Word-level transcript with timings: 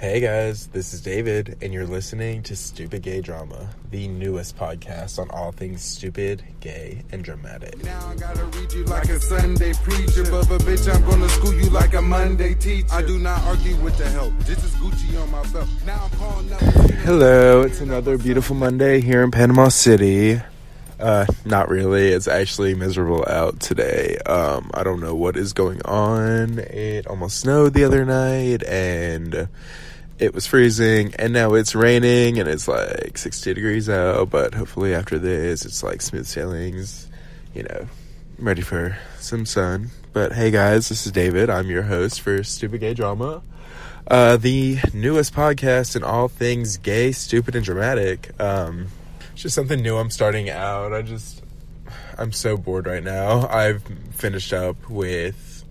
Hey 0.00 0.18
guys, 0.18 0.68
this 0.68 0.94
is 0.94 1.02
David, 1.02 1.58
and 1.60 1.74
you're 1.74 1.84
listening 1.84 2.42
to 2.44 2.56
Stupid 2.56 3.02
Gay 3.02 3.20
Drama, 3.20 3.68
the 3.90 4.08
newest 4.08 4.56
podcast 4.56 5.18
on 5.18 5.28
all 5.28 5.52
things 5.52 5.82
stupid, 5.82 6.42
gay, 6.60 7.04
and 7.12 7.22
dramatic. 7.22 7.84
Now 7.84 8.08
I 8.08 8.14
gotta 8.14 8.44
read 8.46 8.72
you 8.72 8.84
like 8.84 9.10
a 9.10 9.20
Sunday 9.20 9.74
preacher, 9.74 10.24
but 10.30 10.48
but 10.48 10.62
bitch, 10.62 10.90
I'm 10.90 11.02
gonna 11.04 11.28
school 11.28 11.52
you 11.52 11.68
like 11.68 11.92
a 11.92 12.00
Monday 12.00 12.54
teacher. 12.54 12.86
I 12.90 13.02
do 13.02 13.18
not 13.18 13.42
argue 13.44 13.76
with 13.76 13.98
the 13.98 14.08
help. 14.08 14.32
This 14.38 14.64
is 14.64 14.70
Gucci 14.76 15.22
on 15.22 15.30
my 15.32 15.42
belt. 15.52 15.68
Now 15.84 16.08
I'm 16.10 16.18
calling 16.18 16.50
up. 16.50 16.60
Hello, 16.60 17.60
it's 17.60 17.82
another 17.82 18.16
beautiful 18.16 18.56
Monday 18.56 19.02
here 19.02 19.22
in 19.22 19.30
Panama 19.30 19.68
City. 19.68 20.40
Uh, 20.98 21.26
not 21.44 21.68
really. 21.68 22.08
It's 22.08 22.26
actually 22.26 22.74
miserable 22.74 23.26
out 23.28 23.60
today. 23.60 24.16
Um, 24.24 24.70
I 24.72 24.82
don't 24.82 25.00
know 25.00 25.14
what 25.14 25.36
is 25.36 25.52
going 25.52 25.82
on. 25.82 26.58
It 26.58 27.06
almost 27.06 27.40
snowed 27.40 27.74
the 27.74 27.84
other 27.84 28.06
night, 28.06 28.62
and 28.64 29.48
it 30.20 30.34
was 30.34 30.46
freezing, 30.46 31.14
and 31.18 31.32
now 31.32 31.54
it's 31.54 31.74
raining, 31.74 32.38
and 32.38 32.46
it's 32.46 32.68
like 32.68 33.16
60 33.16 33.54
degrees 33.54 33.88
out. 33.88 34.28
But 34.28 34.54
hopefully, 34.54 34.94
after 34.94 35.18
this, 35.18 35.64
it's 35.64 35.82
like 35.82 36.02
smooth 36.02 36.26
sailings. 36.26 37.08
You 37.54 37.62
know, 37.62 37.88
I'm 38.38 38.44
ready 38.44 38.60
for 38.60 38.98
some 39.18 39.46
sun. 39.46 39.88
But 40.12 40.32
hey, 40.32 40.50
guys, 40.50 40.90
this 40.90 41.06
is 41.06 41.12
David. 41.12 41.48
I'm 41.48 41.70
your 41.70 41.82
host 41.82 42.20
for 42.20 42.44
Stupid 42.44 42.80
Gay 42.80 42.92
Drama. 42.92 43.42
Uh, 44.06 44.36
the 44.36 44.78
newest 44.92 45.32
podcast 45.32 45.96
in 45.96 46.04
all 46.04 46.28
things 46.28 46.76
gay, 46.76 47.12
stupid, 47.12 47.56
and 47.56 47.64
dramatic. 47.64 48.38
Um, 48.38 48.88
it's 49.32 49.42
just 49.42 49.54
something 49.54 49.80
new 49.80 49.96
I'm 49.96 50.10
starting 50.10 50.50
out. 50.50 50.92
I 50.92 51.00
just, 51.00 51.42
I'm 52.18 52.32
so 52.32 52.58
bored 52.58 52.86
right 52.86 53.02
now. 53.02 53.48
I've 53.48 53.82
finished 54.12 54.52
up 54.52 54.90
with 54.90 55.64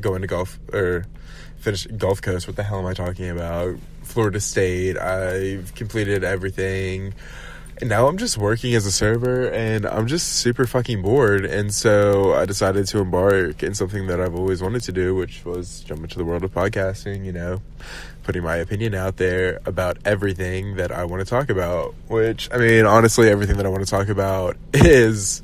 going 0.00 0.20
to 0.20 0.28
golf, 0.28 0.56
or 0.72 1.04
finished 1.58 1.96
Gulf 1.96 2.22
Coast. 2.22 2.46
What 2.46 2.56
the 2.56 2.62
hell 2.62 2.78
am 2.78 2.86
I 2.86 2.94
talking 2.94 3.28
about? 3.30 3.76
Florida 4.02 4.40
State. 4.40 4.96
I've 4.96 5.74
completed 5.74 6.24
everything. 6.24 7.14
And 7.80 7.88
now 7.88 8.08
I'm 8.08 8.18
just 8.18 8.36
working 8.36 8.74
as 8.74 8.86
a 8.86 8.92
server 8.92 9.48
and 9.50 9.86
I'm 9.86 10.08
just 10.08 10.26
super 10.26 10.66
fucking 10.66 11.00
bored. 11.00 11.44
And 11.44 11.72
so 11.72 12.34
I 12.34 12.44
decided 12.44 12.88
to 12.88 12.98
embark 12.98 13.62
in 13.62 13.74
something 13.74 14.08
that 14.08 14.20
I've 14.20 14.34
always 14.34 14.60
wanted 14.60 14.82
to 14.82 14.92
do, 14.92 15.14
which 15.14 15.44
was 15.44 15.84
jump 15.84 16.02
into 16.02 16.18
the 16.18 16.24
world 16.24 16.42
of 16.42 16.52
podcasting, 16.52 17.24
you 17.24 17.30
know, 17.30 17.62
putting 18.24 18.42
my 18.42 18.56
opinion 18.56 18.94
out 18.94 19.16
there 19.16 19.60
about 19.64 19.98
everything 20.04 20.74
that 20.76 20.90
I 20.90 21.04
want 21.04 21.20
to 21.20 21.26
talk 21.26 21.50
about. 21.50 21.94
Which, 22.08 22.48
I 22.52 22.58
mean, 22.58 22.84
honestly, 22.84 23.28
everything 23.28 23.58
that 23.58 23.66
I 23.66 23.68
want 23.68 23.84
to 23.84 23.90
talk 23.90 24.08
about 24.08 24.56
is 24.74 25.42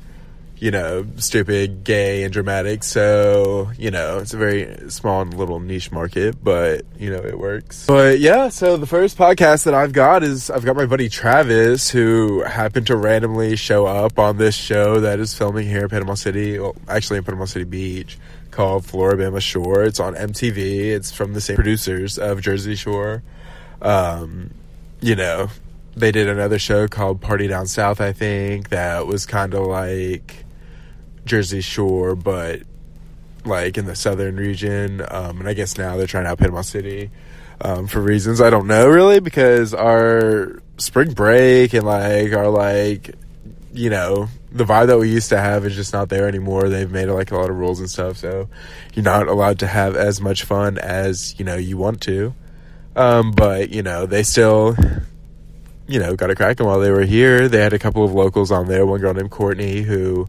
you 0.57 0.71
know, 0.71 1.05
stupid, 1.17 1.83
gay, 1.83 2.23
and 2.23 2.31
dramatic. 2.31 2.83
So, 2.83 3.71
you 3.77 3.91
know, 3.91 4.19
it's 4.19 4.33
a 4.33 4.37
very 4.37 4.89
small 4.89 5.21
and 5.21 5.33
little 5.33 5.59
niche 5.59 5.91
market, 5.91 6.41
but, 6.43 6.85
you 6.97 7.09
know, 7.09 7.19
it 7.19 7.37
works. 7.37 7.85
But 7.85 8.19
yeah, 8.19 8.49
so 8.49 8.77
the 8.77 8.87
first 8.87 9.17
podcast 9.17 9.65
that 9.65 9.73
I've 9.73 9.91
got 9.91 10.23
is 10.23 10.49
I've 10.49 10.63
got 10.63 10.75
my 10.75 10.85
buddy 10.85 11.09
Travis, 11.09 11.89
who 11.89 12.41
happened 12.43 12.87
to 12.87 12.95
randomly 12.95 13.55
show 13.55 13.85
up 13.85 14.17
on 14.17 14.37
this 14.37 14.55
show 14.55 15.01
that 15.01 15.19
is 15.19 15.33
filming 15.33 15.67
here 15.67 15.83
in 15.83 15.89
Panama 15.89 16.13
City, 16.13 16.57
well, 16.57 16.75
actually 16.87 17.17
in 17.17 17.25
Panama 17.25 17.45
City 17.45 17.65
Beach, 17.65 18.17
called 18.51 18.85
Floribama 18.85 19.41
Shore. 19.41 19.83
It's 19.83 19.99
on 19.99 20.15
MTV. 20.15 20.91
It's 20.91 21.11
from 21.11 21.33
the 21.33 21.41
same 21.41 21.57
producers 21.57 22.17
of 22.17 22.39
Jersey 22.41 22.75
Shore. 22.75 23.23
Um, 23.81 24.51
you 25.01 25.15
know, 25.15 25.49
they 25.97 26.11
did 26.11 26.29
another 26.29 26.59
show 26.59 26.87
called 26.87 27.21
Party 27.21 27.47
Down 27.47 27.67
South, 27.67 27.99
I 27.99 28.13
think, 28.13 28.69
that 28.69 29.05
was 29.05 29.25
kind 29.25 29.53
of 29.53 29.65
like 29.67 30.44
Jersey 31.25 31.61
Shore, 31.61 32.15
but 32.15 32.61
like 33.45 33.77
in 33.77 33.85
the 33.85 33.95
southern 33.95 34.37
region. 34.37 35.01
Um, 35.07 35.39
and 35.39 35.47
I 35.49 35.53
guess 35.53 35.77
now 35.77 35.97
they're 35.97 36.07
trying 36.07 36.25
out 36.25 36.39
Panama 36.39 36.61
City 36.61 37.11
um, 37.61 37.87
for 37.87 38.01
reasons 38.01 38.41
I 38.41 38.49
don't 38.49 38.67
know 38.67 38.87
really 38.87 39.19
because 39.19 39.73
our 39.73 40.61
spring 40.77 41.13
break 41.13 41.73
and 41.73 41.85
like 41.85 42.33
our 42.33 42.49
like 42.49 43.15
you 43.73 43.89
know 43.89 44.27
the 44.51 44.65
vibe 44.65 44.87
that 44.87 44.99
we 44.99 45.09
used 45.09 45.29
to 45.29 45.39
have 45.39 45.65
is 45.65 45.75
just 45.75 45.91
not 45.91 46.07
there 46.07 46.27
anymore. 46.27 46.69
They've 46.69 46.89
made 46.89 47.07
like 47.07 47.31
a 47.31 47.37
lot 47.37 47.49
of 47.49 47.57
rules 47.57 47.81
and 47.81 47.89
stuff, 47.89 48.17
so 48.17 48.47
you're 48.93 49.03
not 49.03 49.27
allowed 49.27 49.59
to 49.59 49.67
have 49.67 49.97
as 49.97 50.21
much 50.21 50.43
fun 50.43 50.77
as 50.77 51.37
you 51.37 51.43
know 51.43 51.55
you 51.55 51.77
want 51.77 52.01
to. 52.01 52.33
Um, 52.95 53.31
but 53.31 53.71
you 53.71 53.83
know 53.83 54.05
they 54.05 54.23
still 54.23 54.77
you 55.87 55.99
know, 55.99 56.15
got 56.15 56.31
a 56.31 56.35
cracking 56.35 56.65
while 56.65 56.79
they 56.79 56.89
were 56.89 57.03
here. 57.03 57.47
They 57.47 57.61
had 57.61 57.73
a 57.73 57.79
couple 57.79 58.03
of 58.03 58.11
locals 58.11 58.51
on 58.51 58.67
there. 58.67 58.85
One 58.85 58.99
girl 58.99 59.13
named 59.13 59.31
Courtney 59.31 59.81
who 59.81 60.27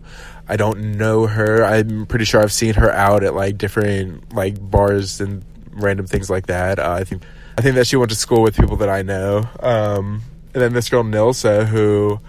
I 0.49 0.57
don't 0.57 0.97
know 0.97 1.27
her. 1.27 1.65
I'm 1.65 2.07
pretty 2.07 2.25
sure 2.25 2.41
I've 2.41 2.53
seen 2.53 2.75
her 2.75 2.91
out 2.91 3.25
at 3.25 3.35
like 3.35 3.59
different 3.59 4.33
like 4.35 4.59
bars 4.61 5.21
and 5.21 5.45
random 5.73 6.07
things 6.07 6.31
like 6.31 6.47
that. 6.47 6.79
Uh, 6.79 6.93
I 6.93 7.05
think 7.05 7.23
I 7.59 7.63
think 7.63 7.75
that 7.75 7.87
she 7.87 7.97
went 7.97 8.11
to 8.11 8.17
school 8.17 8.43
with 8.43 8.57
people 8.57 8.77
that 8.77 8.89
I 8.89 9.03
know. 9.03 9.49
Um, 9.61 10.23
and 10.55 10.63
then 10.63 10.73
this 10.73 10.89
girl 10.89 11.03
Nilsa 11.03 11.67
who 11.67 12.21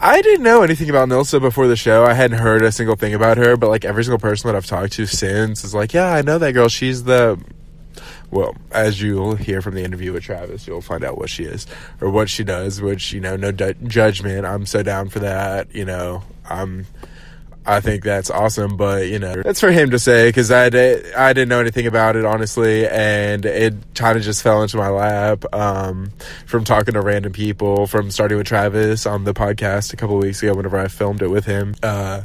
I 0.00 0.20
didn't 0.22 0.42
know 0.42 0.62
anything 0.62 0.90
about 0.90 1.08
Nilsa 1.08 1.40
before 1.40 1.66
the 1.66 1.76
show. 1.76 2.04
I 2.04 2.14
hadn't 2.14 2.38
heard 2.38 2.62
a 2.62 2.72
single 2.72 2.96
thing 2.96 3.14
about 3.14 3.36
her, 3.36 3.56
but 3.56 3.70
like 3.70 3.84
every 3.84 4.04
single 4.04 4.18
person 4.18 4.48
that 4.48 4.56
I've 4.56 4.66
talked 4.66 4.92
to 4.94 5.06
since 5.06 5.64
is 5.64 5.74
like, 5.74 5.92
yeah, 5.92 6.12
I 6.12 6.22
know 6.22 6.38
that 6.38 6.52
girl. 6.52 6.68
She's 6.68 7.04
the 7.04 7.38
well, 8.30 8.56
as 8.72 9.00
you'll 9.00 9.36
hear 9.36 9.62
from 9.62 9.74
the 9.74 9.84
interview 9.84 10.12
with 10.12 10.24
Travis, 10.24 10.66
you'll 10.66 10.80
find 10.80 11.04
out 11.04 11.16
what 11.16 11.30
she 11.30 11.44
is 11.44 11.66
or 12.00 12.10
what 12.10 12.28
she 12.28 12.42
does, 12.42 12.80
which, 12.80 13.12
you 13.12 13.20
know, 13.20 13.36
no 13.36 13.52
judgment. 13.52 14.44
I'm 14.44 14.66
so 14.66 14.82
down 14.82 15.08
for 15.08 15.20
that. 15.20 15.72
You 15.72 15.84
know, 15.84 16.24
I'm, 16.48 16.86
I 17.66 17.80
think 17.80 18.04
that's 18.04 18.30
awesome, 18.30 18.76
but 18.76 19.08
you 19.08 19.18
know, 19.18 19.42
that's 19.42 19.60
for 19.60 19.70
him 19.70 19.90
to 19.90 19.98
say 19.98 20.28
because 20.28 20.50
I, 20.50 20.68
did, 20.68 21.14
I 21.14 21.32
didn't 21.32 21.48
know 21.48 21.60
anything 21.60 21.86
about 21.86 22.16
it, 22.16 22.24
honestly, 22.24 22.86
and 22.86 23.44
it 23.46 23.74
kind 23.94 24.18
of 24.18 24.22
just 24.22 24.42
fell 24.42 24.62
into 24.62 24.76
my 24.76 24.88
lap 24.88 25.44
um, 25.54 26.10
from 26.46 26.64
talking 26.64 26.94
to 26.94 27.00
random 27.00 27.32
people, 27.32 27.86
from 27.86 28.10
starting 28.10 28.36
with 28.36 28.46
Travis 28.46 29.06
on 29.06 29.24
the 29.24 29.32
podcast 29.32 29.92
a 29.92 29.96
couple 29.96 30.18
weeks 30.18 30.42
ago 30.42 30.54
whenever 30.54 30.78
I 30.78 30.88
filmed 30.88 31.22
it 31.22 31.28
with 31.28 31.46
him. 31.46 31.74
Uh, 31.82 32.22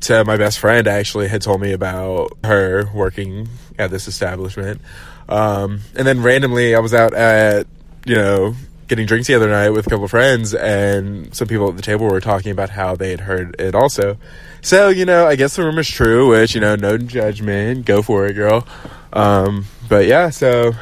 to 0.00 0.24
my 0.24 0.36
best 0.36 0.58
friend 0.58 0.86
actually 0.86 1.28
had 1.28 1.42
told 1.42 1.60
me 1.60 1.72
about 1.72 2.32
her 2.44 2.88
working 2.94 3.48
at 3.78 3.90
this 3.90 4.06
establishment. 4.08 4.80
Um, 5.28 5.80
and 5.94 6.06
then 6.06 6.22
randomly, 6.22 6.74
I 6.74 6.78
was 6.78 6.94
out 6.94 7.14
at, 7.14 7.66
you 8.06 8.14
know, 8.14 8.54
getting 8.86 9.06
drinks 9.06 9.26
the 9.26 9.34
other 9.34 9.48
night 9.48 9.70
with 9.70 9.86
a 9.86 9.90
couple 9.90 10.08
friends, 10.08 10.54
and 10.54 11.34
some 11.34 11.46
people 11.46 11.68
at 11.68 11.76
the 11.76 11.82
table 11.82 12.06
were 12.06 12.20
talking 12.20 12.52
about 12.52 12.70
how 12.70 12.96
they 12.96 13.10
had 13.10 13.20
heard 13.20 13.56
it 13.60 13.74
also. 13.74 14.16
So, 14.60 14.88
you 14.88 15.04
know, 15.04 15.26
I 15.26 15.36
guess 15.36 15.56
the 15.56 15.64
rumor's 15.64 15.88
true, 15.88 16.30
which, 16.30 16.54
you 16.54 16.60
know, 16.60 16.74
no 16.74 16.98
judgment. 16.98 17.86
Go 17.86 18.02
for 18.02 18.26
it, 18.26 18.34
girl. 18.34 18.66
Um, 19.12 19.66
but 19.88 20.06
yeah, 20.06 20.30
so 20.30 20.72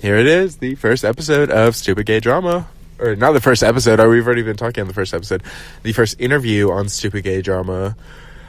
here 0.00 0.16
it 0.16 0.26
is, 0.26 0.56
the 0.58 0.74
first 0.74 1.04
episode 1.04 1.50
of 1.50 1.74
Stupid 1.74 2.06
Gay 2.06 2.20
Drama. 2.20 2.68
Or 2.98 3.14
not 3.14 3.32
the 3.32 3.42
first 3.42 3.62
episode, 3.62 4.00
or 4.00 4.08
we've 4.08 4.24
already 4.26 4.42
been 4.42 4.56
talking 4.56 4.80
on 4.80 4.88
the 4.88 4.94
first 4.94 5.12
episode. 5.12 5.42
The 5.82 5.92
first 5.92 6.18
interview 6.18 6.70
on 6.70 6.88
Stupid 6.88 7.24
Gay 7.24 7.42
Drama 7.42 7.94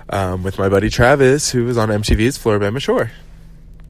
um, 0.09 0.43
with 0.43 0.57
my 0.57 0.69
buddy 0.69 0.89
Travis, 0.89 1.51
who 1.51 1.65
was 1.65 1.77
on 1.77 1.89
MTV's 1.89 2.37
Floribama 2.37 2.79
Shore. 2.79 3.11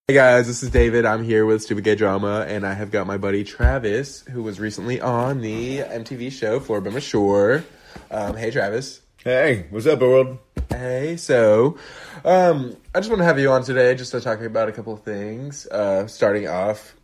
Hey 0.08 0.16
guys, 0.16 0.48
this 0.48 0.64
is 0.64 0.72
David. 0.72 1.06
I'm 1.06 1.24
here 1.24 1.46
with 1.46 1.62
Stupid 1.62 1.84
Gay 1.84 1.96
Drama, 1.96 2.46
and 2.48 2.66
I 2.66 2.74
have 2.74 2.90
got 2.90 3.06
my 3.06 3.18
buddy 3.18 3.44
Travis, 3.44 4.22
who 4.22 4.42
was 4.42 4.60
recently 4.60 5.00
on 5.00 5.42
the 5.42 5.80
MTV 5.80 6.32
show 6.32 6.60
Floribama 6.60 7.02
Shore. 7.02 7.64
Um, 8.10 8.36
hey, 8.36 8.50
Travis. 8.50 9.02
Hey, 9.28 9.66
what's 9.72 9.86
up, 9.86 10.00
world? 10.00 10.38
Hey, 10.70 11.18
so 11.18 11.78
um, 12.24 12.78
I 12.96 13.00
just 13.02 13.10
want 13.10 13.20
to 13.20 13.26
have 13.26 13.38
you 13.38 13.52
on 13.52 13.62
today 13.62 13.94
just 13.94 14.12
to 14.12 14.22
talk 14.22 14.40
about 14.40 14.70
a 14.70 14.72
couple 14.72 14.94
of 14.94 15.02
things. 15.02 15.68
Uh, 15.68 16.08
starting 16.08 16.48
off, 16.48 16.96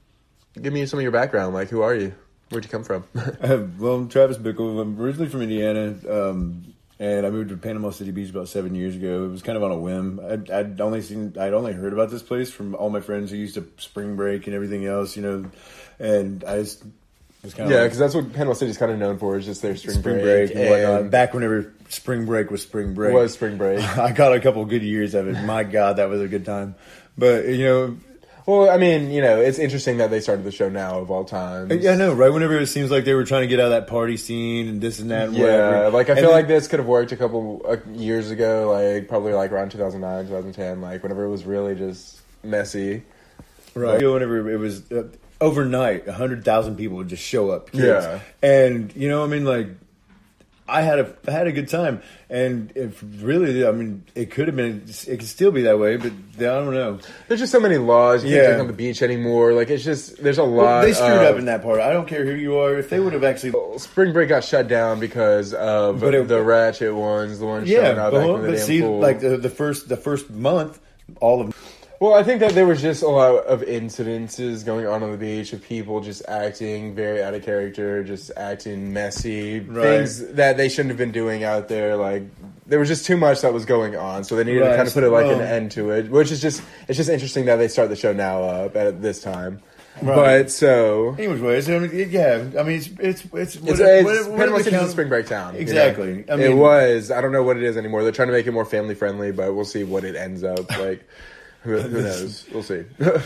give 0.54 0.72
me 0.72 0.86
some 0.86 1.00
of 1.00 1.04
your 1.04 1.12
background. 1.12 1.54
Like, 1.54 1.68
who 1.68 1.82
are 1.82 1.94
you? 1.94 2.16
Where'd 2.48 2.64
you 2.64 2.72
come 2.72 2.86
from? 2.86 3.04
Uh, 3.14 3.32
well, 3.78 3.96
I'm 3.96 4.08
Travis 4.08 4.38
Bickle. 4.38 4.80
I'm 4.80 4.98
originally 5.02 5.28
from 5.28 5.42
Indiana, 5.42 5.98
um, 6.10 6.74
and 6.98 7.26
I 7.26 7.30
moved 7.30 7.50
to 7.50 7.58
Panama 7.58 7.90
City 7.90 8.12
Beach 8.12 8.30
about 8.30 8.48
seven 8.48 8.74
years 8.74 8.96
ago. 8.96 9.26
It 9.26 9.28
was 9.28 9.42
kind 9.42 9.58
of 9.58 9.64
on 9.64 9.72
a 9.72 9.78
whim. 9.78 10.22
I'd, 10.26 10.50
I'd 10.50 10.80
only 10.80 11.02
seen, 11.02 11.36
I'd 11.38 11.54
only 11.54 11.74
heard 11.74 11.92
about 11.92 12.10
this 12.10 12.24
place 12.24 12.50
from 12.50 12.74
all 12.76 12.90
my 12.90 13.02
friends 13.02 13.32
who 13.32 13.36
used 13.36 13.56
to 13.56 13.68
spring 13.80 14.16
break 14.16 14.48
and 14.48 14.56
everything 14.56 14.86
else, 14.86 15.18
you 15.18 15.24
know, 15.24 15.52
and 16.00 16.46
I 16.46 16.60
just 16.60 16.86
was 17.44 17.54
kind 17.54 17.66
of 17.68 17.72
yeah, 17.72 17.82
like, 17.82 17.88
because 17.92 18.00
that's 18.00 18.16
what 18.16 18.32
Panama 18.34 18.54
City's 18.54 18.78
kind 18.78 18.92
of 18.92 18.98
known 19.00 19.18
for 19.18 19.38
is 19.38 19.46
just 19.46 19.62
their 19.62 19.76
spring, 19.76 20.00
spring 20.00 20.16
break, 20.22 20.54
break, 20.54 20.56
and 20.56 20.70
whatnot. 20.70 21.12
Back 21.12 21.34
whenever 21.34 21.74
spring 21.90 22.26
break 22.26 22.50
was 22.50 22.62
spring 22.62 22.94
break, 22.94 23.14
was 23.14 23.34
spring 23.34 23.58
break. 23.58 23.80
I 23.98 24.12
got 24.12 24.34
a 24.34 24.40
couple 24.40 24.64
good 24.66 24.84
years 24.84 25.14
of 25.14 25.28
it. 25.28 25.34
My 25.44 25.64
God, 25.64 25.98
that 25.98 26.10
was 26.10 26.22
a 26.22 26.28
good 26.28 26.46
time. 26.46 26.76
But 27.18 27.46
you 27.48 27.64
know, 27.66 27.98
well, 28.46 28.70
I 28.70 28.78
mean, 28.78 29.12
you 29.12 29.22
know, 29.22 29.40
it's 29.40 29.60
interesting 29.60 29.98
that 29.98 30.10
they 30.10 30.20
started 30.20 30.44
the 30.44 30.52
show 30.52 30.68
now 30.70 31.00
of 31.00 31.12
all 31.12 31.24
times. 31.26 31.74
yeah, 31.84 31.92
I 31.92 31.96
know, 31.96 32.14
right? 32.14 32.30
Whenever 32.32 32.58
it 32.58 32.68
seems 32.68 32.92
like 32.92 33.06
they 33.06 33.14
were 33.14 33.24
trying 33.24 33.42
to 33.42 33.48
get 33.48 33.60
out 33.60 33.66
of 33.68 33.72
that 33.72 33.88
party 33.88 34.18
scene 34.18 34.68
and 34.68 34.82
this 34.82 35.00
and 35.00 35.12
that, 35.12 35.28
and 35.30 35.38
Yeah, 35.38 35.44
whatever. 35.44 35.90
like 35.92 36.08
I 36.10 36.12
And 36.14 36.20
feel 36.20 36.30
then- 36.30 36.40
like 36.40 36.48
this 36.48 36.68
could 36.68 36.80
have 36.80 36.88
worked 36.88 37.12
a 37.12 37.18
couple 37.18 37.62
uh, 37.68 37.78
years 37.94 38.32
ago, 38.32 38.72
like 38.72 39.08
probably 39.08 39.34
like 39.34 39.52
around 39.52 39.72
2009, 39.72 40.26
2010, 40.28 40.82
like 40.82 41.04
whenever 41.04 41.24
it 41.26 41.30
was 41.30 41.46
really 41.46 41.76
just 41.76 42.20
messy. 42.44 43.04
Right. 43.76 44.00
Know, 44.02 44.14
whenever 44.14 44.50
it 44.52 44.58
was 44.60 44.92
uh, 44.92 45.08
overnight, 45.44 46.08
a 46.08 46.14
hundred 46.14 46.44
thousand 46.46 46.78
people 46.78 46.98
would 46.98 47.10
just 47.10 47.24
show 47.24 47.52
up. 47.52 47.72
Kids. 47.72 47.84
Yeah. 47.84 48.20
And 48.42 48.96
you 48.96 49.10
know, 49.10 49.24
I 49.24 49.28
mean, 49.28 49.46
like, 49.46 49.68
I 50.68 50.82
had 50.82 51.00
a 51.00 51.14
I 51.28 51.32
had 51.32 51.48
a 51.48 51.52
good 51.52 51.68
time, 51.68 52.02
and 52.30 52.72
if 52.76 53.04
really, 53.22 53.68
I 53.68 53.72
mean, 53.72 54.06
it 54.16 54.32
could 54.32 54.48
have 54.48 54.56
been, 54.56 54.86
it 55.08 55.18
could 55.20 55.28
still 55.28 55.52
be 55.52 55.64
that 55.64 55.78
way, 55.78 55.98
but 55.98 56.14
I 56.38 56.42
don't 56.42 56.74
know. 56.74 57.00
There's 57.28 57.42
just 57.42 57.52
so 57.52 57.60
many 57.60 57.78
laws. 57.78 58.24
You 58.24 58.30
can't 58.32 58.42
Yeah. 58.42 58.48
drink 58.48 58.62
on 58.62 58.68
the 58.68 58.74
beach 58.74 59.02
anymore. 59.02 59.52
Like 59.54 59.70
it's 59.70 59.84
just 59.84 60.24
there's 60.24 60.38
a 60.38 60.46
Well, 60.46 60.64
lot. 60.66 60.82
they 60.84 60.94
screwed 60.94 61.12
of- 61.12 61.34
up 61.34 61.38
in 61.38 61.46
that 61.46 61.64
part. 61.64 61.82
I 61.82 61.92
don't 61.92 62.08
care 62.08 62.26
who 62.26 62.34
you 62.34 62.58
are. 62.60 62.78
If 62.78 62.90
they 62.90 63.00
would 63.02 63.12
have 63.14 63.26
actually, 63.26 63.54
Spring 63.78 64.14
break 64.14 64.30
got 64.30 64.44
shut 64.46 64.68
down 64.70 65.00
because 65.02 65.54
of 65.54 66.02
it- 66.02 66.28
the 66.30 66.42
ratchet 66.42 66.96
ones, 66.96 67.40
the 67.40 67.46
ones 67.46 67.70
yeah, 67.70 67.84
showing 67.84 68.00
up 68.00 68.12
but, 68.14 68.26
the 68.26 68.34
but 68.48 68.52
damn 68.56 68.58
see, 68.66 68.82
pool. 68.82 69.00
like 69.00 69.20
the, 69.20 69.36
the 69.38 69.50
first 69.50 69.90
the 69.90 69.98
first 69.98 70.30
month, 70.32 70.80
all 71.20 71.42
of 71.42 71.54
Well, 72.04 72.16
I 72.16 72.24
think 72.24 72.42
that 72.42 72.52
there 72.52 72.66
was 72.66 72.82
just 72.82 73.02
a 73.02 73.08
lot 73.08 73.46
of 73.46 73.62
incidences 73.62 74.66
going 74.66 74.86
on 74.86 75.04
on 75.04 75.12
the 75.12 75.18
beach 75.18 75.54
of 75.54 75.64
people 75.64 76.02
just 76.02 76.22
acting 76.28 76.94
very 76.94 77.24
out 77.24 77.34
of 77.34 77.46
character, 77.46 78.04
just 78.04 78.30
acting 78.36 78.92
messy, 78.92 79.62
Right. 79.62 79.84
things 79.84 80.28
that 80.34 80.58
they 80.58 80.68
shouldn't 80.68 80.90
have 80.90 80.98
been 80.98 81.14
doing 81.14 81.46
out 81.46 81.70
there. 81.70 81.96
Like 81.96 82.24
there 82.68 82.78
was 82.78 82.90
just 82.90 83.06
too 83.06 83.16
much 83.16 83.40
that 83.40 83.54
was 83.54 83.64
going 83.64 83.96
on, 83.96 84.26
so 84.26 84.36
they 84.36 84.44
needed 84.44 84.66
to 84.66 84.76
kind 84.76 84.86
of 84.86 84.94
put 84.94 85.06
it 85.06 85.12
like 85.12 85.28
an 85.28 85.40
end 85.40 85.72
to 85.72 85.92
it. 85.92 86.12
Which 86.12 86.30
is 86.30 86.42
just 86.42 86.62
it's 86.90 86.98
just 86.98 87.10
interesting 87.10 87.46
that 87.46 87.56
they 87.56 87.70
start 87.70 87.88
the 87.88 87.96
show 87.96 88.12
now 88.12 88.44
up 88.44 88.76
at 88.76 89.02
this 89.02 89.22
time. 89.22 89.62
Right. 90.02 90.14
But 90.42 90.52
so 90.52 91.16
Anyways, 91.18 91.40
ways, 91.40 91.70
I 91.70 91.80
mean, 91.80 92.10
yeah, 92.12 92.44
I 92.60 92.64
mean, 92.64 92.80
it's 92.80 92.88
it's 93.00 93.24
it's, 93.34 93.56
It's, 93.56 93.62
whatever- 93.62 94.12
it's 94.12 94.24
Panama 94.28 94.38
whatever 94.38 94.64
City's 94.64 94.82
a 94.82 94.90
spring 94.90 95.08
break 95.08 95.28
town. 95.28 95.54
you 95.56 95.62
Exactly. 95.62 96.26
know? 96.28 96.36
I 96.36 96.40
it 96.42 96.54
was. 96.58 97.12
I 97.12 97.22
don't 97.22 97.32
know 97.32 97.44
what 97.44 97.56
it 97.56 97.64
is 97.64 97.78
anymore. 97.78 98.04
They're 98.04 98.12
trying 98.12 98.28
to 98.28 98.34
make 98.34 98.46
it 98.46 98.52
more 98.52 98.66
family 98.66 98.94
friendly, 98.94 99.32
but 99.32 99.56
we'll 99.56 99.64
see 99.64 99.86
what 99.86 100.04
it 100.04 100.18
ends 100.18 100.44
up 100.44 100.70
like. 100.80 101.08
Who, 101.64 101.78
who 101.78 102.02
knows? 102.04 102.46
We'll 102.52 102.64
see. 102.64 102.86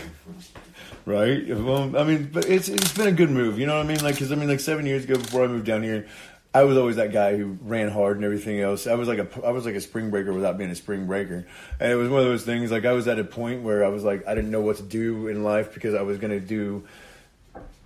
Right. 1.06 1.48
Well, 1.48 1.96
I 1.96 2.04
mean, 2.04 2.28
but 2.30 2.44
it's 2.50 2.68
it's 2.68 2.92
been 2.92 3.08
a 3.08 3.12
good 3.12 3.30
move. 3.30 3.58
You 3.58 3.64
know 3.64 3.76
what 3.76 3.84
I 3.86 3.88
mean? 3.88 4.02
Like, 4.02 4.16
because 4.16 4.30
I 4.30 4.34
mean, 4.34 4.46
like 4.48 4.60
seven 4.60 4.84
years 4.84 5.04
ago, 5.04 5.16
before 5.16 5.42
I 5.42 5.46
moved 5.46 5.64
down 5.64 5.82
here, 5.82 6.06
I 6.52 6.64
was 6.64 6.76
always 6.76 6.96
that 6.96 7.12
guy 7.12 7.34
who 7.34 7.56
ran 7.62 7.88
hard 7.88 8.16
and 8.16 8.26
everything 8.26 8.60
else. 8.60 8.86
I 8.86 8.94
was 8.94 9.08
like 9.08 9.18
a 9.18 9.46
I 9.46 9.50
was 9.50 9.64
like 9.64 9.74
a 9.74 9.80
spring 9.80 10.10
breaker 10.10 10.34
without 10.34 10.58
being 10.58 10.68
a 10.70 10.74
spring 10.74 11.06
breaker, 11.06 11.46
and 11.80 11.90
it 11.90 11.94
was 11.94 12.10
one 12.10 12.20
of 12.20 12.26
those 12.26 12.44
things. 12.44 12.70
Like, 12.70 12.84
I 12.84 12.92
was 12.92 13.08
at 13.08 13.18
a 13.18 13.24
point 13.24 13.62
where 13.62 13.84
I 13.84 13.88
was 13.88 14.04
like, 14.04 14.26
I 14.26 14.34
didn't 14.34 14.50
know 14.50 14.60
what 14.60 14.76
to 14.76 14.82
do 14.82 15.28
in 15.28 15.44
life 15.44 15.72
because 15.72 15.94
I 15.94 16.02
was 16.02 16.18
gonna 16.18 16.40
do 16.40 16.84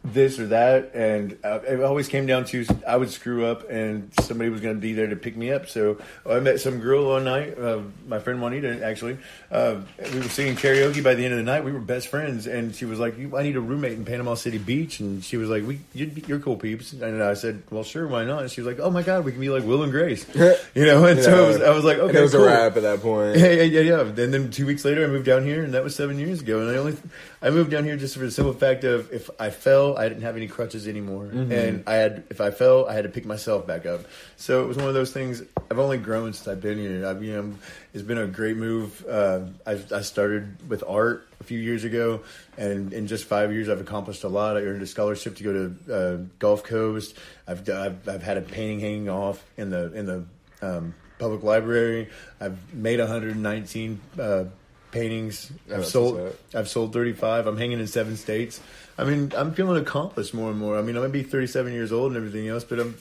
this 0.05 0.41
or 0.41 0.49
that, 0.49 0.91
and 0.95 1.39
uh, 1.45 1.61
it 1.67 1.81
always 1.81 2.09
came 2.09 2.27
down 2.27 2.45
to 2.47 2.67
I 2.87 2.97
would 2.97 3.11
screw 3.11 3.47
up, 3.47 3.71
and 3.71 4.11
somebody 4.21 4.51
was 4.51 4.61
going 4.61 4.75
to 4.75 4.81
be 4.81 4.95
there 4.95 5.07
to 5.07 5.15
pick 5.15 5.37
me 5.37 5.53
up. 5.53 5.69
So 5.69 5.99
I 6.29 6.41
met 6.41 6.61
some 6.61 6.81
girl 6.81 7.09
one 7.11 7.23
night, 7.25 7.57
uh, 7.57 7.81
my 8.09 8.19
friend 8.19 8.41
Juanita. 8.41 8.85
Actually, 8.85 9.19
uh, 9.53 9.77
we 10.13 10.19
were 10.19 10.25
singing 10.25 10.57
karaoke. 10.57 11.05
By 11.05 11.15
the 11.15 11.25
end 11.25 11.35
of 11.35 11.39
the 11.39 11.45
night, 11.45 11.63
we 11.65 11.71
were 11.71 11.79
best 11.79 12.09
friends, 12.09 12.49
and 12.49 12.75
she 12.75 12.85
was 12.85 12.99
like, 12.99 13.15
"I 13.17 13.43
need 13.45 13.55
a 13.57 13.61
roommate 13.61 13.93
in 13.93 14.05
Panama 14.05 14.35
City 14.35 14.59
Beach," 14.59 14.99
and 14.99 15.23
she 15.23 15.37
was 15.37 15.49
like, 15.49 15.65
"We, 15.67 15.79
you'd- 15.95 16.25
you're 16.27 16.41
cool 16.41 16.57
peeps," 16.57 16.93
and 16.95 17.23
I 17.23 17.35
said, 17.35 17.63
"Well, 17.71 17.85
sure, 17.85 18.09
why 18.09 18.25
not?" 18.25 18.43
And 18.43 18.51
she 18.51 18.61
was 18.61 18.67
like, 18.67 18.85
"Oh 18.85 18.91
my 18.91 19.03
god, 19.05 19.25
we 19.25 19.31
can 19.31 19.41
be 19.41 19.51
like 19.51 19.63
Will 19.63 19.85
and 19.85 19.93
Grace," 19.93 20.27
you 20.75 20.85
know. 20.85 21.05
And 21.05 21.21
so 21.23 21.45
I 21.45 21.47
was, 21.47 21.63
I 21.63 21.71
was 21.71 21.85
like, 21.85 21.99
"Okay, 21.99 22.19
it 22.19 22.23
was 22.23 22.33
cool. 22.33 22.43
a 22.43 22.47
wrap 22.49 22.77
at 22.77 22.83
that 22.83 23.01
point. 23.03 23.37
Yeah, 23.43 23.51
yeah, 23.51 23.63
yeah, 23.63 23.81
yeah. 23.81 24.01
And 24.01 24.17
then 24.35 24.51
two 24.51 24.67
weeks 24.67 24.85
later, 24.85 25.05
I 25.05 25.07
moved 25.07 25.27
down 25.27 25.45
here, 25.45 25.63
and 25.63 25.75
that 25.75 25.85
was 25.85 25.95
seven 25.95 26.19
years 26.19 26.41
ago. 26.41 26.61
And 26.61 26.71
I 26.71 26.79
only, 26.79 26.97
I 27.43 27.51
moved 27.51 27.71
down 27.73 27.85
here 27.85 27.97
just 27.97 28.15
for 28.15 28.21
the 28.21 28.31
simple 28.31 28.53
fact 28.53 28.85
of 28.85 29.13
if 29.13 29.29
I 29.41 29.51
fell, 29.51 29.99
I 29.99 30.09
didn't 30.09 30.23
have 30.23 30.37
any 30.37 30.47
crutches 30.47 30.87
anymore, 30.87 31.25
and 31.27 31.83
I 31.89 31.95
had, 31.95 32.23
if 32.31 32.41
I 32.41 32.53
fell, 32.53 32.87
I 32.89 32.95
had 32.95 33.03
to 33.03 33.09
pick 33.11 33.27
myself 33.27 33.67
back 33.67 33.85
up. 33.85 34.03
So 34.37 34.63
it 34.63 34.69
was 34.69 34.77
one 34.77 34.87
of 34.87 34.95
those 34.95 35.13
things. 35.13 35.43
I've 35.69 35.81
only 35.81 35.99
grown 35.99 36.33
since 36.33 36.47
I've 36.47 36.61
been 36.61 36.79
here. 36.79 37.05
I've, 37.05 37.23
you 37.25 37.33
know, 37.33 37.55
it's 37.93 38.05
been 38.05 38.19
a 38.19 38.29
great 38.29 38.57
move. 38.57 39.05
Uh, 39.09 39.41
I, 39.67 39.81
I 39.93 40.01
started 40.03 40.69
with 40.69 40.85
art 40.87 41.27
a 41.41 41.45
few 41.45 41.59
years 41.59 41.83
ago, 41.83 42.21
and 42.57 42.93
in 42.93 43.09
just 43.09 43.25
five 43.25 43.53
years, 43.53 43.69
I've 43.69 43.81
accomplished 43.81 44.23
a 44.23 44.29
lot. 44.29 44.57
I 44.57 44.61
earned 44.61 44.83
a 44.83 44.87
scholarship 44.87 45.37
to 45.37 45.43
go 45.43 45.53
to 45.53 45.93
uh, 45.93 46.17
Gulf 46.39 46.63
Coast. 46.63 47.17
I've, 47.49 47.69
I've, 47.69 48.09
I've 48.09 48.23
had 48.23 48.37
a 48.37 48.43
painting 48.43 48.79
hanging 48.79 49.09
off 49.09 49.45
in 49.57 49.71
the 49.71 49.93
in 49.95 50.07
the 50.07 50.25
um, 50.63 50.95
public 51.19 51.43
library. 51.43 52.09
I've 52.41 52.73
made 52.73 53.01
119 53.01 54.01
uh, 54.19 54.45
paintings. 54.93 55.51
I've 55.73 55.87
sold. 55.87 56.37
I've 56.55 56.69
sold 56.69 56.93
35. 56.93 57.47
I'm 57.47 57.57
hanging 57.57 57.81
in 57.81 57.87
seven 57.89 58.17
states. 58.17 58.61
I 58.97 59.05
mean, 59.05 59.33
I'm 59.37 59.53
feeling 59.55 59.83
accomplished 59.83 60.35
more 60.35 60.51
and 60.51 60.59
more. 60.59 60.79
I 60.79 60.83
mean, 60.83 60.97
I 60.97 61.01
might 61.01 61.13
be 61.13 61.23
37 61.23 61.73
years 61.73 61.91
old 61.91 62.13
and 62.13 62.17
everything 62.17 62.49
else, 62.49 62.63
but 62.63 62.79
I'm. 62.79 62.97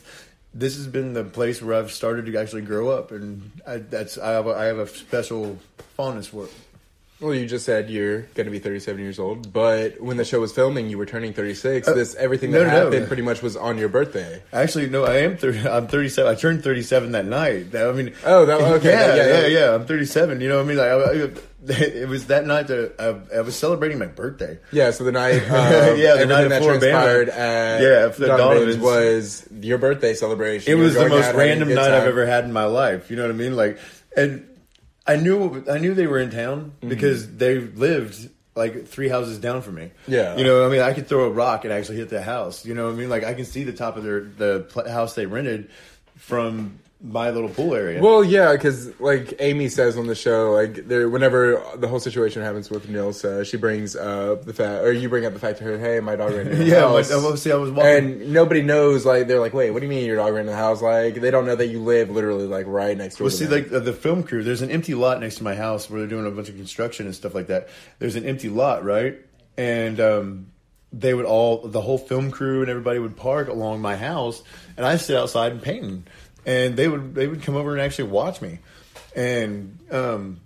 This 0.53 0.75
has 0.75 0.87
been 0.87 1.13
the 1.13 1.23
place 1.23 1.61
where 1.61 1.77
I've 1.77 1.91
started 1.93 2.25
to 2.25 2.37
actually 2.37 2.63
grow 2.63 2.89
up, 2.89 3.11
and 3.11 3.51
I, 3.65 3.77
that's 3.77 4.17
I 4.17 4.31
have 4.31 4.47
a, 4.47 4.51
I 4.51 4.65
have 4.65 4.79
a 4.79 4.87
special 4.87 5.57
fondness 5.95 6.27
for 6.27 6.45
it. 6.45 6.53
Well, 7.21 7.35
you 7.35 7.45
just 7.45 7.67
said 7.67 7.91
you're 7.91 8.21
going 8.33 8.45
to 8.45 8.51
be 8.51 8.57
37 8.57 8.99
years 8.99 9.19
old, 9.19 9.53
but 9.53 10.01
when 10.01 10.17
the 10.17 10.25
show 10.25 10.39
was 10.39 10.51
filming, 10.51 10.89
you 10.89 10.97
were 10.97 11.05
turning 11.05 11.33
36. 11.33 11.85
this 11.87 12.15
everything 12.15 12.49
that 12.51 12.61
Uh, 12.61 12.63
no, 12.63 12.69
no, 12.69 12.77
no. 12.79 12.83
happened 12.91 13.07
pretty 13.07 13.21
much 13.21 13.43
was 13.43 13.55
on 13.55 13.77
your 13.77 13.89
birthday. 13.89 14.41
Actually, 14.51 14.89
no, 14.89 15.03
I 15.05 15.17
am. 15.17 15.37
30, 15.37 15.67
I'm 15.69 15.87
37. 15.87 16.31
I 16.31 16.35
turned 16.35 16.63
37 16.63 17.11
that 17.11 17.25
night. 17.25 17.75
I 17.75 17.91
mean, 17.91 18.13
Oh, 18.25 18.45
that- 18.47 18.59
okay, 18.59 18.89
yeah, 18.89 19.07
that- 19.07 19.17
yeah, 19.17 19.25
yeah, 19.41 19.47
yeah. 19.47 19.59
yeah, 19.67 19.75
I'm 19.75 19.85
37. 19.85 20.41
You 20.41 20.49
know 20.49 20.55
what 20.57 20.65
I 20.65 20.67
mean? 20.67 20.77
Like, 20.77 20.89
I, 20.89 20.95
I, 20.95 21.29
it 21.79 22.09
was 22.09 22.25
that 22.25 22.47
night 22.47 22.65
that 22.69 22.95
I, 22.97 23.37
I 23.37 23.41
was 23.41 23.55
celebrating 23.55 23.99
my 23.99 24.07
birthday. 24.07 24.57
Yeah, 24.71 24.89
so 24.89 25.03
the 25.03 25.11
night, 25.11 25.43
um, 25.43 25.99
Yeah, 25.99 26.15
the 26.15 26.25
night 26.25 26.47
that 26.49 26.63
transpired 26.63 27.27
Bama. 27.29 27.37
at 27.37 27.81
Yeah, 27.83 28.07
the 28.07 28.27
Donovan's 28.35 28.77
Donovans. 28.77 28.79
was 28.79 29.47
your 29.61 29.77
birthday 29.77 30.15
celebration. 30.15 30.71
It 30.71 30.75
was 30.81 30.95
the 30.95 31.07
most 31.07 31.13
out, 31.19 31.35
having 31.35 31.39
a 31.39 31.43
random 31.45 31.73
night 31.75 31.91
I've 31.91 32.07
ever 32.07 32.25
had 32.25 32.45
in 32.45 32.51
my 32.51 32.65
life. 32.65 33.11
You 33.11 33.15
know 33.17 33.21
what 33.21 33.31
I 33.31 33.35
mean? 33.35 33.55
Like, 33.55 33.77
and 34.17 34.47
I 35.07 35.15
knew 35.15 35.63
I 35.69 35.77
knew 35.79 35.93
they 35.93 36.07
were 36.07 36.19
in 36.19 36.29
town 36.31 36.73
Mm-hmm. 36.77 36.89
because 36.89 37.35
they 37.37 37.57
lived 37.59 38.29
like 38.55 38.85
three 38.87 39.07
houses 39.07 39.39
down 39.39 39.61
from 39.61 39.75
me. 39.75 39.91
Yeah. 40.07 40.35
you 40.35 40.43
know 40.43 40.59
what 40.59 40.67
I 40.67 40.71
mean. 40.71 40.81
I 40.81 40.93
could 40.93 41.07
throw 41.07 41.25
a 41.25 41.29
rock 41.29 41.63
and 41.63 41.73
actually 41.73 41.97
hit 41.97 42.09
the 42.09 42.21
house. 42.21 42.65
You 42.65 42.73
know 42.75 42.85
what 42.85 42.93
I 42.93 42.97
mean? 42.97 43.09
Like 43.09 43.23
I 43.23 43.33
can 43.33 43.45
see 43.45 43.63
the 43.63 43.71
top 43.73 43.95
of 43.97 44.03
their 44.03 44.21
the 44.21 44.83
house 44.91 45.15
they 45.15 45.25
rented 45.25 45.69
from 46.17 46.79
my 47.03 47.31
little 47.31 47.49
pool 47.49 47.73
area. 47.73 48.01
Well, 48.01 48.23
yeah, 48.23 48.51
because 48.51 48.99
like 48.99 49.33
Amy 49.39 49.69
says 49.69 49.97
on 49.97 50.07
the 50.07 50.15
show, 50.15 50.51
like 50.51 50.87
there, 50.87 51.09
whenever 51.09 51.63
the 51.75 51.87
whole 51.87 51.99
situation 51.99 52.43
happens 52.43 52.69
with 52.69 52.87
Nilsa, 52.87 53.45
she 53.45 53.57
brings 53.57 53.95
up 53.95 54.45
the 54.45 54.53
fact, 54.53 54.83
or 54.83 54.91
you 54.91 55.09
bring 55.09 55.25
up 55.25 55.33
the 55.33 55.39
fact 55.39 55.57
to 55.59 55.63
her, 55.63 55.79
hey, 55.79 55.99
my 55.99 56.15
dog 56.15 56.31
ran 56.31 56.47
into 56.47 56.57
the 56.57 56.65
yeah, 56.65 56.81
house. 56.81 57.09
well, 57.09 57.35
see, 57.37 57.51
I 57.51 57.55
was 57.55 57.71
walking. 57.71 58.21
and 58.21 58.33
nobody 58.33 58.61
knows. 58.61 59.05
Like 59.05 59.27
they're 59.27 59.39
like, 59.39 59.53
wait, 59.53 59.71
what 59.71 59.79
do 59.79 59.85
you 59.85 59.89
mean 59.89 60.05
your 60.05 60.17
dog 60.17 60.33
ran 60.33 60.41
into 60.41 60.51
the 60.51 60.57
house? 60.57 60.81
Like 60.81 61.15
they 61.15 61.31
don't 61.31 61.45
know 61.45 61.55
that 61.55 61.67
you 61.67 61.81
live 61.81 62.11
literally 62.11 62.45
like 62.45 62.67
right 62.67 62.95
next 62.95 63.17
door. 63.17 63.25
Well, 63.25 63.31
to 63.31 63.37
see, 63.37 63.45
them. 63.45 63.71
like 63.71 63.83
the 63.83 63.93
film 63.93 64.23
crew, 64.23 64.43
there's 64.43 64.61
an 64.61 64.69
empty 64.69 64.93
lot 64.93 65.19
next 65.19 65.35
to 65.37 65.43
my 65.43 65.55
house 65.55 65.89
where 65.89 66.01
they're 66.01 66.09
doing 66.09 66.27
a 66.27 66.31
bunch 66.31 66.49
of 66.49 66.55
construction 66.55 67.07
and 67.07 67.15
stuff 67.15 67.33
like 67.33 67.47
that. 67.47 67.69
There's 67.99 68.15
an 68.15 68.25
empty 68.25 68.49
lot, 68.49 68.83
right? 68.83 69.17
And 69.57 69.99
um, 69.99 70.51
they 70.93 71.13
would 71.13 71.25
all, 71.25 71.67
the 71.67 71.81
whole 71.81 71.97
film 71.97 72.31
crew 72.31 72.61
and 72.61 72.69
everybody 72.69 72.99
would 72.99 73.15
park 73.15 73.47
along 73.47 73.81
my 73.81 73.95
house, 73.95 74.43
and 74.77 74.85
I 74.85 74.97
sit 74.97 75.15
outside 75.17 75.53
and 75.53 75.61
painting, 75.61 76.05
and 76.45 76.75
they 76.75 76.87
would 76.87 77.15
they 77.15 77.27
would 77.27 77.43
come 77.43 77.55
over 77.55 77.71
and 77.71 77.81
actually 77.81 78.09
watch 78.09 78.41
me, 78.41 78.59
and 79.15 79.77
um, 79.91 80.39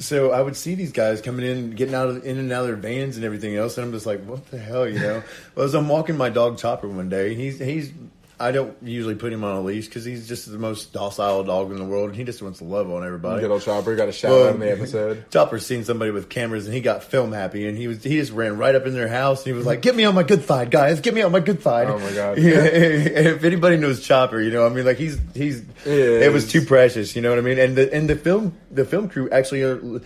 so 0.00 0.30
I 0.30 0.40
would 0.40 0.56
see 0.56 0.74
these 0.74 0.92
guys 0.92 1.20
coming 1.20 1.44
in, 1.44 1.70
getting 1.72 1.94
out 1.94 2.08
of 2.08 2.24
in 2.24 2.38
and 2.38 2.50
out 2.50 2.62
of 2.62 2.66
their 2.68 2.76
vans 2.76 3.16
and 3.16 3.24
everything 3.24 3.54
else, 3.54 3.76
and 3.76 3.86
I'm 3.86 3.92
just 3.92 4.06
like, 4.06 4.24
what 4.24 4.50
the 4.50 4.58
hell, 4.58 4.88
you 4.88 4.98
know? 4.98 5.22
well, 5.54 5.66
as 5.66 5.74
I'm 5.74 5.88
walking 5.88 6.16
my 6.16 6.30
dog 6.30 6.58
Chopper 6.58 6.88
one 6.88 7.10
day, 7.10 7.34
he's 7.34 7.58
he's 7.58 7.92
I 8.40 8.52
don't 8.52 8.74
usually 8.82 9.14
put 9.14 9.32
him 9.32 9.44
on 9.44 9.54
a 9.56 9.60
leash 9.60 9.86
because 9.86 10.04
he's 10.04 10.26
just 10.26 10.50
the 10.50 10.58
most 10.58 10.92
docile 10.94 11.44
dog 11.44 11.70
in 11.70 11.76
the 11.76 11.84
world, 11.84 12.08
and 12.08 12.16
he 12.16 12.24
just 12.24 12.40
wants 12.40 12.58
to 12.60 12.64
love 12.64 12.90
on 12.90 13.04
everybody. 13.04 13.42
good 13.42 13.50
old 13.50 13.60
chopper 13.62 13.94
got 13.94 14.08
a 14.08 14.12
shout 14.12 14.30
Well, 14.30 14.48
out 14.48 14.54
in 14.54 14.60
the 14.60 14.72
episode. 14.72 15.24
Chopper's 15.30 15.66
seen 15.66 15.84
somebody 15.84 16.10
with 16.10 16.30
cameras, 16.30 16.64
and 16.64 16.74
he 16.74 16.80
got 16.80 17.04
film 17.04 17.32
happy, 17.32 17.68
and 17.68 17.76
he 17.76 17.86
was 17.86 18.02
he 18.02 18.16
just 18.16 18.32
ran 18.32 18.56
right 18.56 18.74
up 18.74 18.86
in 18.86 18.94
their 18.94 19.08
house, 19.08 19.40
and 19.40 19.48
he 19.48 19.52
was 19.52 19.66
like, 19.66 19.82
"Get 19.82 19.94
me 19.94 20.04
on 20.04 20.14
my 20.14 20.22
good 20.22 20.44
side, 20.44 20.70
guys! 20.70 21.00
Get 21.00 21.12
me 21.14 21.20
on 21.22 21.32
my 21.32 21.40
good 21.40 21.62
side!" 21.62 21.88
Oh, 21.88 21.98
my 21.98 22.12
God. 22.12 22.38
Yeah, 22.38 22.64
if 22.64 23.44
anybody 23.44 23.76
knows 23.76 24.00
Chopper, 24.02 24.40
you 24.40 24.50
know, 24.50 24.64
I 24.64 24.70
mean, 24.70 24.86
like 24.86 24.96
he's 24.96 25.18
he's 25.34 25.62
it 25.84 26.32
was 26.32 26.50
too 26.50 26.62
precious, 26.62 27.14
you 27.14 27.22
know 27.22 27.28
what 27.30 27.38
I 27.38 27.42
mean? 27.42 27.58
And 27.58 27.76
the 27.76 27.92
and 27.92 28.08
the 28.08 28.16
film 28.16 28.56
the 28.70 28.84
film 28.84 29.08
crew 29.10 29.28
actually 29.30 29.62
are, 29.62 30.00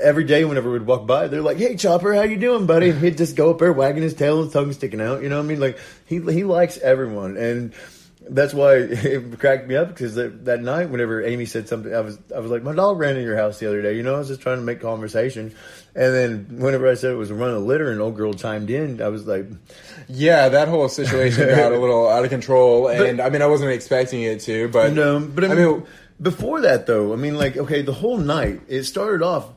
every 0.00 0.24
day 0.24 0.44
whenever 0.44 0.70
we'd 0.70 0.82
walk 0.86 1.06
by, 1.06 1.26
they're 1.28 1.42
like, 1.42 1.56
"Hey, 1.58 1.74
Chopper, 1.76 2.14
how 2.14 2.22
you 2.22 2.36
doing, 2.36 2.66
buddy?" 2.66 2.90
And 2.90 3.00
he'd 3.00 3.18
just 3.18 3.34
go 3.34 3.50
up 3.50 3.58
there 3.58 3.72
wagging 3.72 4.02
his 4.02 4.14
tail, 4.14 4.42
his 4.44 4.52
tongue 4.52 4.72
sticking 4.72 5.00
out, 5.00 5.22
you 5.22 5.28
know 5.28 5.38
what 5.38 5.44
I 5.44 5.48
mean? 5.48 5.60
Like 5.60 5.78
he 6.20 6.32
he 6.32 6.44
likes 6.44 6.78
everyone, 6.78 7.36
and 7.36 7.72
that's 8.28 8.54
why 8.54 8.74
it 8.76 9.38
cracked 9.38 9.66
me 9.68 9.76
up 9.76 9.88
because 9.88 10.14
that, 10.14 10.44
that 10.44 10.60
night, 10.62 10.90
whenever 10.90 11.24
Amy 11.24 11.44
said 11.44 11.68
something, 11.68 11.94
I 11.94 12.00
was 12.00 12.18
I 12.34 12.38
was 12.40 12.50
like, 12.50 12.62
my 12.62 12.74
dog 12.74 12.98
ran 12.98 13.16
in 13.16 13.24
your 13.24 13.36
house 13.36 13.58
the 13.58 13.66
other 13.68 13.82
day. 13.82 13.96
You 13.96 14.02
know, 14.02 14.14
I 14.14 14.18
was 14.18 14.28
just 14.28 14.40
trying 14.40 14.58
to 14.58 14.62
make 14.62 14.80
conversation, 14.80 15.54
and 15.94 16.14
then 16.14 16.46
whenever 16.58 16.88
I 16.88 16.94
said 16.94 17.12
it 17.12 17.16
was 17.16 17.30
a 17.30 17.34
run 17.34 17.50
of 17.50 17.62
litter, 17.62 17.90
and 17.90 18.00
old 18.00 18.16
girl 18.16 18.32
chimed 18.34 18.70
in, 18.70 19.00
I 19.02 19.08
was 19.08 19.26
like, 19.26 19.46
Yeah, 20.08 20.48
that 20.50 20.68
whole 20.68 20.88
situation 20.88 21.48
got 21.48 21.72
a 21.72 21.78
little 21.78 22.08
out 22.08 22.24
of 22.24 22.30
control, 22.30 22.88
and 22.88 23.20
I 23.20 23.30
mean, 23.30 23.42
I 23.42 23.46
wasn't 23.46 23.72
expecting 23.72 24.22
it 24.22 24.40
to, 24.42 24.68
but 24.68 24.92
no, 24.92 25.20
but 25.20 25.44
I 25.44 25.48
I 25.48 25.54
mean, 25.54 25.64
mean, 25.64 25.86
before 26.20 26.60
that 26.62 26.86
though, 26.86 27.12
I 27.12 27.16
mean, 27.16 27.36
like, 27.36 27.56
okay, 27.56 27.82
the 27.82 27.92
whole 27.92 28.18
night 28.18 28.60
it 28.68 28.84
started 28.84 29.22
off. 29.22 29.48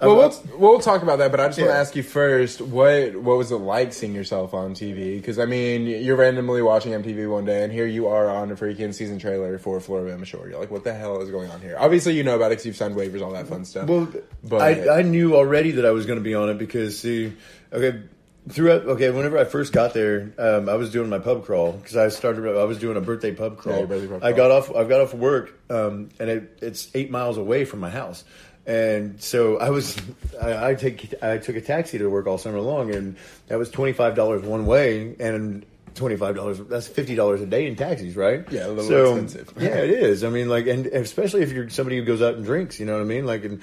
Well, 0.00 0.16
we'll, 0.16 0.58
we'll 0.58 0.80
talk 0.80 1.02
about 1.02 1.18
that, 1.18 1.30
but 1.30 1.40
I 1.40 1.48
just 1.48 1.58
want 1.58 1.70
to 1.72 1.76
ask 1.76 1.94
you 1.94 2.02
first 2.02 2.60
what 2.60 3.14
what 3.16 3.36
was 3.36 3.52
it 3.52 3.56
like 3.56 3.92
seeing 3.92 4.14
yourself 4.14 4.54
on 4.54 4.74
TV? 4.74 5.16
Because 5.16 5.38
I 5.38 5.44
mean, 5.44 5.86
you're 5.86 6.16
randomly 6.16 6.62
watching 6.62 6.92
MTV 6.92 7.30
one 7.30 7.44
day, 7.44 7.62
and 7.62 7.72
here 7.72 7.86
you 7.86 8.08
are 8.08 8.28
on 8.28 8.50
a 8.50 8.56
freaking 8.56 8.94
season 8.94 9.18
trailer 9.18 9.58
for 9.58 9.78
Floribama 9.78 10.24
Shore. 10.24 10.48
You're 10.48 10.58
like, 10.58 10.70
what 10.70 10.84
the 10.84 10.94
hell 10.94 11.20
is 11.20 11.30
going 11.30 11.50
on 11.50 11.60
here? 11.60 11.76
Obviously, 11.78 12.14
you 12.16 12.24
know 12.24 12.36
about 12.36 12.46
it 12.46 12.50
because 12.50 12.66
you've 12.66 12.76
signed 12.76 12.96
waivers, 12.96 13.20
all 13.22 13.32
that 13.32 13.46
fun 13.46 13.64
stuff. 13.64 13.88
Well, 13.88 14.08
But- 14.42 14.62
I, 14.62 15.00
I 15.00 15.02
knew 15.02 15.36
already 15.36 15.72
that 15.72 15.84
I 15.84 15.90
was 15.90 16.06
going 16.06 16.18
to 16.18 16.24
be 16.24 16.34
on 16.34 16.48
it 16.48 16.58
because 16.58 16.98
see, 16.98 17.32
okay, 17.72 18.02
throughout 18.48 18.86
okay 18.86 19.10
whenever 19.10 19.36
i 19.36 19.44
first 19.44 19.70
got 19.72 19.92
there 19.92 20.32
um, 20.38 20.68
i 20.68 20.74
was 20.74 20.90
doing 20.90 21.10
my 21.10 21.18
pub 21.18 21.44
crawl 21.44 21.72
because 21.72 21.94
i 21.94 22.08
started 22.08 22.46
i 22.58 22.64
was 22.64 22.78
doing 22.78 22.96
a 22.96 23.00
birthday 23.00 23.32
pub 23.32 23.58
crawl 23.58 23.78
your 23.78 23.86
birthday 23.86 24.06
pub 24.08 24.24
i 24.24 24.32
crawl. 24.32 24.48
got 24.48 24.50
off 24.50 24.74
i 24.74 24.84
got 24.84 25.00
off 25.02 25.12
work 25.12 25.60
um, 25.68 26.08
and 26.18 26.30
it, 26.30 26.58
it's 26.62 26.88
eight 26.94 27.10
miles 27.10 27.36
away 27.36 27.66
from 27.66 27.80
my 27.80 27.90
house 27.90 28.24
and 28.66 29.20
so 29.22 29.58
i 29.58 29.70
was 29.70 29.96
I, 30.40 30.70
I 30.70 30.74
take 30.74 31.14
i 31.22 31.38
took 31.38 31.56
a 31.56 31.60
taxi 31.60 31.98
to 31.98 32.08
work 32.08 32.26
all 32.26 32.38
summer 32.38 32.60
long 32.60 32.94
and 32.94 33.16
that 33.48 33.58
was 33.58 33.70
$25 33.70 34.44
one 34.44 34.66
way 34.66 35.16
and 35.18 35.64
$25 35.94 36.68
that's 36.68 36.88
$50 36.88 37.42
a 37.42 37.46
day 37.46 37.66
in 37.66 37.74
taxis 37.74 38.16
right 38.16 38.44
Yeah, 38.50 38.66
a 38.66 38.68
little 38.68 38.84
so, 38.84 39.16
expensive. 39.16 39.52
yeah 39.58 39.76
it 39.76 39.90
is 39.90 40.24
i 40.24 40.28
mean 40.28 40.48
like 40.48 40.66
and 40.66 40.86
especially 40.86 41.42
if 41.42 41.52
you're 41.52 41.68
somebody 41.70 41.96
who 41.96 42.04
goes 42.04 42.22
out 42.22 42.34
and 42.34 42.44
drinks 42.44 42.78
you 42.78 42.86
know 42.86 42.92
what 42.92 43.02
i 43.02 43.04
mean 43.04 43.26
like 43.26 43.44
and 43.44 43.62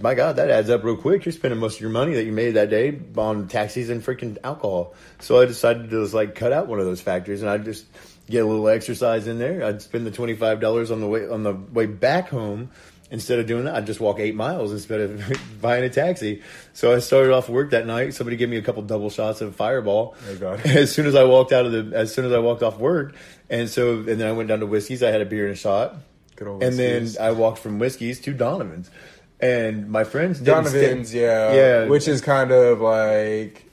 my 0.00 0.14
God, 0.14 0.36
that 0.36 0.50
adds 0.50 0.68
up 0.68 0.84
real 0.84 0.96
quick. 0.96 1.24
You're 1.24 1.32
spending 1.32 1.58
most 1.58 1.76
of 1.76 1.80
your 1.80 1.90
money 1.90 2.14
that 2.14 2.24
you 2.24 2.32
made 2.32 2.52
that 2.52 2.68
day 2.70 2.98
on 3.16 3.48
taxis 3.48 3.88
and 3.88 4.02
freaking 4.04 4.36
alcohol. 4.44 4.94
So 5.20 5.40
I 5.40 5.46
decided 5.46 5.84
to 5.90 6.02
just 6.02 6.12
like 6.14 6.34
cut 6.34 6.52
out 6.52 6.66
one 6.66 6.78
of 6.78 6.84
those 6.84 7.00
factors, 7.00 7.40
and 7.42 7.50
I 7.50 7.58
just 7.58 7.86
get 8.28 8.44
a 8.44 8.46
little 8.46 8.68
exercise 8.68 9.26
in 9.26 9.38
there. 9.38 9.64
I'd 9.64 9.80
spend 9.80 10.06
the 10.06 10.10
twenty 10.10 10.34
five 10.34 10.60
dollars 10.60 10.90
on 10.90 11.00
the 11.00 11.06
way 11.06 11.26
on 11.28 11.42
the 11.44 11.54
way 11.54 11.86
back 11.86 12.28
home. 12.28 12.70
Instead 13.08 13.38
of 13.38 13.46
doing 13.46 13.66
that, 13.66 13.76
I'd 13.76 13.86
just 13.86 14.00
walk 14.00 14.18
eight 14.18 14.34
miles 14.34 14.72
instead 14.72 15.00
of 15.00 15.38
buying 15.60 15.84
a 15.84 15.88
taxi. 15.90 16.42
So 16.72 16.92
I 16.92 16.98
started 16.98 17.32
off 17.32 17.48
work 17.48 17.70
that 17.70 17.86
night. 17.86 18.14
Somebody 18.14 18.36
gave 18.36 18.48
me 18.48 18.56
a 18.56 18.62
couple 18.62 18.82
double 18.82 19.10
shots 19.10 19.40
of 19.40 19.54
Fireball. 19.54 20.16
Oh, 20.28 20.36
God. 20.36 20.60
As 20.66 20.92
soon 20.92 21.06
as 21.06 21.14
I 21.14 21.22
walked 21.22 21.52
out 21.52 21.66
of 21.66 21.72
the, 21.72 21.96
as 21.96 22.12
soon 22.12 22.24
as 22.24 22.32
I 22.32 22.38
walked 22.38 22.64
off 22.64 22.78
work, 22.78 23.14
and 23.48 23.70
so 23.70 23.98
and 23.98 24.20
then 24.20 24.26
I 24.26 24.32
went 24.32 24.48
down 24.48 24.58
to 24.60 24.66
Whiskey's. 24.66 25.04
I 25.04 25.10
had 25.10 25.20
a 25.20 25.24
beer 25.24 25.44
and 25.44 25.52
a 25.52 25.56
shot. 25.56 25.94
Good 26.34 26.48
old 26.48 26.62
And 26.62 26.76
then 26.76 27.08
I 27.20 27.30
walked 27.30 27.58
from 27.58 27.78
Whiskey's 27.78 28.20
to 28.22 28.32
Donovan's. 28.32 28.90
And 29.38 29.88
my 29.90 30.04
friends 30.04 30.38
didn't 30.38 30.64
Donovan's, 30.64 31.14
yeah, 31.14 31.52
yeah, 31.54 31.84
which 31.86 32.08
is 32.08 32.22
kind 32.22 32.50
of 32.52 32.80
like 32.80 33.66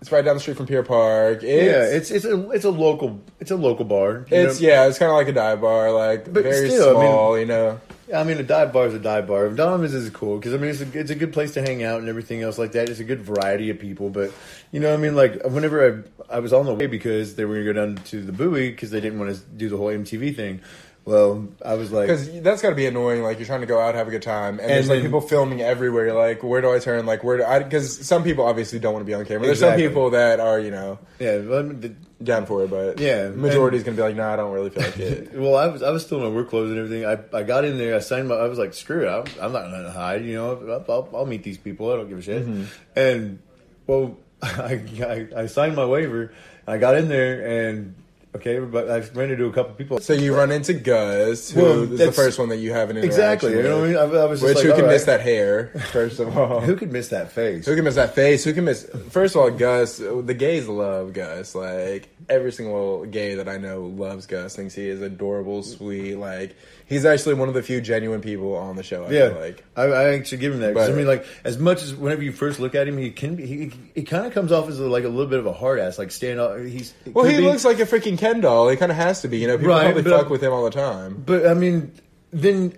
it's 0.00 0.10
right 0.10 0.24
down 0.24 0.34
the 0.34 0.40
street 0.40 0.56
from 0.56 0.66
Pier 0.66 0.82
Park. 0.82 1.42
It's, 1.42 1.44
yeah, 1.44 1.84
it's 1.96 2.10
it's 2.10 2.24
a 2.24 2.50
it's 2.50 2.64
a 2.64 2.70
local 2.70 3.22
it's 3.38 3.50
a 3.50 3.56
local 3.56 3.84
bar. 3.84 4.26
it's 4.30 4.60
know? 4.60 4.68
yeah, 4.68 4.86
it's 4.86 4.98
kind 4.98 5.10
of 5.10 5.16
like 5.16 5.28
a 5.28 5.32
dive 5.32 5.60
bar, 5.60 5.92
like 5.92 6.24
But 6.32 6.44
very 6.44 6.70
still, 6.70 6.96
I 6.96 7.00
mean- 7.00 7.10
small, 7.10 7.38
you 7.38 7.46
know. 7.46 7.80
I 8.12 8.24
mean, 8.24 8.38
a 8.38 8.42
dive 8.42 8.72
bar 8.72 8.86
is 8.86 8.94
a 8.94 8.98
dive 8.98 9.26
bar. 9.26 9.48
Donovan's 9.48 9.94
is 9.94 10.10
cool 10.10 10.36
because 10.36 10.54
I 10.54 10.58
mean, 10.58 10.70
it's 10.70 10.80
a, 10.80 10.98
it's 10.98 11.10
a 11.10 11.14
good 11.14 11.32
place 11.32 11.54
to 11.54 11.62
hang 11.62 11.82
out 11.82 12.00
and 12.00 12.08
everything 12.08 12.42
else 12.42 12.58
like 12.58 12.72
that. 12.72 12.88
It's 12.88 13.00
a 13.00 13.04
good 13.04 13.22
variety 13.22 13.70
of 13.70 13.78
people, 13.78 14.10
but 14.10 14.32
you 14.70 14.80
know, 14.80 14.90
what 14.90 14.98
I 14.98 15.02
mean, 15.02 15.14
like 15.14 15.42
whenever 15.44 16.04
I 16.28 16.36
I 16.36 16.38
was 16.40 16.52
on 16.52 16.66
the 16.66 16.74
way 16.74 16.86
because 16.86 17.34
they 17.36 17.44
were 17.44 17.54
going 17.54 17.66
to 17.66 17.72
go 17.72 17.86
down 17.86 18.04
to 18.06 18.22
the 18.22 18.32
buoy 18.32 18.70
because 18.70 18.90
they 18.90 19.00
didn't 19.00 19.18
want 19.18 19.34
to 19.34 19.40
do 19.40 19.68
the 19.68 19.76
whole 19.76 19.88
MTV 19.88 20.36
thing. 20.36 20.60
Well, 21.04 21.48
I 21.64 21.74
was 21.74 21.90
like, 21.90 22.06
Because 22.06 22.42
that's 22.42 22.62
got 22.62 22.70
to 22.70 22.76
be 22.76 22.86
annoying. 22.86 23.22
Like 23.22 23.38
you're 23.38 23.46
trying 23.46 23.62
to 23.62 23.66
go 23.66 23.80
out, 23.80 23.96
have 23.96 24.06
a 24.06 24.10
good 24.12 24.22
time, 24.22 24.60
and, 24.60 24.70
there's 24.70 24.88
like 24.88 24.98
then- 24.98 25.06
people 25.06 25.20
filming 25.20 25.60
everywhere. 25.60 26.06
You're 26.06 26.14
like, 26.14 26.42
where 26.44 26.60
do 26.60 26.72
I 26.72 26.78
turn? 26.78 27.06
Like 27.06 27.24
where 27.24 27.38
do 27.38 27.44
I? 27.44 27.58
Because 27.60 28.06
some 28.06 28.22
people 28.22 28.44
obviously 28.44 28.78
don't 28.78 28.92
want 28.92 29.04
to 29.04 29.10
be 29.10 29.14
on 29.14 29.24
camera. 29.24 29.46
There's 29.46 29.58
some 29.60 29.76
people 29.76 30.10
that 30.10 30.38
are 30.38 30.60
you 30.60 30.70
know 30.70 30.98
yeah, 31.18 31.38
well, 31.38 31.58
I 31.58 31.62
mean, 31.62 31.80
the- 31.80 31.94
down 32.22 32.46
for 32.46 32.62
it, 32.62 32.70
but 32.70 33.00
Yeah, 33.00 33.30
majority 33.30 33.78
is 33.78 33.82
gonna 33.82 33.96
be 33.96 34.02
like, 34.02 34.14
no, 34.14 34.28
I 34.28 34.36
don't 34.36 34.52
really 34.52 34.70
feel 34.70 34.84
like 34.84 34.98
it. 34.98 35.32
Well, 35.34 35.56
I 35.56 35.66
was 35.66 35.82
I 35.82 35.90
was 35.90 36.04
still 36.06 36.18
in 36.18 36.24
my 36.24 36.30
work 36.30 36.50
clothes 36.50 36.70
and 36.70 36.78
everything. 36.78 37.04
I, 37.04 37.18
I 37.36 37.42
got 37.42 37.64
in 37.64 37.78
there. 37.78 37.96
I 37.96 37.98
signed 37.98 38.28
my. 38.28 38.36
I 38.36 38.46
was 38.46 38.58
like, 38.60 38.72
screw 38.74 39.04
it. 39.04 39.10
I'm, 39.10 39.24
I'm 39.44 39.52
not 39.52 39.70
going 39.70 39.82
to 39.82 39.90
hide. 39.90 40.24
You 40.24 40.34
know, 40.36 40.82
I'll, 40.88 40.92
I'll, 40.92 41.08
I'll 41.16 41.26
meet 41.26 41.42
these 41.42 41.58
people. 41.58 41.92
I 41.92 41.96
don't 41.96 42.08
give 42.08 42.18
a 42.18 42.22
shit. 42.22 42.46
Mm-hmm. 42.46 42.64
And 42.94 43.40
well, 43.88 44.16
I, 44.42 44.84
I 45.02 45.28
I 45.42 45.46
signed 45.46 45.74
my 45.74 45.84
waiver. 45.84 46.32
I 46.64 46.78
got 46.78 46.96
in 46.96 47.08
there 47.08 47.68
and 47.68 47.96
okay, 48.36 48.58
but 48.58 48.88
I've 48.90 49.14
ran 49.16 49.30
into 49.30 49.46
a 49.46 49.52
couple 49.52 49.74
people. 49.74 49.98
so 50.00 50.12
you 50.12 50.34
run 50.34 50.50
into 50.50 50.72
Gus, 50.74 51.50
who 51.50 51.62
Well, 51.62 51.92
is 51.92 51.98
the 51.98 52.12
first 52.12 52.38
one 52.38 52.48
that 52.50 52.56
you 52.58 52.72
have 52.72 52.90
an 52.90 52.96
interaction 52.96 53.20
exactly. 53.22 53.52
You 53.56 53.62
know 53.62 53.78
what 53.80 53.84
I 53.84 53.88
mean? 53.88 53.96
I, 53.96 54.22
I 54.22 54.24
was 54.26 54.42
Which 54.42 54.56
like, 54.56 54.64
who 54.64 54.72
can 54.72 54.84
all 54.84 54.90
miss 54.90 55.04
that 55.04 55.20
hair? 55.20 55.68
First 55.92 56.18
of 56.20 56.36
all, 56.36 56.60
Who 56.60 56.76
could 56.76 56.92
miss 56.92 57.08
that 57.08 57.32
face? 57.32 57.66
Who 57.66 57.74
can 57.74 57.84
miss 57.84 57.94
that 57.96 58.14
face? 58.14 58.44
Who 58.44 58.52
can 58.52 58.64
miss? 58.64 58.88
First 59.10 59.34
of 59.36 59.42
all, 59.42 59.50
Gus. 59.50 59.98
The 59.98 60.34
gays 60.34 60.68
love 60.68 61.12
Gus. 61.12 61.54
Like 61.54 62.08
every 62.28 62.52
single 62.52 63.04
gay 63.06 63.34
that 63.36 63.48
I 63.48 63.58
know 63.58 63.82
loves 63.82 64.26
Gus. 64.26 64.56
Thinks 64.56 64.74
he 64.74 64.88
is 64.88 65.00
adorable, 65.02 65.62
sweet. 65.62 66.16
Like 66.16 66.56
he's 66.86 67.04
actually 67.04 67.34
one 67.34 67.48
of 67.48 67.54
the 67.54 67.62
few 67.62 67.80
genuine 67.80 68.20
people 68.20 68.54
on 68.56 68.76
the 68.76 68.82
show. 68.82 69.04
I 69.04 69.10
Yeah, 69.10 69.28
feel 69.30 69.40
like. 69.40 69.64
I, 69.76 69.82
I 69.84 70.14
actually 70.14 70.38
give 70.38 70.52
him 70.54 70.60
that. 70.60 70.74
'Cause, 70.74 70.88
But- 70.88 70.94
I 70.94 70.96
mean, 70.96 71.06
like 71.06 71.26
as 71.44 71.58
much 71.58 71.82
as 71.82 71.94
whenever 71.94 72.22
you 72.22 72.32
first 72.32 72.60
look 72.60 72.74
at 72.74 72.86
him, 72.88 72.96
he 72.98 73.10
can 73.10 73.34
be. 73.36 73.46
He, 73.46 73.72
he 73.94 74.02
kind 74.04 74.26
of 74.26 74.32
comes 74.32 74.52
off 74.52 74.68
as 74.68 74.78
a, 74.78 74.86
like 74.86 75.04
a 75.04 75.08
little 75.08 75.26
bit 75.26 75.38
of 75.38 75.46
a 75.46 75.52
hard 75.52 75.78
ass, 75.78 75.98
like 75.98 76.10
stand 76.10 76.38
up. 76.40 76.58
He's 76.58 76.94
Well, 77.12 77.24
he 77.24 77.36
be- 77.38 77.42
looks 77.42 77.64
like 77.64 77.78
a 77.80 77.86
freaking 77.86 78.18
Ken 78.22 78.40
doll. 78.40 78.68
He 78.68 78.76
kind 78.76 78.92
of 78.92 78.96
has 78.96 79.22
to 79.22 79.28
be. 79.28 79.38
You 79.38 79.48
know, 79.48 79.56
people 79.58 79.74
Right, 79.74 79.84
probably 79.92 80.02
but- 80.02 80.18
fuck 80.22 80.30
with 80.30 80.42
him 80.42 80.52
all 80.52 80.64
the 80.64 80.70
time. 80.70 81.22
But 81.26 81.46
I 81.46 81.54
mean, 81.54 81.92
then 82.32 82.72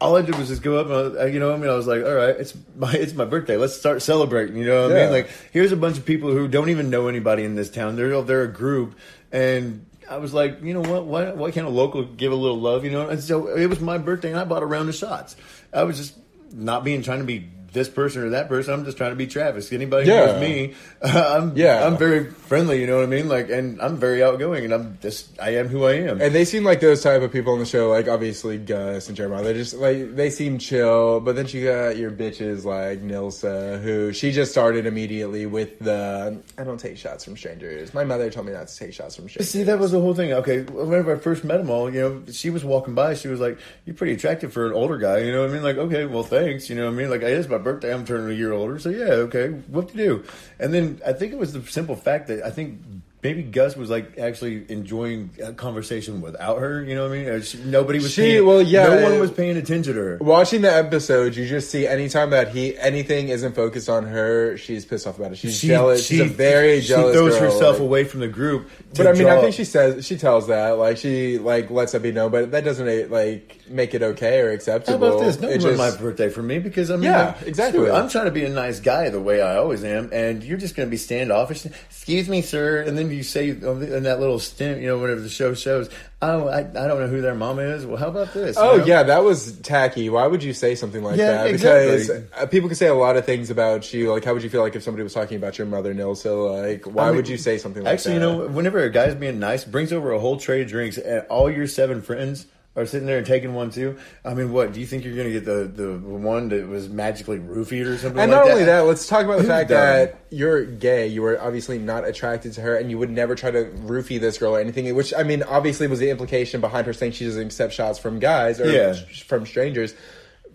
all 0.00 0.16
I 0.16 0.22
did 0.22 0.34
was 0.36 0.48
just 0.48 0.62
go 0.62 0.78
up 0.78 0.88
and 0.90 1.18
I, 1.20 1.26
you 1.26 1.38
know, 1.38 1.52
I 1.54 1.56
mean, 1.56 1.70
I 1.70 1.74
was 1.74 1.86
like, 1.86 2.04
all 2.04 2.14
right, 2.14 2.34
it's 2.36 2.54
my 2.76 2.92
it's 3.04 3.12
my 3.14 3.24
birthday. 3.24 3.56
Let's 3.56 3.76
start 3.76 4.02
celebrating. 4.02 4.56
You 4.56 4.66
know 4.66 4.82
what 4.88 4.92
I 4.92 4.98
Yeah. 4.98 5.04
mean? 5.04 5.12
Like, 5.12 5.30
here's 5.52 5.72
a 5.72 5.76
bunch 5.76 5.98
of 5.98 6.04
people 6.04 6.30
who 6.32 6.48
don't 6.48 6.70
even 6.70 6.90
know 6.90 7.06
anybody 7.08 7.44
in 7.44 7.54
this 7.54 7.70
town. 7.70 7.96
They're 7.96 8.20
they're 8.22 8.42
a 8.44 8.48
group, 8.52 8.96
and 9.30 9.84
I 10.10 10.16
was 10.16 10.34
like, 10.34 10.62
you 10.62 10.74
know 10.74 10.80
what? 10.80 11.04
Why 11.06 11.30
why 11.32 11.50
can't 11.52 11.66
a 11.66 11.70
local 11.70 12.02
give 12.04 12.32
a 12.32 12.36
little 12.36 12.58
love? 12.60 12.84
You 12.84 12.90
know? 12.90 13.08
And 13.08 13.20
so 13.22 13.46
it 13.54 13.66
was 13.66 13.80
my 13.80 13.98
birthday, 13.98 14.30
and 14.30 14.40
I 14.40 14.44
bought 14.44 14.62
a 14.62 14.66
round 14.66 14.88
of 14.88 14.94
shots. 14.94 15.36
I 15.72 15.84
was 15.84 15.96
just 15.98 16.14
not 16.52 16.82
being 16.84 17.02
trying 17.02 17.20
to 17.20 17.24
be. 17.24 17.48
This 17.72 17.88
person 17.88 18.22
or 18.22 18.30
that 18.30 18.48
person, 18.48 18.74
I'm 18.74 18.84
just 18.84 18.96
trying 18.96 19.10
to 19.12 19.16
be 19.16 19.26
Travis. 19.26 19.72
Anybody 19.72 20.08
Yeah. 20.08 20.26
knows 20.26 20.40
me, 20.40 20.74
I'm 21.02 21.56
Yeah. 21.56 21.86
I'm 21.86 21.96
very 21.96 22.24
friendly. 22.26 22.80
You 22.80 22.86
know 22.86 22.96
what 22.96 23.04
I 23.04 23.06
mean? 23.06 23.28
Like, 23.28 23.48
and 23.50 23.80
I'm 23.80 23.96
very 23.96 24.22
outgoing, 24.22 24.64
and 24.64 24.72
I'm 24.74 24.98
just 25.00 25.28
I 25.40 25.50
am 25.56 25.68
who 25.68 25.84
I 25.84 25.94
am. 25.94 26.20
And 26.20 26.34
they 26.34 26.44
seem 26.44 26.64
like 26.64 26.80
those 26.80 27.02
type 27.02 27.22
of 27.22 27.32
people 27.32 27.52
on 27.54 27.58
the 27.58 27.64
show, 27.66 27.88
like 27.88 28.08
obviously 28.08 28.58
Gus 28.58 29.08
and 29.08 29.16
Jeremiah. 29.16 29.42
They 29.42 29.54
just 29.54 29.74
like 29.74 30.14
they 30.16 30.28
seem 30.30 30.58
chill, 30.58 31.20
but 31.20 31.34
then 31.36 31.46
you 31.48 31.64
got 31.64 31.96
your 31.96 32.10
bitches 32.10 32.64
like 32.64 33.00
Nilsa, 33.02 33.80
who 33.82 34.12
she 34.12 34.32
just 34.32 34.50
started 34.50 34.84
immediately 34.86 35.46
with 35.46 35.78
the 35.78 36.38
I 36.58 36.64
don't 36.64 36.78
take 36.78 36.98
shots 36.98 37.24
from 37.24 37.36
strangers. 37.36 37.94
My 37.94 38.04
mother 38.04 38.28
told 38.30 38.46
me 38.46 38.52
not 38.52 38.68
to 38.68 38.76
take 38.76 38.92
shots 38.92 39.16
from 39.16 39.28
strangers. 39.28 39.50
See, 39.50 39.62
that 39.62 39.78
was 39.78 39.92
the 39.92 40.00
whole 40.00 40.14
thing. 40.14 40.32
Okay, 40.34 40.62
whenever 40.62 41.14
I 41.16 41.18
first 41.18 41.42
met 41.44 41.56
them 41.58 41.70
all, 41.70 41.92
you 41.92 42.00
know, 42.00 42.22
she 42.32 42.50
was 42.50 42.64
walking 42.64 42.94
by. 42.94 43.14
She 43.14 43.28
was 43.28 43.40
like, 43.40 43.58
"You're 43.86 43.96
pretty 43.96 44.12
attractive 44.14 44.52
for 44.52 44.66
an 44.66 44.72
older 44.74 44.98
guy." 44.98 45.18
You 45.18 45.32
know 45.32 45.40
what 45.40 45.50
I 45.50 45.52
mean? 45.54 45.62
Like, 45.62 45.76
okay, 45.78 46.04
well, 46.04 46.22
thanks. 46.22 46.68
You 46.68 46.76
know 46.76 46.84
what 46.86 46.92
I 46.94 46.96
mean? 46.96 47.10
Like, 47.10 47.22
it 47.22 47.30
is 47.32 47.48
my 47.48 47.58
birthday. 47.62 47.92
I'm 47.92 48.04
turning 48.04 48.30
a 48.30 48.38
year 48.38 48.52
older, 48.52 48.78
so 48.78 48.88
yeah, 48.88 49.12
okay, 49.26 49.48
what 49.48 49.88
to 49.90 49.96
do? 49.96 50.24
And 50.58 50.72
then 50.72 51.00
I 51.06 51.12
think 51.12 51.32
it 51.32 51.38
was 51.38 51.52
the 51.52 51.62
simple 51.62 51.96
fact 51.96 52.28
that 52.28 52.44
I 52.44 52.50
think 52.50 52.80
maybe 53.22 53.42
Gus 53.42 53.76
was 53.76 53.88
like 53.88 54.18
actually 54.18 54.64
enjoying 54.68 55.30
a 55.42 55.52
conversation 55.52 56.20
without 56.20 56.58
her. 56.58 56.82
You 56.82 56.94
know 56.94 57.08
what 57.08 57.16
I 57.18 57.22
mean? 57.22 57.42
She, 57.42 57.58
nobody 57.58 57.98
was. 58.00 58.12
She- 58.12 58.22
paying, 58.22 58.46
well, 58.46 58.60
yeah, 58.62 58.86
no 58.88 59.02
one 59.10 59.20
was 59.20 59.30
paying 59.30 59.56
attention 59.56 59.94
to 59.94 60.00
her. 60.00 60.18
Watching 60.20 60.62
the 60.62 60.72
episodes, 60.74 61.36
you 61.36 61.46
just 61.46 61.70
see 61.70 61.86
anytime 61.86 62.30
that 62.30 62.48
he 62.48 62.76
anything 62.78 63.28
isn't 63.28 63.54
focused 63.54 63.88
on 63.88 64.06
her, 64.06 64.56
she's 64.56 64.84
pissed 64.84 65.06
off 65.06 65.18
about 65.18 65.32
it. 65.32 65.38
She's 65.38 65.60
jealous. 65.60 66.04
she's 66.06 66.20
a 66.20 66.24
very 66.24 66.80
jealous. 66.80 67.14
She 67.14 67.18
throws 67.18 67.38
girl, 67.38 67.50
herself 67.50 67.74
like- 67.76 67.82
away 67.82 68.04
from 68.04 68.20
the 68.20 68.28
group. 68.28 68.68
But 68.96 69.06
I 69.06 69.12
mean, 69.12 69.26
I 69.26 69.40
think 69.40 69.54
she 69.54 69.64
says 69.64 70.04
she 70.04 70.16
tells 70.18 70.48
that 70.48 70.72
like 70.78 70.96
she 70.98 71.38
like 71.38 71.70
lets 71.70 71.92
that 71.92 72.02
be 72.02 72.12
known, 72.12 72.30
but 72.30 72.50
that 72.50 72.64
doesn't 72.64 73.10
like 73.10 73.60
make 73.68 73.94
it 73.94 74.02
okay 74.02 74.40
or 74.40 74.50
acceptable. 74.50 74.98
How 75.08 75.14
about 75.16 75.24
this? 75.24 75.36
Don't 75.36 75.62
ruin 75.62 75.78
my 75.78 75.96
birthday 75.96 76.28
for 76.28 76.42
me 76.42 76.58
because 76.58 76.90
I 76.90 76.96
mean, 76.96 77.04
Yeah, 77.04 77.26
like, 77.28 77.42
exactly. 77.42 77.86
shoot, 77.86 77.90
I'm 77.92 78.08
trying 78.08 78.26
to 78.26 78.30
be 78.30 78.44
a 78.44 78.48
nice 78.50 78.80
guy 78.80 79.08
the 79.08 79.20
way 79.20 79.40
I 79.40 79.56
always 79.56 79.82
am, 79.84 80.10
and 80.12 80.42
you're 80.42 80.58
just 80.58 80.74
going 80.76 80.86
to 80.86 80.90
be 80.90 80.96
standoffish. 80.96 81.64
Excuse 81.64 82.28
me, 82.28 82.42
sir, 82.42 82.82
and 82.82 82.98
then 82.98 83.11
you 83.12 83.22
say 83.22 83.50
in 83.50 84.02
that 84.02 84.20
little 84.20 84.38
stint, 84.38 84.80
you 84.80 84.88
know, 84.88 84.98
whenever 84.98 85.20
the 85.20 85.28
show 85.28 85.54
shows, 85.54 85.88
oh, 86.20 86.48
I, 86.48 86.60
I 86.60 86.62
don't 86.62 87.00
know 87.00 87.06
who 87.06 87.20
their 87.20 87.34
mama 87.34 87.62
is. 87.62 87.84
Well, 87.86 87.96
how 87.96 88.08
about 88.08 88.32
this? 88.32 88.56
You 88.56 88.62
Oh 88.62 88.76
know? 88.78 88.84
yeah, 88.84 89.02
that 89.02 89.22
was 89.24 89.58
tacky. 89.60 90.08
Why 90.10 90.26
would 90.26 90.42
you 90.42 90.52
say 90.52 90.74
something 90.74 91.02
like 91.02 91.16
Yeah, 91.18 91.44
that? 91.44 91.46
exactly. 91.48 91.98
Because 91.98 92.10
uh, 92.36 92.46
people 92.46 92.68
can 92.68 92.76
say 92.76 92.88
a 92.88 92.94
lot 92.94 93.16
of 93.16 93.24
things 93.24 93.50
about 93.50 93.92
you. 93.92 94.10
Like, 94.12 94.24
how 94.24 94.32
would 94.34 94.42
you 94.42 94.50
feel 94.50 94.62
like 94.62 94.74
if 94.76 94.82
somebody 94.82 95.02
was 95.02 95.14
talking 95.14 95.36
about 95.36 95.58
your 95.58 95.66
mother, 95.66 95.94
Nilsa? 95.94 96.62
Like, 96.66 96.84
why 96.86 97.04
I 97.04 97.06
mean, 97.08 97.16
would 97.16 97.28
you 97.28 97.36
say 97.36 97.58
something 97.58 97.82
like 97.82 97.92
Actually, 97.94 98.18
that? 98.18 98.26
Actually, 98.26 98.42
you 98.42 98.48
know, 98.48 98.54
whenever 98.54 98.78
a 98.82 98.90
guy's 98.90 99.14
being 99.14 99.38
nice, 99.38 99.64
brings 99.64 99.92
over 99.92 100.12
a 100.12 100.18
whole 100.18 100.36
tray 100.38 100.62
of 100.62 100.68
drinks, 100.68 100.98
and 100.98 101.26
all 101.28 101.50
your 101.50 101.66
seven 101.66 102.02
friends 102.02 102.46
are 102.74 102.86
sitting 102.86 103.06
there 103.06 103.18
and 103.18 103.26
taking 103.26 103.52
one 103.52 103.70
too. 103.70 103.98
I 104.24 104.32
mean, 104.34 104.50
what 104.52 104.72
do 104.72 104.80
you 104.80 104.86
think 104.86 105.04
you're 105.04 105.14
going 105.14 105.26
to 105.26 105.32
get 105.32 105.44
the 105.44 105.64
the 105.64 105.98
one 105.98 106.48
that 106.48 106.66
was 106.66 106.88
magically 106.88 107.38
roofied 107.38 107.86
or 107.86 107.98
something? 107.98 108.18
And 108.20 108.30
like 108.30 108.40
not 108.40 108.46
that? 108.46 108.52
only 108.52 108.64
that, 108.64 108.80
let's 108.80 109.06
talk 109.06 109.24
about 109.24 109.38
the 109.38 109.44
fact 109.44 109.68
dumb? 109.68 109.76
that 109.78 110.24
you're 110.30 110.64
gay. 110.64 111.06
You 111.06 111.22
were 111.22 111.40
obviously 111.40 111.78
not 111.78 112.06
attracted 112.06 112.52
to 112.54 112.62
her, 112.62 112.76
and 112.76 112.90
you 112.90 112.96
would 112.98 113.10
never 113.10 113.34
try 113.34 113.50
to 113.50 113.64
roofie 113.64 114.18
this 114.18 114.38
girl 114.38 114.56
or 114.56 114.60
anything. 114.60 114.94
Which 114.94 115.12
I 115.14 115.22
mean, 115.22 115.42
obviously, 115.42 115.86
was 115.86 115.98
the 115.98 116.08
implication 116.10 116.60
behind 116.62 116.86
her 116.86 116.92
saying 116.94 117.12
she 117.12 117.26
doesn't 117.26 117.46
accept 117.46 117.74
shots 117.74 117.98
from 117.98 118.18
guys 118.18 118.60
or 118.60 118.70
Yeah. 118.70 118.94
from 119.26 119.44
strangers. 119.46 119.94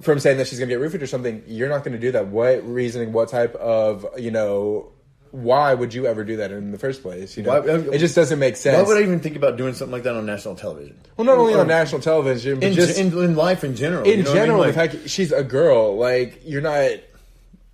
From 0.01 0.19
saying 0.19 0.38
that 0.38 0.45
she's 0.47 0.59
going 0.59 0.69
to 0.69 0.75
get 0.77 0.81
roofied 0.81 1.01
or 1.01 1.07
something, 1.07 1.43
you're 1.47 1.69
not 1.69 1.83
going 1.83 1.93
to 1.93 2.00
do 2.00 2.12
that. 2.12 2.27
What 2.27 2.63
reasoning? 2.67 3.13
What 3.13 3.29
type 3.29 3.55
of 3.55 4.05
you 4.17 4.29
know? 4.31 4.91
Why 5.31 5.74
would 5.74 5.93
you 5.93 6.05
ever 6.07 6.24
do 6.24 6.38
that 6.38 6.51
in 6.51 6.72
the 6.72 6.77
first 6.77 7.01
place? 7.01 7.36
You 7.38 7.43
know, 7.43 7.62
Why- 7.62 7.93
it 7.96 8.00
just 8.00 8.15
doesn't 8.15 8.39
make 8.39 8.55
sense. 8.55 8.77
Why 8.77 8.84
would 8.88 8.98
I 8.98 9.01
even 9.05 9.19
think 9.19 9.36
about 9.36 9.57
doing 9.57 9.74
something 9.74 9.91
like 9.91 10.03
that 10.03 10.15
on 10.15 10.25
national 10.25 10.55
television? 10.55 10.98
well, 11.17 11.25
not 11.25 11.38
only 11.38 11.53
Or- 11.53 11.62
on 11.62 11.67
national 11.67 12.01
television, 12.01 12.60
but 12.60 12.67
in, 12.69 12.74
just 12.74 12.98
in, 12.98 13.07
in 13.17 13.36
life 13.36 13.63
in 13.63 13.75
general. 13.75 14.03
in 14.03 14.19
you 14.19 14.24
know 14.24 14.29
what 14.31 14.38
I 14.38 14.39
mean? 14.41 14.46
general, 14.48 14.60
Like- 15.00 15.07
she's 15.07 15.31
a 15.31 15.43
girl, 15.43 15.98
like 15.98 16.41
you're 16.46 16.62
not. 16.62 16.91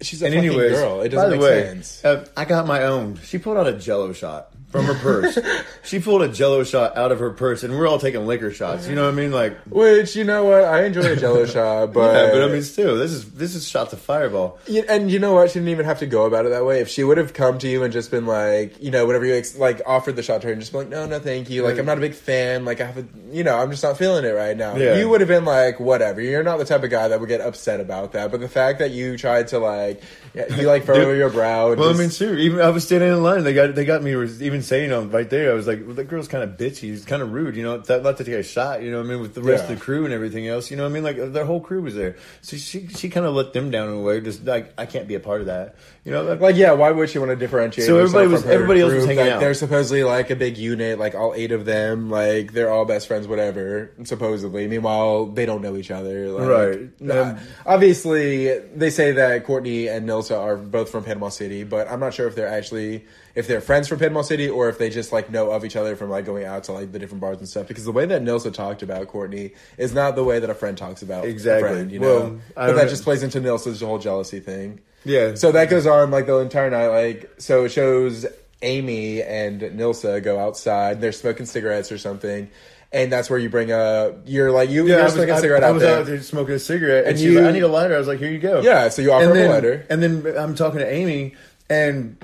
She's 0.02 0.22
a 0.22 0.26
fucking 0.26 0.38
anyways, 0.40 0.72
girl. 0.74 1.02
It 1.02 1.10
doesn't 1.10 1.32
make 1.32 1.42
way, 1.42 1.64
sense. 1.64 2.04
Uh, 2.04 2.26
I 2.36 2.44
got 2.46 2.68
my 2.68 2.84
own. 2.84 3.20
She 3.24 3.38
pulled 3.38 3.58
out 3.58 3.68
a 3.68 3.74
Jello 3.74 4.12
shot. 4.12 4.50
From 4.74 4.86
her 4.86 4.96
purse. 4.96 5.38
she 5.84 6.00
pulled 6.00 6.24
a 6.24 6.28
Jello 6.28 6.64
shot 6.64 6.98
out 6.98 7.12
of 7.12 7.20
her 7.20 7.30
purse, 7.30 7.62
and 7.64 7.78
we're 7.78 7.88
all 7.88 8.00
taking 8.00 8.26
liquor 8.26 8.52
shots. 8.52 8.88
You 8.88 8.96
know 8.96 9.04
what 9.06 9.14
I 9.14 9.16
mean? 9.16 9.32
Like, 9.32 9.56
Which 9.70 10.16
you 10.16 10.24
know 10.24 10.44
what, 10.46 10.64
I 10.66 10.84
enjoy 10.86 11.12
a 11.12 11.16
Jello 11.16 11.46
shot, 11.58 11.94
but 11.94 12.14
yeah, 12.14 12.32
but 12.34 12.44
I 12.44 12.48
mean, 12.52 12.64
still, 12.64 12.98
this 12.98 13.12
is 13.12 13.32
this 13.34 13.54
is 13.54 13.68
shots 13.68 13.94
of 13.94 14.00
Fireball. 14.02 14.58
You- 14.68 14.84
and 14.90 15.12
you 15.12 15.20
know 15.20 15.34
what? 15.36 15.52
She 15.52 15.60
didn't 15.60 15.70
even 15.70 15.86
have 15.86 16.00
to 16.00 16.08
go 16.08 16.26
about 16.26 16.46
it 16.48 16.50
that 16.50 16.66
way. 16.66 16.82
If 16.82 16.90
she 16.90 17.04
would 17.04 17.18
have 17.20 17.34
come 17.34 17.60
to 17.60 17.68
you 17.68 17.84
and 17.84 17.94
just 17.94 18.10
been 18.12 18.26
like, 18.26 18.82
you 18.82 18.90
know, 18.92 19.06
whenever 19.06 19.26
you 19.26 19.36
ex- 19.36 19.58
like 19.58 19.82
offered 19.86 20.16
the 20.16 20.24
shot 20.24 20.42
to 20.42 20.48
her 20.48 20.54
and 20.54 20.60
just 20.62 20.72
been 20.72 20.82
like, 20.82 20.90
no, 20.90 21.06
no, 21.06 21.20
thank 21.20 21.50
you. 21.52 21.64
Like, 21.64 21.78
I'm 21.78 21.86
not 21.86 21.98
a 22.00 22.02
big 22.02 22.16
fan. 22.16 22.66
Like, 22.66 22.82
I 22.82 22.86
have 22.88 22.98
a, 22.98 23.06
you 23.32 23.44
know, 23.44 23.56
I'm 23.58 23.70
just 23.70 23.84
not 23.84 23.98
feeling 23.98 24.26
it 24.26 24.30
right 24.32 24.58
now. 24.58 24.76
Yeah. 24.76 24.98
You 24.98 25.08
would 25.10 25.22
have 25.22 25.28
been 25.28 25.46
like, 25.46 25.80
whatever. 25.80 26.20
You're 26.20 26.44
not 26.44 26.58
the 26.58 26.66
type 26.66 26.84
of 26.84 26.90
guy 26.90 27.08
that 27.10 27.20
would 27.20 27.30
get 27.30 27.42
upset 27.42 27.80
about 27.80 28.14
that. 28.14 28.32
But 28.32 28.40
the 28.40 28.50
fact 28.50 28.80
that 28.80 28.90
you 28.90 29.18
tried 29.18 29.50
to 29.50 29.60
like, 29.60 30.02
yeah, 30.34 30.56
you 30.56 30.68
like 30.68 30.84
furrow 30.86 31.06
Dude. 31.06 31.18
your 31.18 31.30
brow. 31.30 31.72
And 31.72 31.80
Well, 31.80 31.90
I 31.90 31.94
mean, 31.94 32.10
sure. 32.10 32.38
Even 32.38 32.60
I 32.62 32.70
was 32.70 32.84
standing 32.86 33.10
in 33.10 33.22
line. 33.22 33.44
They 33.44 33.54
got 33.54 33.76
they 33.76 33.86
got 33.86 34.02
me 34.02 34.12
even 34.14 34.62
saying 34.64 34.92
um, 34.92 35.12
right 35.12 35.30
there. 35.30 35.52
I 35.52 35.54
was 35.54 35.68
like, 35.68 35.84
well, 35.86 35.96
"The 35.96 36.04
girl's 36.04 36.28
kind 36.28 36.44
of 36.44 36.58
bitchy. 36.58 36.94
It's 36.94 37.06
kind 37.06 37.22
of 37.22 37.32
rude, 37.34 37.56
you 37.56 37.64
know. 37.64 37.78
That, 37.78 38.04
not 38.04 38.18
to 38.18 38.24
take 38.24 38.34
a 38.36 38.44
shot, 38.44 38.82
you 38.82 38.90
know. 38.92 38.98
what 38.98 39.06
I 39.06 39.10
mean, 39.10 39.22
with 39.22 39.36
the 39.36 39.42
rest 39.44 39.66
Yeah. 39.66 39.74
of 39.74 39.80
the 39.80 39.84
crew 39.86 40.06
and 40.06 40.14
everything 40.14 40.48
else, 40.48 40.72
you 40.72 40.78
know. 40.78 40.84
what 40.84 40.90
I 40.90 40.94
mean, 40.94 41.04
like 41.04 41.34
their 41.34 41.46
whole 41.46 41.60
crew 41.62 41.82
was 41.82 41.96
there. 41.96 42.16
So 42.42 42.58
she 42.58 42.88
she 42.88 43.10
kind 43.10 43.26
of 43.26 43.34
let 43.36 43.54
them 43.54 43.70
down 43.72 43.90
in 43.90 43.96
a 43.96 44.02
way. 44.02 44.22
Just 44.22 44.44
like 44.46 44.74
I 44.78 44.86
can't 44.86 45.08
be 45.08 45.16
a 45.16 45.20
part 45.20 45.42
of 45.42 45.48
that, 45.48 45.76
you 46.04 46.12
know. 46.12 46.24
Like, 46.24 46.40
Like 46.40 46.56
yeah, 46.56 46.72
why 46.72 46.92
would 46.92 47.10
she 47.10 47.20
want 47.20 47.30
to 47.30 47.36
differentiate? 47.36 47.86
So 47.88 47.98
everybody 48.00 48.28
was- 48.28 48.42
from 48.42 48.50
her 48.50 48.54
everybody 48.56 48.82
else 48.82 48.94
was 48.94 49.06
group 49.06 49.18
hanging 49.18 49.26
that 49.32 49.36
out. 49.36 49.40
They're 49.40 49.54
supposedly 49.54 50.04
like 50.04 50.30
a 50.30 50.36
big 50.36 50.58
unit, 50.58 50.98
like 51.00 51.16
all 51.16 51.34
eight 51.36 51.52
of 51.52 51.66
them, 51.66 52.10
like 52.10 52.54
they're 52.54 52.72
all 52.72 52.86
best 52.86 53.08
friends, 53.08 53.28
whatever. 53.28 53.92
Supposedly, 54.04 54.68
meanwhile 54.68 55.26
they 55.28 55.46
don't 55.46 55.62
know 55.62 55.76
each 55.78 55.92
other. 55.92 56.30
Like, 56.30 56.48
Right. 56.50 57.02
nah. 57.02 57.22
Um, 57.22 57.38
obviously, 57.66 58.60
they 58.76 58.90
say 58.90 59.12
that 59.14 59.46
Courtney 59.46 59.88
and 59.88 60.06
Nilsa 60.24 60.40
are 60.40 60.56
both 60.58 60.90
from 60.90 61.04
Panama 61.04 61.30
City, 61.30 61.64
but 61.64 61.90
I'm 61.90 62.00
not 62.00 62.14
sure 62.14 62.28
if 62.28 62.36
they're 62.36 62.48
actually 62.48 63.06
if 63.36 63.48
they're 63.48 63.62
friends 63.62 63.88
from 63.88 64.00
Panama 64.00 64.22
City 64.22 64.50
or 64.50 64.70
if 64.70 64.78
they 64.78 64.90
just 64.90 65.12
like 65.12 65.30
know 65.30 65.52
of 65.52 65.66
each 65.66 65.76
other 65.76 65.96
from 65.96 66.10
like 66.10 66.26
going 66.26 66.46
out 66.46 66.64
to 66.66 66.72
like 66.72 66.92
the 66.92 67.00
different 67.00 67.22
bars 67.22 67.38
and 67.40 67.48
stuff. 67.48 67.68
Because 67.68 67.86
the 67.86 67.92
way 67.92 68.06
that 68.06 68.22
Nilsa 68.24 68.54
talked 68.54 68.82
about 68.84 69.08
Courtney 69.08 69.52
is 69.78 69.94
not 69.94 70.16
the 70.16 70.24
way 70.24 70.40
that 70.40 70.50
a 70.50 70.56
friend 70.56 70.78
talks 70.78 71.02
about 71.02 71.26
Exactly. 71.26 71.70
a 71.70 71.74
friend. 71.74 71.92
You 71.92 72.00
know, 72.00 72.08
Well, 72.20 72.40
but 72.56 72.74
that 72.76 72.84
know. 72.84 72.90
just 72.90 73.04
plays 73.04 73.24
into 73.24 73.40
Nilsa's 73.42 73.82
whole 73.82 74.00
jealousy 74.00 74.40
thing. 74.40 74.80
yeah. 75.04 75.36
So 75.36 75.52
that 75.52 75.70
goes 75.70 75.86
on 75.86 76.12
like 76.12 76.26
the 76.26 76.38
entire 76.40 76.70
night. 76.70 76.88
Like 76.88 77.32
so, 77.38 77.66
it 77.66 77.70
shows 77.70 78.26
Amy 78.62 79.22
and 79.22 79.62
Nilsa 79.62 80.22
go 80.24 80.40
outside. 80.40 81.02
They're 81.02 81.12
smoking 81.12 81.46
cigarettes 81.46 81.92
or 81.92 81.98
something, 81.98 82.50
and 82.94 83.12
that's 83.12 83.30
where 83.30 83.40
you 83.40 83.50
bring 83.50 83.72
a. 83.72 84.14
You're 84.26 84.52
like 84.52 84.70
you. 84.70 84.84
Yeah, 84.86 84.94
you're 84.94 85.02
I 85.02 85.04
was, 85.06 85.14
smoking 85.14 85.34
a 85.34 85.40
cigarette 85.40 85.64
I, 85.64 85.68
out 85.68 85.74
was 85.74 85.84
there. 85.84 85.98
out 86.00 86.06
there 86.06 86.22
smoking 86.22 86.56
a 86.56 86.60
cigarette, 86.60 87.06
and, 87.06 87.16
And 87.16 87.20
you- 87.20 87.40
like, 87.42 87.50
"I 87.50 87.52
need 87.52 87.64
a 87.64 87.68
lighter." 87.68 87.96
I 87.96 87.98
was 87.98 88.08
like, 88.08 88.20
"Here 88.20 88.32
you 88.32 88.40
go." 88.40 88.62
Yeah, 88.62 88.90
so 88.90 89.02
you 89.02 89.12
offer 89.12 89.26
and 89.26 89.36
her 89.38 89.46
a 89.46 89.50
lighter. 89.50 89.86
and 89.90 90.02
then 90.04 90.34
I'm 90.38 90.56
talking 90.56 90.80
to 90.80 90.88
Amy, 90.90 91.34
and 91.70 92.18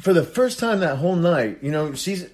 for 0.00 0.12
the 0.12 0.24
first 0.24 0.58
time 0.58 0.80
that 0.80 0.96
whole 0.96 1.16
night, 1.16 1.58
you 1.62 1.70
know, 1.70 1.94
she's 1.94 2.26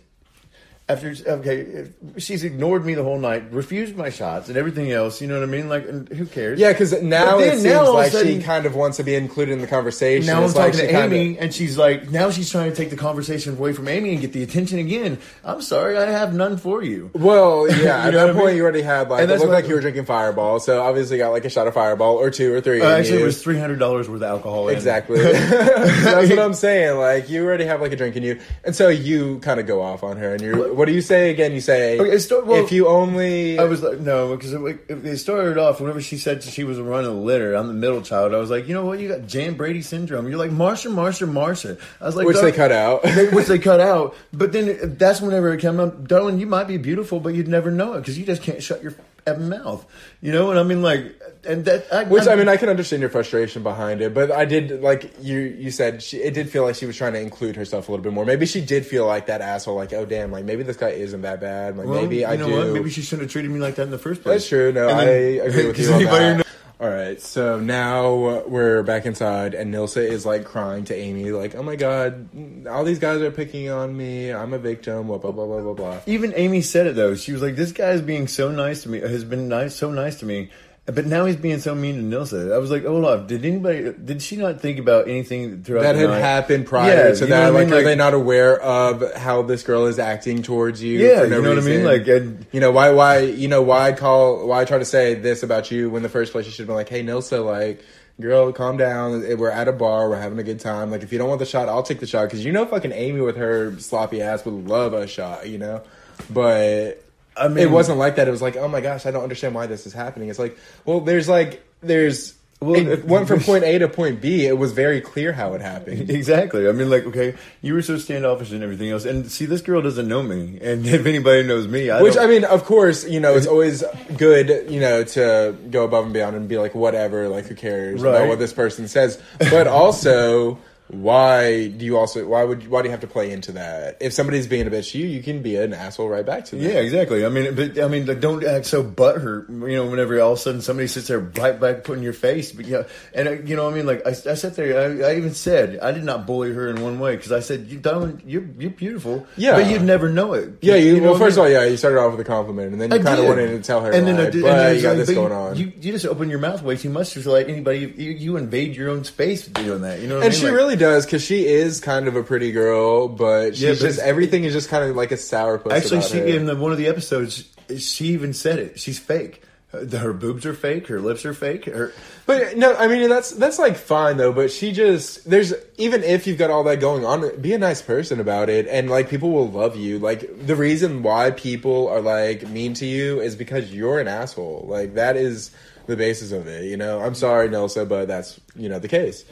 after 0.87 1.14
okay, 1.26 1.88
she's 2.19 2.45
ignored 2.45 2.85
me 2.85 2.93
the 2.93 3.03
whole 3.03 3.19
night, 3.19 3.50
refused 3.53 3.97
my 3.97 4.11
shots 4.11 4.49
and 4.49 4.57
everything 4.59 4.93
else. 4.93 5.23
You 5.23 5.29
know 5.29 5.41
what 5.41 5.49
I 5.49 5.50
mean? 5.50 5.71
Like, 5.71 5.88
and 5.88 6.07
who 6.11 6.26
cares? 6.26 6.61
Yeah, 6.61 6.73
because 6.73 6.93
now 7.03 7.38
it 7.38 7.53
seems 7.53 7.64
now 7.64 7.81
all 7.87 7.88
of 7.88 7.95
a 7.95 8.17
like 8.17 8.26
she 8.26 8.43
kind 8.43 8.67
of 8.67 8.75
wants 8.75 8.99
to 8.99 9.03
be 9.03 9.14
included 9.14 9.53
in 9.53 9.61
the 9.62 9.67
conversation. 9.67 10.26
Now 10.26 10.43
I'm 10.43 10.53
like 10.53 10.73
talking 10.73 10.81
to 10.81 10.87
kinda- 10.93 11.17
Amy, 11.17 11.38
and 11.38 11.55
she's 11.55 11.79
like, 11.79 12.11
now 12.11 12.31
she's 12.31 12.50
trying 12.50 12.69
to 12.71 12.76
take 12.76 12.91
the 12.91 12.97
conversation 12.97 13.57
away 13.57 13.73
from 13.73 13.88
Amy 13.88 14.12
and 14.12 14.21
get 14.21 14.35
the 14.35 14.43
attention 14.43 14.79
again. 14.79 15.19
I'm 15.43 15.62
sorry, 15.62 15.97
I 15.97 16.05
have 16.11 16.35
none 16.35 16.59
for 16.59 16.83
you. 16.83 17.11
Well, 17.14 17.67
yeah. 17.69 17.75
You 18.05 18.11
at 18.11 18.12
that 18.12 18.26
what 18.26 18.31
I 18.31 18.33
point, 18.35 18.47
mean? 18.49 18.57
you 18.57 18.62
already 18.64 18.83
had 18.83 19.09
like 19.09 19.23
And 19.23 19.31
it 19.31 19.38
looked 19.38 19.53
like 19.53 19.67
you 19.69 19.75
were 19.75 19.81
drinking 19.81 20.05
Fireball, 20.05 20.61
so 20.61 20.83
obviously 20.83 21.17
got 21.17 21.31
like 21.31 21.47
a 21.47 21.50
shot 21.50 21.67
of 21.67 21.73
Fireball 21.73 22.17
or 22.17 22.31
two 22.31 22.53
or 22.53 22.61
three. 22.61 22.83
Uh, 22.83 22.91
actually, 22.99 23.19
you. 23.19 23.23
it 23.23 23.26
was 23.26 23.43
three 23.43 23.59
hundred 23.59 23.79
dollars 23.79 24.07
worth 24.09 24.17
of 24.17 24.23
alcohol. 24.25 24.69
in. 24.69 24.75
Exactly. 24.76 25.19
That's 25.23 26.29
what 26.29 26.38
I'm 26.38 26.53
saying. 26.53 26.99
Like 26.99 27.31
you 27.31 27.43
already 27.45 27.64
have 27.64 27.81
like 27.81 27.93
a 27.93 27.97
drink 27.97 28.17
in 28.17 28.23
you, 28.23 28.38
and 28.64 28.76
so 28.76 28.88
you 28.88 29.38
kind 29.38 29.59
of 29.61 29.67
go 29.67 29.81
off 29.81 30.03
on 30.05 30.19
her. 30.19 30.35
And 30.35 30.43
you, 30.43 30.74
what 30.75 30.87
do 30.87 30.93
you 30.93 31.00
say 31.00 31.31
again? 31.31 31.52
You 31.52 31.61
say, 31.61 31.99
Okay, 31.99 32.19
well, 32.45 32.64
if 32.64 32.73
you 32.73 32.88
only, 32.88 33.59
I 33.59 33.64
was 33.64 33.83
like, 33.83 33.99
no, 34.00 34.37
because 34.37 34.52
it, 34.52 34.81
it 34.88 35.16
started 35.19 35.59
off 35.59 35.81
whenever 35.81 36.00
she 36.00 36.19
said 36.19 36.43
she 36.43 36.64
was 36.64 36.78
running 36.78 37.11
a 37.11 37.14
litter. 37.14 37.54
I'm 37.54 37.69
the 37.69 37.75
middle 37.75 38.02
child. 38.02 38.35
I 38.35 38.38
was 38.38 38.50
like, 38.50 38.69
you 38.69 38.75
know 38.75 38.85
what? 38.85 38.99
You 39.00 39.09
got 39.09 39.26
Jan 39.26 39.54
Brady 39.54 39.83
syndrome. 39.83 40.28
You're 40.28 40.38
like 40.38 40.50
Marcia, 40.50 40.90
Marcia, 40.90 41.26
Marcia. 41.26 41.76
I 42.00 42.04
was 42.07 42.16
like, 42.16 42.26
which 42.26 42.37
"Dar- 42.37 42.45
they 42.45 42.52
cut 42.52 42.73
out. 42.73 43.04
which 43.33 43.47
they 43.47 43.59
cut 43.59 43.81
out. 43.81 44.14
But 44.33 44.52
then 44.52 44.97
that's 44.99 45.21
whenever 45.21 45.52
it 45.54 45.61
came 45.61 45.78
up, 45.78 46.07
darling, 46.09 46.38
you 46.40 46.47
might 46.47 46.66
be 46.66 46.76
beautiful, 46.76 47.21
but 47.21 47.35
you'd 47.35 47.49
never 47.49 47.71
know 47.71 47.95
it 47.95 48.00
because 48.00 48.19
you 48.19 48.26
just 48.26 48.43
can't 48.43 48.62
shut 48.62 48.83
your 48.83 48.95
mouth. 49.26 49.87
You 50.21 50.33
know? 50.33 50.50
And 50.50 50.59
I 50.59 50.62
mean, 50.62 50.83
like, 50.83 51.21
and 51.47 51.64
that. 51.64 51.93
I, 51.93 52.04
Which 52.04 52.28
I 52.28 52.35
mean, 52.35 52.49
I 52.49 52.57
can 52.57 52.69
understand 52.69 53.00
your 53.00 53.11
frustration 53.11 53.62
behind 53.62 54.00
it, 54.00 54.14
but 54.14 54.31
I 54.31 54.45
did 54.45 54.83
like 54.83 55.14
you. 55.21 55.38
You 55.38 55.71
said 55.71 56.02
she, 56.02 56.19
it 56.19 56.35
did 56.35 56.50
feel 56.50 56.62
like 56.64 56.75
she 56.75 56.87
was 56.87 56.97
trying 56.97 57.14
to 57.14 57.21
include 57.21 57.57
herself 57.57 57.88
a 57.88 57.93
little 57.93 58.04
bit 58.04 58.12
more. 58.12 58.25
Maybe 58.25 58.47
she 58.47 58.61
did 58.61 58.87
feel 58.87 59.07
like 59.07 59.26
that 59.26 59.40
asshole. 59.40 59.76
Like, 59.76 59.93
oh 59.93 60.04
damn, 60.04 60.31
like 60.31 60.45
maybe 60.45 60.62
this 60.62 60.76
guy 60.76 60.90
isn't 60.90 61.23
that 61.23 61.40
bad. 61.40 61.76
Like 61.76 61.87
Well, 61.87 62.02
maybe 62.02 62.16
you 62.19 62.26
I 62.26 62.37
know 62.37 62.49
do. 62.49 62.57
what? 62.57 62.66
Maybe 62.68 62.90
she 62.90 63.03
shouldn't 63.03 63.22
have 63.22 63.33
treated 63.33 63.51
me 63.51 63.61
like 63.61 63.77
that 63.77 63.83
in 63.83 63.90
the 63.90 63.99
first 63.99 64.22
place. 64.22 64.35
That's 64.42 64.49
true. 64.49 64.72
No, 64.72 64.88
And 64.88 64.99
I 65.01 65.05
agree 65.05 65.66
with 65.66 65.79
you 65.79 65.88
on 65.92 65.94
anybody 65.94 66.43
All 66.85 66.90
right, 66.90 67.18
so 67.18 67.59
now 67.59 68.42
we're 68.47 68.83
back 68.83 69.07
inside, 69.07 69.55
and 69.55 69.73
Nilsa 69.73 70.07
is 70.07 70.27
like 70.27 70.44
crying 70.44 70.85
to 70.85 70.94
Amy, 70.94 71.31
like, 71.31 71.55
"Oh 71.55 71.62
my 71.62 71.77
god, 71.77 72.29
all 72.68 72.85
these 72.85 72.99
guys 72.99 73.23
are 73.23 73.31
picking 73.31 73.70
on 73.70 73.97
me. 73.97 74.31
I'm 74.31 74.53
a 74.53 74.59
victim." 74.59 75.07
Blah 75.07 75.16
blah 75.16 75.33
blah 75.33 75.47
blah 75.47 75.73
blah. 75.73 76.01
Even 76.05 76.35
Amy 76.37 76.61
said 76.61 76.87
it 76.87 76.94
though. 76.94 77.14
She 77.14 77.33
was 77.33 77.40
like, 77.40 77.57
"This 77.57 77.73
guy 77.73 77.92
is 77.92 78.03
being 78.03 78.29
so 78.29 78.51
nice 78.51 78.83
to 78.83 78.90
me. 78.90 79.01
Has 79.01 79.25
been 79.25 79.49
nice, 79.49 79.75
so 79.75 79.90
nice 79.90 80.18
to 80.18 80.27
me." 80.27 80.51
But 80.87 81.07
now 81.07 81.25
he's 81.25 81.37
being 81.37 81.61
so 81.61 81.75
mean 81.75 81.97
to 82.11 82.16
Nilsa. 82.16 82.53
I 82.55 82.59
was 82.59 82.70
like, 82.70 82.85
up. 82.85 83.27
Did 83.27 83.42
anybody? 83.47 83.92
Did 83.92 84.20
she 84.20 84.37
not 84.37 84.61
think 84.61 84.79
about 84.79 85.09
anything 85.09 85.62
throughout 85.62 85.83
That 85.83 85.97
had 85.97 86.11
night? 86.11 86.18
happened 86.20 86.66
prior 86.66 87.09
Yeah, 87.09 87.14
to 87.14 87.27
that. 87.27 87.44
I 87.44 87.49
Like, 87.49 87.68
mean? 87.68 87.77
are 87.79 87.83
they 87.83 87.94
not 87.94 88.12
aware 88.12 88.61
of 88.61 89.14
how 89.14 89.40
this 89.40 89.62
girl 89.62 89.87
is 89.87 89.99
acting 89.99 90.42
towards 90.42 90.83
you? 90.83 90.99
Yeah, 90.99 91.20
no 91.25 91.37
you 91.37 91.42
know 91.42 91.49
what 91.55 91.59
I 91.59 91.62
mean? 91.62 91.85
Like, 91.85 92.07
and- 92.07 92.44
you 92.53 92.61
know 92.61 92.70
why? 92.70 92.90
Why? 92.90 93.20
You 93.20 93.49
know 93.49 93.62
why 93.62 93.92
call? 93.92 94.47
Why 94.47 94.66
try 94.66 94.77
to 94.77 94.85
say 94.85 95.14
this 95.14 95.42
about 95.42 95.70
you 95.70 95.88
when 95.88 96.03
the 96.03 96.11
first 96.11 96.33
place 96.33 96.44
you 96.44 96.53
should 96.53 96.61
have 96.64 96.66
been 96.68 96.77
like, 96.77 96.88
"Hey, 96.90 97.03
Nilsa, 97.03 97.42
like." 97.44 97.83
Girl, 98.20 98.53
calm 98.53 98.77
down. 98.77 99.25
We're 99.38 99.51
at 99.51 99.66
a 99.66 99.73
bar. 99.73 100.09
We're 100.09 100.20
having 100.20 100.38
a 100.38 100.44
good 100.44 100.61
time. 100.61 100.88
Like, 100.92 101.03
if 101.03 101.11
you 101.12 101.18
don't 101.18 101.27
want 101.29 101.40
the 101.40 101.44
shot, 101.47 101.68
I'll 101.68 101.83
take 101.83 101.99
the 101.99 102.07
shot. 102.07 102.27
Because 102.27 102.44
you 102.44 102.53
know, 102.53 102.64
fucking 102.64 102.92
Amy 102.92 103.20
with 103.20 103.37
her 103.37 103.77
sloppy 103.81 104.23
ass 104.23 104.44
would 104.44 104.68
love 104.68 104.92
a 104.92 105.09
shot. 105.09 105.49
You 105.49 105.59
know, 105.59 105.83
but 106.31 107.03
I 107.37 107.49
mean, 107.49 107.59
it 107.59 107.70
wasn't 107.70 107.99
like 107.99 108.16
that. 108.16 108.29
It 108.29 108.31
was 108.31 108.42
like, 108.42 108.57
oh 108.57 108.68
my 108.68 108.81
gosh, 108.81 109.07
I 109.07 109.11
don't 109.11 109.23
understand 109.23 109.55
why 109.55 109.66
this 109.66 109.87
is 109.87 109.92
happening. 109.92 110.29
It's 110.29 110.38
like, 110.38 110.57
well, 110.85 111.01
there's 111.01 111.29
like, 111.29 111.62
there's, 111.81 112.35
Well, 112.61 112.77
it 112.88 113.05
went 113.05 113.29
from 113.29 113.40
point 113.40 113.64
A 113.64 113.79
to 113.79 113.88
point 113.88 114.20
B. 114.23 114.47
It 114.47 114.57
was 114.57 114.73
very 114.73 115.01
clear 115.01 115.33
how 115.33 115.53
it 115.55 115.61
happened. 115.61 116.09
Exactly. 116.14 116.66
I 116.68 116.73
mean, 116.73 116.88
like, 116.88 117.05
okay, 117.07 117.35
you 117.61 117.75
were 117.75 117.83
so 117.83 117.99
standoffish 117.99 118.53
and 118.53 118.62
everything 118.62 118.88
else, 118.90 119.05
and 119.05 119.31
see, 119.31 119.44
this 119.47 119.61
girl 119.61 119.83
doesn't 119.83 120.07
know 120.09 120.23
me, 120.23 120.59
and 120.62 120.87
if 120.99 121.05
anybody 121.05 121.42
knows 121.42 121.66
me, 121.68 121.90
I 121.90 122.01
Which 122.03 122.16
I 122.16 122.27
mean, 122.27 122.44
of 122.44 122.64
course, 122.64 123.05
you 123.07 123.20
know, 123.20 123.35
it's 123.37 123.47
always 123.55 123.83
good, 124.16 124.70
you 124.70 124.81
know, 124.81 125.05
to 125.05 125.57
go 125.70 125.85
above 125.85 126.05
and 126.05 126.14
beyond 126.14 126.37
and 126.37 126.49
be 126.49 126.57
like, 126.59 126.75
whatever, 126.75 127.29
like, 127.29 127.47
who 127.47 127.55
cares 127.55 128.01
Right. 128.01 128.14
about 128.16 128.29
what 128.29 128.38
this 128.38 128.53
person 128.53 128.88
says? 128.88 129.20
But 129.51 129.66
also, 129.66 130.59
why 130.88 131.68
do 131.68 131.85
you 131.85 131.97
also 131.97 132.27
why 132.27 132.44
would 132.44 132.68
why 132.68 132.83
do 132.83 132.88
you 132.88 132.90
have 132.90 133.01
to 133.01 133.07
play 133.07 133.33
into 133.33 133.53
that? 133.53 133.97
If 134.01 134.12
somebody's 134.12 134.47
being 134.47 134.66
a 134.66 134.70
bitch 134.70 134.92
to 134.92 134.99
you, 134.99 135.07
you 135.07 135.23
can 135.23 135.40
be 135.40 135.57
an 135.57 135.73
asshole 135.73 136.09
right 136.09 136.27
back 136.27 136.44
to 136.47 136.57
them. 136.57 136.64
Yeah, 136.64 136.77
exactly. 136.81 137.25
I 137.25 137.31
mean, 137.31 137.55
but 137.55 137.79
I 137.79 137.88
mean, 137.88 138.05
like, 138.05 138.20
don't 138.20 138.44
act 138.44 138.66
so 138.66 138.85
butthurt. 138.85 139.49
You 139.49 139.77
know, 139.77 139.87
whenever 139.87 140.20
all 140.20 140.33
of 140.33 140.38
a 140.38 140.40
sudden 140.42 140.61
somebody 140.61 140.87
sits 140.87 141.09
there 141.09 141.20
right 141.20 141.59
back 141.59 141.85
put 141.85 141.97
in 141.97 142.05
your 142.05 142.12
face. 142.12 142.53
But 142.53 142.66
yeah, 142.66 142.83
and 143.14 143.29
uh, 143.29 143.33
you 143.33 143.57
know, 143.57 143.68
I 143.68 143.73
mean, 143.73 143.87
like 143.87 144.07
I, 144.07 144.11
I 144.11 144.35
sat 144.35 144.57
there. 144.57 145.05
I, 145.05 145.12
I 145.12 145.16
even 145.16 145.33
said 145.33 145.79
I 145.81 145.90
did 145.92 146.05
not 146.05 146.27
bully 146.27 146.53
her 146.53 146.68
in 146.68 146.83
one 146.83 146.99
way 146.99 147.16
because 147.16 147.33
I 147.33 147.40
said, 147.40 147.66
"You 147.68 147.79
darling, 147.79 148.23
you're 148.27 148.44
you're 148.59 148.70
beautiful." 148.70 149.27
Yeah. 149.37 149.53
but 149.57 149.70
you'd 149.70 149.83
never 149.83 150.11
know 150.11 150.35
it. 150.35 150.59
Yeah, 150.61 150.75
you, 150.75 150.97
know 150.97 151.03
well, 151.03 151.12
what 151.12 151.23
I 151.23 151.25
first 151.27 151.37
mean? 151.38 151.47
of 151.47 151.53
all, 151.53 151.62
yeah, 151.62 151.70
you 151.70 151.77
started 151.79 151.99
off 151.99 152.12
with 152.12 152.20
a 152.20 152.25
compliment, 152.25 152.73
and 152.73 152.81
then 152.81 152.90
you 152.90 153.03
kind 153.03 153.20
of 153.20 153.27
wanted 153.27 153.49
to 153.49 153.61
tell 153.62 153.81
her, 153.81 153.90
and 153.90 154.07
then 154.07 154.20
I 154.20 154.29
did, 154.29 154.42
but 154.42 154.59
and 154.59 154.77
you 154.77 154.83
got 154.83 154.94
this 154.97 155.11
going 155.11 155.33
on. 155.33 155.57
You, 155.57 155.73
you 155.81 155.92
just 155.92 156.05
open 156.05 156.29
your 156.29 156.38
mouth 156.40 156.62
way 156.62 156.77
too 156.77 156.90
much 156.90 157.14
to 157.14 157.31
let 157.31 157.49
anybody. 157.49 157.79
You, 157.81 158.11
you 158.11 158.37
invade 158.37 158.77
your 158.77 158.90
own 158.90 159.05
space 159.05 159.47
doing 159.47 159.83
that. 159.83 160.01
You 160.01 160.09
know, 160.09 160.16
what 160.16 160.25
I 160.25 160.27
and 160.27 160.35
mean? 160.35 160.40
she 160.40 160.47
Like- 160.47 160.55
really 160.55 160.74
does 160.77 161.05
because 161.05 161.23
she 161.23 161.47
is 161.47 161.81
kind 161.81 162.09
of 162.09 162.17
a 162.17 162.23
pretty 162.23 162.53
girl, 162.53 163.09
but 163.09 163.51
she's 163.51 163.63
Yeah, 163.63 163.71
but 163.71 163.79
just 163.79 163.99
everything 164.01 164.45
is 164.45 164.53
just 164.53 164.69
kind 164.69 164.89
of 164.89 164.97
like 164.97 165.13
a 165.13 165.17
sour 165.17 165.59
puss. 165.59 165.73
Actually, 165.73 166.03
she 166.03 166.19
her. 166.19 166.27
in 166.27 166.47
the, 166.47 166.57
one 166.57 166.73
of 166.73 166.79
the 166.79 166.87
episodes, 166.87 167.45
she 167.79 168.07
even 168.07 168.33
said 168.33 168.59
it. 168.59 168.79
She's 168.79 168.99
fake. 168.99 169.43
Her, 169.73 169.99
her 169.99 170.13
boobs 170.13 170.47
are 170.47 170.55
fake. 170.55 170.87
Her 170.87 171.01
lips 171.01 171.25
are 171.25 171.35
fake. 171.35 171.65
Her, 171.65 171.93
But 172.27 172.43
uh, 172.43 172.51
no, 172.57 172.75
I 172.75 172.87
mean 172.87 173.09
that's 173.09 173.31
that's 173.33 173.59
like 173.59 173.77
fine 173.77 174.17
though. 174.17 174.33
But 174.33 174.51
she 174.51 174.73
just 174.73 175.29
there's 175.29 175.53
even 175.79 176.03
if 176.03 176.27
you've 176.27 176.39
got 176.39 176.51
all 176.51 176.65
that 176.65 176.81
going 176.81 177.05
on, 177.05 177.41
be 177.41 177.53
a 177.53 177.59
nice 177.59 177.83
person 177.83 178.21
about 178.21 178.49
it, 178.49 178.67
and 178.69 178.89
like 178.89 179.09
people 179.09 179.31
will 179.31 179.51
love 179.51 179.77
you. 179.77 179.99
Like 179.99 180.47
the 180.47 180.57
reason 180.57 181.03
why 181.03 181.31
people 181.33 181.89
are 181.89 182.01
like 182.01 182.49
mean 182.49 182.75
to 182.75 182.87
you 182.87 183.21
is 183.21 183.37
because 183.37 183.73
you're 183.73 184.01
an 184.01 184.09
asshole. 184.09 184.67
Like 184.69 184.95
that 184.95 185.17
is 185.17 185.51
the 185.87 185.97
basis 185.97 186.33
of 186.33 186.47
it. 186.47 186.65
You 186.65 186.77
know, 186.77 187.01
I'm 187.01 187.15
sorry, 187.15 187.49
Nilsa, 187.49 187.89
but 187.89 188.09
that's 188.09 188.41
you 188.55 188.69
know 188.69 188.79
the 188.79 188.89
case. 188.89 189.25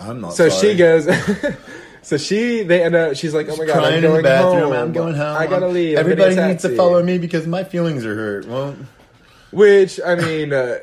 I'm 0.00 0.20
not. 0.20 0.34
So 0.34 0.48
sorry. 0.48 0.72
she 0.72 0.76
goes. 0.76 1.08
so 2.02 2.16
she 2.18 2.62
they 2.62 2.82
end 2.82 2.94
up. 2.94 3.16
She's 3.16 3.34
like, 3.34 3.48
oh 3.48 3.56
my 3.56 3.66
god, 3.66 3.72
crying 3.72 3.86
I'm 3.86 3.94
in 3.94 4.02
going 4.02 4.16
the 4.16 4.22
bathroom. 4.22 4.62
home. 4.62 4.72
I'm 4.72 4.92
going 4.92 5.14
home. 5.14 5.36
I 5.36 5.46
gotta 5.46 5.68
leave. 5.68 5.98
Everybody 5.98 6.34
getting 6.34 6.44
a 6.44 6.48
needs 6.48 6.62
to 6.62 6.76
follow 6.76 7.02
me 7.02 7.18
because 7.18 7.46
my 7.46 7.64
feelings 7.64 8.04
are 8.04 8.14
hurt. 8.14 8.46
Well, 8.46 8.76
Which 9.50 10.00
I 10.04 10.14
mean, 10.16 10.52
uh, 10.52 10.78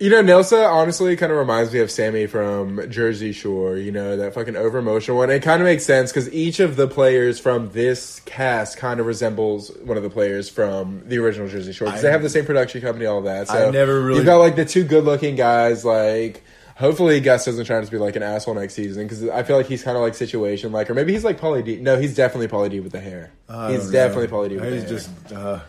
You 0.00 0.10
know, 0.10 0.22
Nilsa 0.22 0.68
honestly 0.68 1.14
kind 1.16 1.30
of 1.30 1.38
reminds 1.38 1.72
me 1.72 1.78
of 1.80 1.88
Sammi 1.88 2.26
from 2.28 2.90
Jersey 2.90 3.32
Shore. 3.32 3.76
You 3.76 3.92
know, 3.92 4.16
that 4.16 4.34
fucking 4.34 4.56
over 4.56 4.78
emotional 4.78 5.18
one. 5.18 5.30
It 5.30 5.42
kind 5.42 5.60
of 5.62 5.66
makes 5.66 5.84
sense 5.84 6.10
because 6.10 6.32
each 6.32 6.58
of 6.58 6.74
the 6.76 6.88
players 6.88 7.38
from 7.38 7.70
this 7.70 8.20
cast 8.20 8.76
kind 8.76 8.98
of 8.98 9.06
resembles 9.06 9.70
one 9.84 9.96
of 9.96 10.02
the 10.02 10.10
players 10.10 10.48
from 10.48 11.02
the 11.06 11.18
original 11.18 11.48
Jersey 11.48 11.72
Shore 11.72 11.86
because 11.86 12.02
they 12.02 12.10
have 12.10 12.22
the 12.22 12.28
same 12.30 12.44
production 12.46 12.80
company, 12.80 13.06
all 13.06 13.22
that. 13.22 13.46
So 13.48 13.68
I 13.68 13.70
never 13.70 14.00
really- 14.00 14.16
You've 14.16 14.26
got 14.26 14.38
like 14.38 14.56
the 14.56 14.64
two 14.64 14.82
good-looking 14.84 15.36
guys. 15.36 15.84
Like, 15.84 16.42
hopefully 16.76 17.20
Gus 17.20 17.44
doesn't 17.44 17.64
try 17.64 17.80
to 17.84 17.90
be 17.90 17.98
like 17.98 18.16
an 18.16 18.22
asshole 18.22 18.54
next 18.54 18.74
season 18.74 19.04
because 19.04 19.28
I 19.28 19.42
feel 19.42 19.56
like 19.56 19.66
he's 19.66 19.82
kind 19.82 19.96
of 19.96 20.02
like 20.02 20.14
situation 20.14 20.72
like, 20.72 20.90
or 20.90 20.94
maybe 20.94 21.12
he's 21.12 21.24
like 21.24 21.40
Pauly 21.40 21.64
D. 21.64 21.76
No, 21.76 21.98
he's 21.98 22.14
definitely 22.14 22.48
Pauly 22.48 22.70
D 22.70 22.80
with 22.80 22.92
the 22.92 23.00
hair. 23.00 23.30
I 23.48 23.72
he's 23.72 23.90
definitely. 23.90 24.28
Pauly 24.28 24.48
D 24.50 24.56
with 24.56 24.64
the 24.64 24.70
He's 24.70 24.82
hair. 24.82 24.90
just. 24.90 25.32
Uh, 25.32 25.60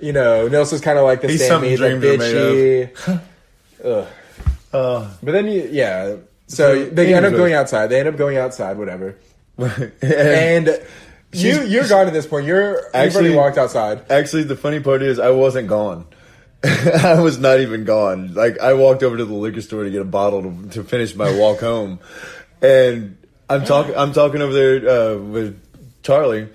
you 0.00 0.12
know, 0.12 0.48
Nilsa's 0.48 0.80
kind 0.80 0.98
of 0.98 1.04
like 1.04 1.20
the 1.20 1.28
He's 1.28 1.42
Sammi, 1.48 1.76
the 1.76 1.84
bitchy. 2.06 3.20
Ugh. 3.84 4.06
uh, 4.72 5.10
But 5.22 5.32
then 5.32 5.46
you, 5.46 5.68
yeah. 5.70 6.16
So 6.48 6.84
they 6.86 7.14
end 7.14 7.24
up 7.24 7.32
going 7.32 7.52
outside. 7.54 7.86
They 7.86 8.00
end 8.00 8.08
up 8.08 8.16
going 8.16 8.36
outside, 8.36 8.76
whatever. 8.78 9.16
and 9.58 10.02
And 10.02 10.80
you 11.32 11.62
you're 11.62 11.86
gone 11.88 12.08
at 12.08 12.12
this 12.12 12.26
point. 12.26 12.46
You're 12.46 12.78
already 12.78 12.88
Actually- 13.08 13.34
walked 13.36 13.58
outside. 13.58 14.10
Actually, 14.10 14.42
the 14.42 14.56
funny 14.56 14.80
part 14.80 15.02
is 15.02 15.18
I 15.20 15.30
wasn't 15.30 15.68
gone. 15.68 16.06
I 17.04 17.20
was 17.20 17.38
not 17.38 17.60
even 17.60 17.84
gone. 17.84 18.34
Like 18.34 18.60
I 18.60 18.74
walked 18.74 19.02
over 19.02 19.16
to 19.16 19.24
the 19.24 19.34
liquor 19.34 19.60
store 19.60 19.84
to 19.84 19.90
get 19.90 20.02
a 20.02 20.04
bottle 20.04 20.42
to, 20.42 20.68
to 20.70 20.84
finish 20.84 21.14
my 21.14 21.36
walk 21.36 21.60
home, 21.60 21.98
and 22.60 23.16
I'm 23.48 23.64
talking. 23.64 23.96
I'm 23.96 24.12
talking 24.12 24.40
over 24.42 24.52
there 24.52 24.88
uh, 24.88 25.16
with 25.18 25.60
Charlie, 26.02 26.48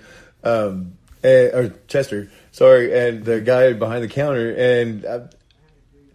um, 0.44 0.94
and, 1.22 1.54
or 1.54 1.74
Chester. 1.88 2.30
Sorry, 2.52 2.98
and 2.98 3.24
the 3.24 3.40
guy 3.40 3.72
behind 3.74 4.02
the 4.02 4.08
counter. 4.08 4.50
And 4.52 5.04
uh, 5.04 5.20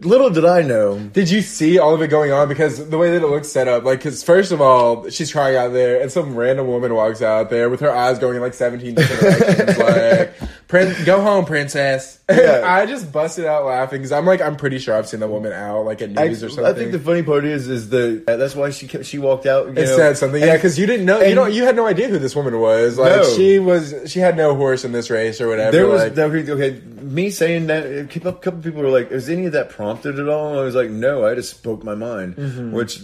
little 0.00 0.30
did 0.30 0.44
I 0.44 0.62
know. 0.62 0.98
Did 0.98 1.30
you 1.30 1.40
see 1.40 1.78
all 1.78 1.94
of 1.94 2.02
it 2.02 2.08
going 2.08 2.32
on? 2.32 2.48
Because 2.48 2.88
the 2.88 2.98
way 2.98 3.12
that 3.12 3.24
it 3.24 3.28
looks 3.28 3.48
set 3.48 3.68
up, 3.68 3.84
like, 3.84 4.00
because 4.00 4.22
first 4.22 4.52
of 4.52 4.60
all, 4.60 5.08
she's 5.10 5.30
trying 5.30 5.56
out 5.56 5.72
there, 5.72 6.00
and 6.00 6.10
some 6.10 6.34
random 6.36 6.66
woman 6.66 6.94
walks 6.94 7.22
out 7.22 7.50
there 7.50 7.70
with 7.70 7.80
her 7.80 7.90
eyes 7.90 8.18
going 8.18 8.36
in 8.36 8.42
like 8.42 8.54
17 8.54 8.94
different 8.94 9.38
directions, 9.38 9.78
like, 10.42 10.43
Prin- 10.68 11.04
"Go 11.04 11.20
home, 11.20 11.44
princess." 11.44 12.18
Yeah. 12.30 12.62
I 12.66 12.86
just 12.86 13.12
busted 13.12 13.44
out 13.44 13.66
laughing 13.66 13.98
because 13.98 14.12
I'm 14.12 14.24
like, 14.24 14.40
I'm 14.40 14.56
pretty 14.56 14.78
sure 14.78 14.94
I've 14.96 15.06
seen 15.06 15.20
the 15.20 15.28
woman 15.28 15.52
out 15.52 15.84
like 15.84 16.00
at 16.00 16.10
news 16.10 16.42
or 16.42 16.48
something. 16.48 16.64
I 16.64 16.72
think 16.72 16.92
the 16.92 16.98
funny 16.98 17.22
part 17.22 17.44
is, 17.44 17.68
is 17.68 17.90
the 17.90 18.22
that's 18.26 18.54
why 18.54 18.70
she 18.70 18.86
kept, 18.88 19.04
she 19.04 19.18
walked 19.18 19.44
out. 19.46 19.66
You 19.66 19.72
It 19.72 19.76
know, 19.86 19.96
said 19.96 20.16
something, 20.16 20.40
and- 20.42 20.48
yeah, 20.48 20.56
because 20.56 20.78
you 20.78 20.86
didn't 20.86 21.04
know, 21.06 21.20
you 21.20 21.34
don't, 21.34 21.52
you 21.52 21.64
had 21.64 21.76
no 21.76 21.86
idea 21.86 22.08
who 22.08 22.18
this 22.18 22.34
woman 22.34 22.58
was. 22.58 22.96
Like 22.98 23.16
No. 23.16 23.24
she 23.36 23.58
was, 23.58 23.94
she 24.06 24.20
had 24.20 24.36
no 24.36 24.54
horse 24.54 24.84
in 24.84 24.92
this 24.92 25.10
race 25.10 25.40
or 25.40 25.48
whatever. 25.48 25.72
There 25.72 25.86
was 25.86 26.02
like, 26.02 26.18
okay, 26.18 26.50
okay. 26.50 26.80
Me 27.02 27.30
saying 27.30 27.66
that, 27.66 27.84
a 27.84 28.04
couple 28.06 28.32
couple 28.32 28.60
people 28.62 28.80
were 28.82 28.88
like, 28.88 29.10
"Is 29.12 29.28
any 29.28 29.44
of 29.44 29.52
that 29.52 29.68
prompted 29.68 30.18
at 30.18 30.26
all?" 30.28 30.50
And 30.52 30.58
I 30.60 30.62
was 30.62 30.74
like, 30.74 30.88
"No, 30.90 31.26
I 31.26 31.34
just 31.34 31.50
spoke 31.50 31.84
my 31.84 31.94
mind." 31.94 32.36
Mm-hmm. 32.36 32.72
Which, 32.72 33.00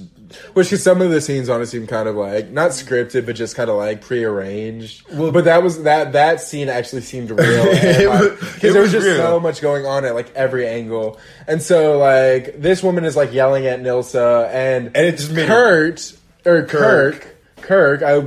which 0.54 0.68
because 0.68 0.82
some 0.82 1.00
of 1.02 1.10
the 1.10 1.20
scenes 1.20 1.48
honestly 1.48 1.78
seem 1.80 1.86
kind 1.86 2.08
of 2.08 2.16
like 2.16 2.50
not 2.50 2.70
scripted, 2.70 3.26
but 3.26 3.36
just 3.36 3.56
kind 3.56 3.68
of 3.70 3.76
like 3.76 4.00
prearranged. 4.02 5.02
Well- 5.12 5.32
but 5.32 5.44
that 5.44 5.62
was 5.62 5.82
that 5.84 6.12
that 6.12 6.40
scene 6.40 6.68
actually 6.68 7.02
seemed 7.02 7.30
real 7.30 7.40
It 7.42 8.08
was- 8.08 8.26
it 8.26 8.40
because 8.40 8.72
there 8.72 8.82
was 8.82 8.92
was 8.94 9.04
just 9.04 9.16
so 9.16 9.40
much 9.40 9.60
going 9.60 9.86
on 9.86 10.04
at 10.04 10.14
like 10.14 10.32
every 10.34 10.66
angle, 10.66 11.18
and 11.46 11.60
so 11.62 11.98
like 11.98 12.60
this 12.60 12.82
woman 12.82 13.04
is 13.04 13.16
like 13.16 13.32
yelling 13.32 13.66
at 13.66 13.80
Nilsa 13.80 14.48
and 14.48 14.86
And 14.94 15.06
it 15.06 15.16
just 15.16 15.32
made 15.32 15.46
Kurt 15.46 16.12
or 16.44 16.64
Kirk 16.64 17.36
Kirk. 17.56 18.02
I 18.02 18.22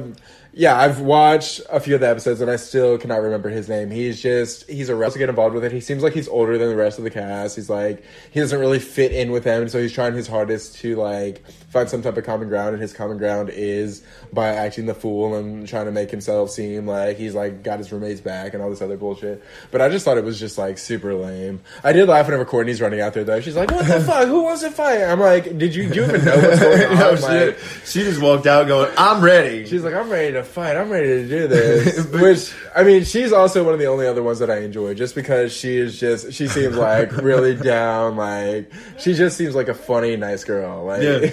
yeah, 0.56 0.80
I've 0.80 1.02
watched 1.02 1.62
a 1.72 1.80
few 1.80 1.96
of 1.96 2.02
the 2.02 2.08
episodes 2.08 2.40
and 2.40 2.50
I 2.50 2.58
still 2.58 3.00
cannot 3.00 3.22
remember 3.22 3.50
his 3.50 3.68
name. 3.68 3.90
He's 3.90 4.22
just 4.22 4.70
he's 4.70 4.88
a 4.90 4.96
wrestler 4.96 5.20
get 5.20 5.30
involved 5.30 5.56
with 5.56 5.64
it. 5.64 5.72
He 5.72 5.82
seems 5.82 6.04
like 6.04 6.14
he's 6.14 6.28
older 6.28 6.60
than 6.60 6.70
the 6.70 6.76
rest 6.76 7.00
of 7.00 7.04
the 7.04 7.10
cast. 7.10 7.56
He's 7.56 7.72
like 7.72 8.04
he 8.30 8.40
doesn't 8.40 8.60
really 8.60 8.78
fit 8.78 9.12
in 9.12 9.32
with 9.32 9.46
them, 9.46 9.68
so 9.68 9.82
he's 9.82 9.92
trying 9.92 10.14
his 10.14 10.28
hardest 10.28 10.76
to 10.80 10.96
like 10.96 11.44
find 11.70 11.90
some 11.90 12.04
type 12.04 12.18
of 12.18 12.24
common 12.24 12.50
ground. 12.50 12.74
And 12.74 12.82
his 12.82 12.94
common 12.94 13.18
ground 13.18 13.50
is 13.50 14.04
by 14.32 14.50
acting 14.50 14.86
the 14.86 14.94
fool 14.94 15.36
and 15.36 15.68
trying 15.68 15.86
to 15.86 15.92
make 15.92 16.12
himself 16.12 16.52
seem 16.52 16.86
like 16.86 17.18
he's 17.18 17.34
like 17.34 17.64
got 17.64 17.80
his 17.80 17.92
roommates 17.92 18.22
back 18.22 18.54
and 18.54 18.62
all 18.62 18.70
this 18.70 18.82
other 18.82 18.96
bullshit. 18.96 19.44
But 19.72 19.82
I 19.82 19.90
just 19.90 20.06
thought 20.06 20.20
it 20.20 20.24
was 20.24 20.40
just 20.40 20.60
like 20.60 20.78
super 20.78 21.16
lame. 21.16 21.62
I 21.84 21.94
did 21.94 22.08
laugh 22.08 22.28
whenever 22.28 22.46
Courtney's 22.46 22.80
running 22.80 23.02
out 23.02 23.16
there 23.16 23.24
though. 23.24 23.42
She's 23.42 23.56
like, 23.56 23.72
"What 23.72 23.88
the 23.88 24.00
fuck? 24.06 24.28
Who 24.28 24.44
wants 24.44 24.62
to 24.62 24.70
fight?" 24.70 25.02
I'm 25.04 25.20
like, 25.20 25.58
"Did 25.58 25.74
you 25.74 25.90
do 25.90 25.96
you 25.96 26.04
even 26.04 26.24
know 26.24 26.38
what's 26.38 26.60
going 26.62 26.84
on?" 26.84 26.98
no, 27.00 27.12
Like, 27.14 27.58
she, 27.86 27.86
she 27.86 28.04
just 28.04 28.22
walked 28.22 28.46
out 28.46 28.68
going, 28.68 28.94
"I'm 29.00 29.24
ready." 29.24 29.66
She's 29.66 29.84
like, 29.84 29.96
I'm 29.96 30.10
ready 30.12 30.34
to 30.34 30.43
fight. 30.44 30.76
I'm 30.76 30.90
ready 30.90 31.08
to 31.08 31.28
do 31.28 31.48
this. 31.48 32.06
Which, 32.08 32.54
I 32.76 32.84
mean, 32.84 33.04
she's 33.04 33.32
also 33.32 33.64
one 33.64 33.74
of 33.74 33.80
the 33.80 33.88
only 33.88 34.08
other 34.08 34.24
ones 34.24 34.40
that 34.40 34.50
I 34.50 34.60
enjoy 34.60 34.94
just 34.94 35.16
because 35.16 35.54
she 35.54 35.78
is 35.78 36.00
just, 36.00 36.34
she 36.34 36.48
seems 36.48 36.76
like 36.76 37.12
really 37.18 37.56
down. 37.56 38.16
Like, 38.16 38.72
she 39.00 39.14
just 39.14 39.38
seems 39.38 39.56
like 39.56 39.68
a 39.68 39.74
funny, 39.74 40.16
nice 40.16 40.44
girl. 40.44 40.86
Like, 40.86 41.02
yeah, 41.02 41.32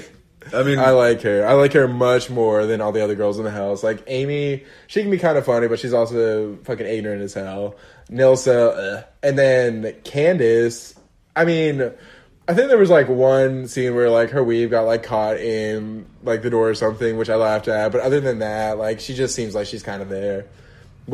I 0.52 0.62
mean, 0.62 0.78
I 0.80 0.90
like 0.90 1.22
her. 1.22 1.46
I 1.46 1.52
like 1.52 1.72
her 1.72 1.88
much 1.88 2.30
more 2.30 2.66
than 2.66 2.80
all 2.80 2.92
the 2.92 3.02
other 3.02 3.14
girls 3.14 3.38
in 3.38 3.44
the 3.44 3.50
house. 3.50 3.82
Like, 3.82 4.02
Amy, 4.06 4.64
she 4.86 5.02
can 5.02 5.10
be 5.10 5.18
kind 5.18 5.38
of 5.38 5.44
funny, 5.44 5.68
but 5.68 5.78
she's 5.78 5.92
also 5.94 6.56
fucking 6.64 6.86
ignorant 6.86 7.22
as 7.22 7.34
hell. 7.34 7.76
Nilsa, 8.10 8.98
uh. 8.98 9.02
and 9.22 9.38
then 9.38 9.94
Candace, 10.04 10.94
I 11.36 11.44
mean, 11.44 11.92
I 12.50 12.52
think 12.52 12.66
there 12.66 12.78
was 12.78 12.90
like 12.90 13.08
one 13.08 13.68
scene 13.68 13.94
where 13.94 14.10
like 14.10 14.30
her 14.30 14.42
weave 14.42 14.70
got 14.70 14.82
like 14.82 15.04
caught 15.04 15.36
in 15.36 16.04
like 16.24 16.42
the 16.42 16.50
door 16.50 16.68
or 16.68 16.74
something, 16.74 17.16
which 17.16 17.30
I 17.30 17.36
laughed 17.36 17.68
at. 17.68 17.92
But 17.92 18.00
other 18.00 18.20
than 18.20 18.40
that, 18.40 18.76
like 18.76 18.98
she 18.98 19.14
just 19.14 19.36
seems 19.36 19.54
like 19.54 19.68
she's 19.68 19.84
kind 19.84 20.02
of 20.02 20.08
there. 20.08 20.46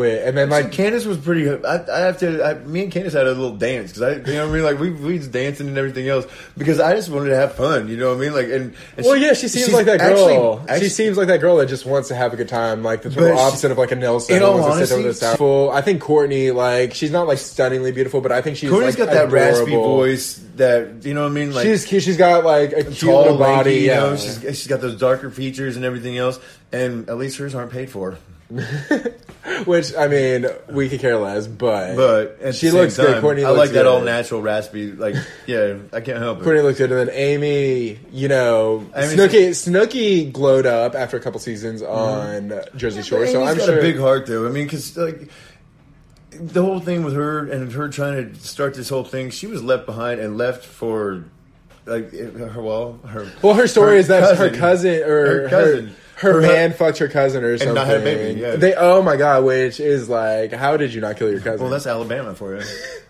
And 0.05 0.37
then 0.37 0.51
like 0.51 0.73
Candace 0.73 1.05
was 1.07 1.19
pretty. 1.19 1.49
I, 1.49 1.85
I 1.93 2.01
have 2.01 2.19
to. 2.21 2.45
I, 2.45 2.55
me 2.55 2.83
and 2.85 2.93
Candace 2.93 3.15
had 3.15 3.27
a 3.27 3.31
little 3.33 3.57
dance 3.57 3.93
because 3.93 4.03
I, 4.03 4.13
you 4.31 4.37
know, 4.37 4.47
what 4.47 4.51
I 4.53 4.55
mean, 4.55 4.63
like 4.65 4.79
we 4.79 4.91
we 4.91 5.19
was 5.19 5.29
dancing 5.29 5.69
and 5.69 5.79
everything 5.79 6.09
else 6.09 6.27
because 6.57 6.81
I 6.81 6.95
just 6.95 7.09
wanted 7.09 7.31
to 7.31 7.37
have 7.37 7.55
fun. 7.55 7.89
You 7.89 7.97
know 7.97 8.11
what 8.11 8.19
I 8.19 8.21
mean? 8.21 8.33
Like, 8.35 8.47
and, 8.47 8.75
and 8.97 9.07
well, 9.07 9.17
yeah, 9.17 9.33
she 9.33 9.49
seems 9.49 9.73
like 9.73 9.87
that 9.87 10.01
girl. 10.01 10.61
actually- 10.69 10.81
she 10.87 10.89
seems 10.91 11.17
like 11.17 11.29
that 11.29 11.41
girl 11.41 11.57
that 11.57 11.67
just 11.69 11.87
wants 11.87 12.09
to 12.09 12.15
have 12.15 12.33
a 12.33 12.37
good 12.37 12.49
time, 12.49 12.83
like 12.83 13.03
the 13.03 13.11
total 13.11 13.37
she- 13.37 13.43
opposite 13.43 13.71
of 13.71 13.79
like 13.79 13.93
a 13.93 13.97
Nelson. 13.97 14.37
in 14.37 14.43
all 14.43 14.59
wants 14.59 14.79
to 14.79 14.87
sit 14.87 14.95
over 14.95 15.03
honesty, 15.03 15.71
I 15.71 15.81
think 15.83 16.01
Courtney, 16.01 16.51
like, 16.51 16.95
she's 16.95 17.11
not 17.11 17.27
like 17.27 17.39
stunningly 17.39 17.93
beautiful, 17.93 18.21
but 18.21 18.33
I 18.33 18.43
think 18.43 18.57
she's 18.57 18.71
Courtney's 18.71 18.99
like, 18.99 19.09
got 19.09 19.15
that 19.15 19.31
raspy 19.31 19.73
voice 19.73 20.43
that 20.57 21.05
you 21.05 21.15
know 21.15 21.23
what 21.23 21.31
I 21.31 21.35
mean. 21.35 21.53
Like 21.55 21.67
she's 21.67 21.85
cute. 21.85 22.03
She's 22.03 22.17
got 22.17 22.45
like 22.45 22.73
a 22.73 22.85
cute 22.85 22.99
tall, 22.99 23.23
little 23.23 23.37
lanky, 23.37 23.57
body. 23.57 23.75
you 23.77 23.87
know, 23.89 24.17
she's 24.17 24.41
she's 24.43 24.67
got 24.67 24.81
those 24.81 24.99
darker 24.99 25.31
features 25.31 25.77
and 25.77 25.85
everything 25.85 26.19
else. 26.19 26.39
And 26.73 27.09
at 27.09 27.17
least 27.17 27.39
hers 27.39 27.55
aren't 27.55 27.73
paid 27.73 27.91
for. 27.91 28.19
which 29.65 29.95
I 29.97 30.07
mean, 30.09 30.47
we 30.71 30.89
could 30.89 31.01
care 31.01 31.17
less, 31.17 31.47
but 31.47 31.97
But 31.97 32.39
at 32.41 32.55
she 32.55 32.67
the 32.67 32.73
same 32.73 32.81
looks 32.81 32.97
good. 32.97 33.21
Courtney, 33.21 33.45
I 33.45 33.51
looks 33.51 33.59
like 33.59 33.71
that 33.71 33.83
good. 33.83 33.87
all 33.87 34.01
natural 34.01 34.41
raspy. 34.41 34.93
Like, 34.93 35.17
yeah, 35.47 35.79
I 35.93 36.01
can't 36.01 36.19
help 36.19 36.41
it. 36.41 36.45
Courtney 36.45 36.63
looks 36.63 36.79
good, 36.79 36.93
and 36.93 37.09
then 37.09 37.17
Amy, 37.17 37.99
you 38.13 38.29
know, 38.29 38.87
Amy- 38.95 39.17
Snooki, 39.17 39.49
Snooki 39.51 40.33
glowed 40.33 40.67
up 40.67 40.95
after 40.95 41.17
a 41.17 41.21
couple 41.21 41.41
seasons 41.41 41.83
mm-hmm. 41.83 42.53
on 42.53 42.61
Jersey 42.77 43.03
Shore. 43.03 43.27
So 43.27 43.41
Amy's 43.41 43.51
I'm 43.51 43.59
got 43.59 43.67
sure 43.67 43.79
a 43.79 43.83
big 43.83 43.99
heart 43.99 44.27
though. 44.27 44.47
I 44.47 44.51
mean, 44.51 44.67
because 44.67 44.97
like 44.97 45.29
the 46.31 46.63
whole 46.63 46.81
thing 46.81 47.05
with 47.05 47.15
her 47.15 47.51
and 47.51 47.73
her 47.73 47.89
trying 47.89 48.33
to 48.33 48.41
start 48.41 48.75
this 48.75 48.89
whole 48.89 49.05
thing, 49.05 49.31
she 49.31 49.47
was 49.47 49.63
left 49.63 49.87
behind 49.87 50.21
and 50.21 50.39
left 50.39 50.65
for 50.65 51.25
like 51.85 52.13
her 52.13 52.63
well 52.63 52.99
her. 53.07 53.31
Well, 53.43 53.55
her 53.55 53.67
story 53.67 53.99
is 53.99 54.09
that 54.09 54.37
her 54.37 54.51
cousin 54.51 55.03
or 55.03 55.43
her 55.43 55.49
cousin. 55.49 55.97
Her, 56.17 56.41
man 56.41 56.73
fucked 56.73 56.99
her 56.99 57.09
cousin 57.09 57.45
or 57.45 57.57
something. 57.59 57.75
not 57.75 57.87
had 57.87 58.01
a 58.01 58.05
baby, 58.05 58.41
yeah. 58.41 58.57
They 58.57 58.75
oh 58.75 59.03
my 59.03 59.17
god, 59.17 59.45
which 59.45 59.81
is 59.81 60.09
like, 60.09 60.53
how 60.53 60.77
did 60.77 60.93
you 60.95 61.01
not 61.01 61.17
kill 61.17 61.31
your 61.31 61.41
cousin? 61.41 61.61
Well, 61.61 61.71
that's 61.71 61.87
Alabama 61.87 62.35
for 62.35 62.57
you. 62.57 62.63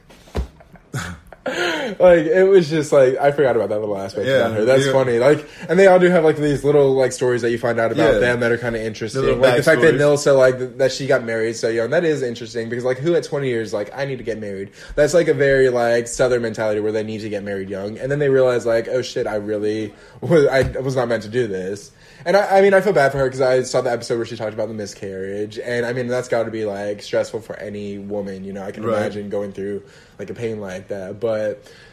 like 1.46 2.26
it 2.26 2.48
was 2.48 2.68
just 2.68 2.92
like 2.92 3.16
I 3.16 3.30
forgot 3.32 3.56
about 3.56 3.68
that 3.68 3.80
little 3.80 3.96
aspect 3.96 4.26
Yeah, 4.26 4.46
about 4.46 4.56
her. 4.56 4.64
That's 4.64 4.86
yeah. 4.86 4.92
funny. 4.92 5.18
Like, 5.18 5.46
and 5.68 5.78
they 5.78 5.86
all 5.86 5.98
do 5.98 6.08
have 6.10 6.24
like 6.24 6.36
these 6.36 6.64
little 6.64 6.92
like 6.94 7.12
stories 7.12 7.42
that 7.42 7.50
you 7.50 7.58
find 7.58 7.78
out 7.78 7.92
about 7.92 8.14
Yeah. 8.14 8.18
them 8.18 8.40
that 8.40 8.50
are 8.52 8.58
kind 8.58 8.74
of 8.74 8.82
interesting. 8.82 9.22
The 9.22 9.34
Like 9.36 9.56
the 9.58 9.62
fact 9.62 9.80
that 9.82 9.94
backstories. 9.94 9.98
Nilsa 9.98 10.36
like 10.36 10.58
th- 10.58 10.70
that 10.76 10.92
she 10.92 11.06
got 11.06 11.24
married 11.24 11.56
so 11.56 11.68
young. 11.68 11.90
That 11.90 12.04
is 12.04 12.22
interesting 12.22 12.68
because 12.68 12.84
like 12.84 12.98
who 12.98 13.14
at 13.14 13.24
twenty 13.24 13.48
years 13.48 13.72
like 13.72 13.90
I 13.96 14.04
need 14.04 14.18
to 14.18 14.24
get 14.24 14.38
married. 14.38 14.70
That's 14.94 15.14
like 15.14 15.28
a 15.28 15.34
very 15.34 15.68
like 15.68 16.08
southern 16.08 16.42
mentality 16.42 16.80
where 16.80 16.92
they 16.92 17.02
need 17.04 17.20
to 17.20 17.28
get 17.28 17.44
married 17.44 17.68
young, 17.70 17.98
and 17.98 18.10
then 18.10 18.18
they 18.18 18.28
realize 18.28 18.66
like 18.66 18.88
oh 18.88 19.02
shit, 19.02 19.26
I 19.26 19.36
really 19.36 19.94
was 20.20 20.46
I 20.46 20.62
was 20.80 20.96
not 20.96 21.08
meant 21.08 21.22
to 21.24 21.28
do 21.28 21.46
this. 21.46 21.92
And 22.24 22.36
I, 22.36 22.58
I 22.58 22.60
mean, 22.60 22.74
I 22.74 22.80
feel 22.80 22.92
bad 22.94 23.12
for 23.12 23.18
her 23.18 23.26
because 23.26 23.40
I 23.40 23.62
saw 23.62 23.82
the 23.82 23.92
episode 23.92 24.16
where 24.16 24.26
she 24.26 24.36
talked 24.36 24.52
about 24.54 24.66
the 24.66 24.74
miscarriage, 24.74 25.60
and 25.60 25.86
I 25.86 25.92
mean 25.92 26.08
that's 26.08 26.26
got 26.26 26.42
to 26.44 26.50
be 26.50 26.64
like 26.64 27.00
stressful 27.02 27.40
for 27.42 27.54
any 27.60 27.98
woman. 27.98 28.42
You 28.44 28.52
know, 28.52 28.64
I 28.64 28.72
can 28.72 28.84
Right. 28.84 28.96
imagine 28.98 29.28
going 29.28 29.52
through 29.52 29.84
like 30.18 30.28
a 30.30 30.34
pain 30.34 30.60
like 30.60 30.88
that, 30.88 31.20
but 31.20 31.35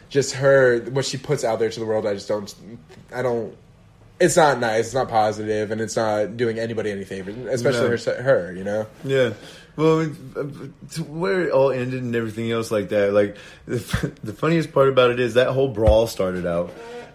just 0.08 0.34
her 0.34 0.80
what 0.90 1.04
she 1.04 1.16
puts 1.16 1.44
out 1.44 1.58
there 1.58 1.70
to 1.70 1.80
the 1.80 1.86
world 1.86 2.06
i 2.06 2.14
just 2.14 2.28
don't 2.28 2.54
i 3.12 3.20
don't 3.22 3.56
it's 4.20 4.36
not 4.36 4.60
nice 4.60 4.86
it's 4.86 4.94
not 4.94 5.08
positive 5.08 5.70
and 5.70 5.80
it's 5.80 5.96
not 5.96 6.36
doing 6.36 6.58
anybody 6.58 6.90
any 6.90 7.04
favors 7.04 7.34
especially 7.46 7.88
No. 7.88 8.14
her, 8.14 8.22
her 8.22 8.52
you 8.52 8.64
know 8.64 8.86
Yeah. 9.04 9.32
Well, 9.76 10.02
uh, 10.36 10.44
to 10.92 11.02
where 11.02 11.42
it 11.48 11.50
all 11.50 11.72
ended 11.72 12.00
and 12.00 12.14
everything 12.14 12.48
else 12.52 12.70
like 12.70 12.90
that. 12.90 13.12
Like 13.12 13.36
the, 13.66 13.78
the 14.22 14.32
funniest 14.32 14.72
part 14.72 14.88
about 14.88 15.10
it 15.10 15.18
is 15.18 15.34
that 15.34 15.48
whole 15.48 15.66
brawl 15.66 16.06
started 16.06 16.46
out, 16.46 16.72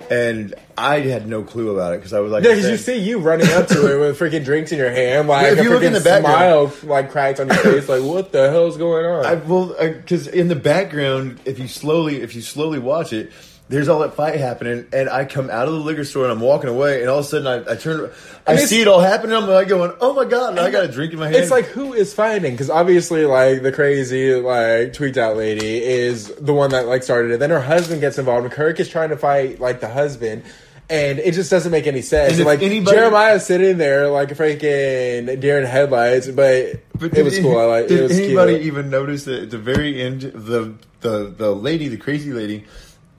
and 0.09 0.53
I 0.77 0.99
had 1.01 1.27
no 1.27 1.43
clue 1.43 1.71
about 1.71 1.93
it 1.93 1.97
because 1.97 2.13
I 2.13 2.19
was 2.19 2.31
like, 2.31 2.43
because 2.43 2.69
you 2.69 2.77
see 2.77 2.97
you 2.99 3.19
running 3.19 3.49
up 3.51 3.67
to 3.67 3.75
her 3.75 3.99
with 3.99 4.17
freaking 4.19 4.45
drinks 4.45 4.71
in 4.71 4.77
your 4.77 4.89
hand 4.91 5.27
like 5.27 5.51
If 5.53 5.59
a 5.59 5.63
you 5.63 5.69
look 5.71 5.83
in 5.83 5.93
the 5.93 5.99
background- 5.99 6.71
smile 6.73 6.89
like 6.89 7.11
cracked 7.11 7.39
on 7.39 7.47
your 7.47 7.57
face 7.57 7.89
like 7.89 8.03
what 8.03 8.31
the 8.31 8.49
hell's 8.49 8.77
going 8.77 9.05
on? 9.05 9.25
I 9.25 9.35
well 9.35 9.75
uh, 9.79 9.89
because 9.89 10.27
in 10.27 10.47
the 10.47 10.55
background, 10.55 11.39
if 11.45 11.59
you 11.59 11.67
slowly 11.67 12.21
if 12.21 12.33
you 12.35 12.41
slowly 12.41 12.79
watch 12.79 13.13
it, 13.13 13.31
there's 13.69 13.87
all 13.87 13.99
that 13.99 14.15
fight 14.15 14.39
happening, 14.39 14.87
and 14.91 15.07
I 15.09 15.25
come 15.25 15.49
out 15.49 15.67
of 15.67 15.73
the 15.75 15.79
liquor 15.79 16.03
store 16.03 16.23
and 16.23 16.31
I'm 16.31 16.39
walking 16.41 16.69
away, 16.69 17.01
and 17.01 17.09
all 17.09 17.19
of 17.19 17.25
a 17.25 17.27
sudden 17.27 17.45
I, 17.47 17.71
I 17.71 17.75
turn, 17.75 18.09
I 18.47 18.55
see 18.55 18.81
it 18.81 18.87
all 18.87 18.99
happening. 18.99 19.35
I'm 19.35 19.47
like 19.47 19.67
going, 19.67 19.93
oh 20.01 20.13
my 20.13 20.25
god! 20.25 20.51
And 20.51 20.59
I 20.59 20.71
got 20.71 20.85
a 20.85 20.87
drink 20.87 21.13
in 21.13 21.19
my 21.19 21.25
hand. 21.25 21.35
It's 21.37 21.51
like 21.51 21.65
who 21.65 21.93
is 21.93 22.13
fighting? 22.13 22.51
Because 22.53 22.69
obviously, 22.71 23.25
like 23.25 23.61
the 23.61 23.71
crazy, 23.71 24.33
like 24.33 24.93
tweaked 24.93 25.17
out 25.17 25.37
lady 25.37 25.83
is 25.83 26.33
the 26.35 26.53
one 26.53 26.71
that 26.71 26.87
like 26.87 27.03
started 27.03 27.31
it. 27.31 27.39
Then 27.39 27.51
her 27.51 27.61
husband 27.61 28.01
gets 28.01 28.17
involved, 28.17 28.43
and 28.45 28.51
Kirk 28.53 28.79
is 28.79 28.89
trying 28.89 29.09
to 29.09 29.17
fight 29.17 29.59
like 29.59 29.81
the 29.81 29.87
husband, 29.89 30.43
and 30.89 31.19
it 31.19 31.35
just 31.35 31.51
doesn't 31.51 31.71
make 31.71 31.85
any 31.85 32.01
sense. 32.01 32.37
And 32.37 32.45
like 32.45 32.63
anybody- 32.63 32.97
Jeremiah's 32.97 33.45
sitting 33.45 33.77
there 33.77 34.07
like 34.09 34.31
a 34.31 34.35
freaking 34.35 35.39
deer 35.39 35.59
in 35.59 35.65
headlights, 35.67 36.27
but, 36.27 36.81
But 36.97 37.15
it 37.15 37.23
was 37.23 37.37
cool. 37.37 37.59
I 37.59 37.65
like 37.65 37.87
Did 37.87 37.99
it 37.99 38.03
was 38.03 38.17
anybody 38.19 38.53
cute. 38.55 38.65
even 38.65 38.89
notice 38.89 39.25
that 39.25 39.43
at 39.43 39.49
the 39.51 39.59
very 39.59 40.01
end, 40.01 40.21
the 40.21 40.73
the 41.01 41.31
the 41.37 41.53
lady, 41.53 41.87
the 41.87 41.97
crazy 41.97 42.33
lady, 42.33 42.65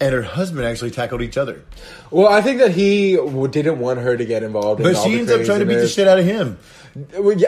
and 0.00 0.14
her 0.14 0.22
husband 0.22 0.64
actually 0.66 0.90
tackled 0.90 1.22
each 1.22 1.36
other, 1.36 1.62
Well, 2.10 2.26
I 2.28 2.40
think 2.42 2.58
that 2.60 2.70
he 2.72 3.16
w- 3.16 3.48
didn't 3.48 3.78
want 3.78 4.00
her 4.00 4.16
to 4.16 4.24
get 4.24 4.42
involved. 4.42 4.80
in 4.80 4.86
but 4.86 4.96
all 4.96 5.04
she 5.04 5.18
ends 5.18 5.30
up 5.30 5.44
trying 5.44 5.60
to 5.60 5.66
beat 5.66 5.74
the 5.76 5.88
shit 5.88 6.08
out 6.08 6.18
of 6.18 6.24
him. 6.24 6.58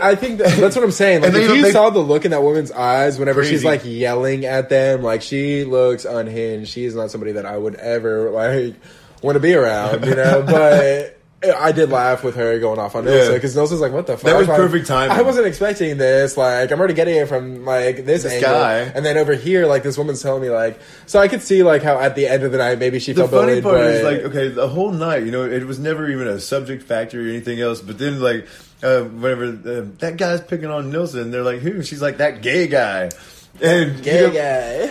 I 0.01 0.15
think 0.15 0.39
that, 0.39 0.57
that's 0.61 0.77
what 0.77 0.85
I'm 0.85 0.91
saying. 0.93 1.23
Like, 1.23 1.35
if 1.35 1.51
you 1.57 1.63
they- 1.63 1.73
saw 1.73 1.91
the 1.91 1.99
look 2.01 2.25
in 2.25 2.31
that 2.31 2.43
woman's 2.43 2.71
eyes 2.71 3.19
whenever 3.19 3.45
she's 3.45 3.65
like 3.65 3.81
yelling 3.85 4.45
at 4.45 4.69
them, 4.69 5.03
like 5.03 5.23
she 5.23 5.65
looks 5.65 6.05
unhinged. 6.05 6.71
She 6.71 6.85
is 6.85 6.95
not 6.95 7.11
somebody 7.11 7.33
that 7.33 7.47
I 7.47 7.57
would 7.57 7.75
ever 7.77 8.31
like 8.31 8.77
want 9.23 9.35
to 9.37 9.41
be 9.41 9.55
around, 9.55 10.05
you 10.05 10.15
know. 10.15 10.43
But 10.47 11.19
I 11.45 11.73
did 11.73 11.91
laugh 11.91 12.23
with 12.23 12.37
her 12.37 12.59
going 12.61 12.79
off 12.79 12.95
on 12.95 13.05
Nilsa 13.05 13.29
Yeah. 13.29 13.35
because 13.35 13.57
Nilsa's 13.57 13.81
like, 13.81 13.93
"What 13.93 14.07
the 14.07 14.17
fuck?" 14.17 14.31
That 14.31 14.39
was 14.39 14.47
Like, 14.49 14.57
perfect 14.57 14.87
timing. 14.87 15.17
I 15.17 15.23
wasn't 15.23 15.47
expecting 15.47 15.97
this. 15.97 16.37
Like, 16.37 16.71
I'm 16.71 16.79
already 16.79 16.95
getting 16.95 17.17
it 17.17 17.29
from 17.29 17.65
like 17.65 18.05
this, 18.07 18.23
This 18.23 18.41
guy. 18.41 18.79
and 18.95 19.05
then 19.05 19.19
over 19.19 19.35
here, 19.35 19.67
like 19.67 19.83
this 19.83 19.99
woman's 19.99 20.23
telling 20.23 20.43
me 20.43 20.51
like, 20.51 20.79
so 21.07 21.19
I 21.19 21.27
could 21.29 21.43
see 21.43 21.63
like 21.63 21.83
how 21.83 21.99
at 21.99 22.15
the 22.15 22.29
end 22.29 22.45
of 22.45 22.53
the 22.53 22.59
night 22.59 22.79
maybe 22.79 22.99
she 23.01 23.13
The 23.13 23.23
felt 23.23 23.31
funny 23.33 23.61
bullied, 23.61 23.65
part 23.65 23.77
but 23.79 23.87
is 23.91 24.03
like, 24.05 24.19
okay, 24.31 24.49
the 24.49 24.69
whole 24.69 24.93
night, 24.93 25.25
you 25.25 25.33
know, 25.33 25.45
it 25.45 25.67
was 25.67 25.79
never 25.79 26.09
even 26.09 26.29
a 26.29 26.39
subject 26.39 26.83
factor 26.85 27.19
or 27.21 27.29
anything 27.29 27.61
else. 27.61 27.81
But 27.81 27.99
then, 27.99 28.21
like, 28.21 28.47
uh, 28.83 29.01
whenever 29.03 29.47
uh, 29.47 29.85
that 29.99 30.17
guy's 30.17 30.41
picking 30.41 30.67
on 30.71 30.91
Nilsson, 30.91 31.31
they're 31.31 31.43
like, 31.43 31.59
"Who?" 31.61 31.83
She's 31.83 32.03
like, 32.03 32.19
"That 32.19 32.43
gay 32.43 32.67
guy." 32.69 33.11
And 33.61 34.03
gay 34.03 34.23
you 34.23 34.27
know, 34.29 34.33
guy. 34.33 34.41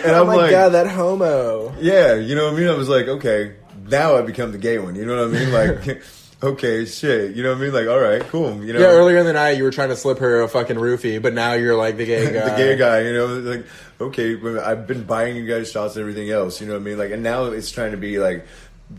And 0.06 0.10
oh 0.12 0.20
I'm 0.20 0.26
my 0.28 0.36
like, 0.36 0.50
god, 0.50 0.68
that 0.70 0.86
homo. 0.86 1.74
Yeah, 1.80 2.14
you 2.14 2.34
know 2.36 2.44
what 2.44 2.54
I 2.54 2.56
mean? 2.60 2.68
I 2.68 2.74
was 2.74 2.88
like, 2.88 3.08
okay, 3.08 3.54
now 3.88 4.16
I 4.16 4.22
become 4.22 4.52
the 4.52 4.58
gay 4.58 4.78
one. 4.78 4.94
You 4.94 5.04
know 5.04 5.16
what 5.26 5.36
I 5.36 5.38
mean? 5.38 5.52
Like, 5.52 6.02
okay, 6.42 6.84
shit. 6.84 7.36
You 7.36 7.42
know 7.42 7.50
what 7.50 7.58
I 7.58 7.60
mean? 7.60 7.72
Like, 7.72 7.86
all 7.88 8.00
right, 8.00 8.20
cool. 8.28 8.64
You 8.64 8.72
know, 8.72 8.80
Yeah, 8.80 8.86
earlier 8.86 9.18
in 9.18 9.26
the 9.26 9.32
night 9.32 9.52
you 9.58 9.64
were 9.64 9.70
trying 9.70 9.90
to 9.90 9.96
slip 9.96 10.18
her 10.18 10.42
a 10.42 10.48
fucking 10.48 10.76
roofie, 10.76 11.20
but 11.22 11.34
now 11.34 11.52
you're 11.54 11.76
like 11.76 11.96
the 11.96 12.06
gay 12.06 12.24
guy. 12.32 12.50
the 12.50 12.56
gay 12.56 12.76
guy. 12.76 13.00
You 13.00 13.12
know, 13.12 13.26
like, 13.26 13.66
okay, 14.00 14.38
I've 14.60 14.86
been 14.86 15.04
buying 15.04 15.36
you 15.36 15.46
guys 15.46 15.70
shots 15.70 15.96
and 15.96 16.00
everything 16.02 16.30
else. 16.30 16.60
You 16.60 16.66
know 16.66 16.74
what 16.74 16.80
I 16.80 16.84
mean? 16.84 16.98
Like, 16.98 17.10
and 17.12 17.22
now 17.22 17.44
it's 17.46 17.70
trying 17.70 17.92
to 17.92 17.96
be 17.98 18.18
like. 18.18 18.46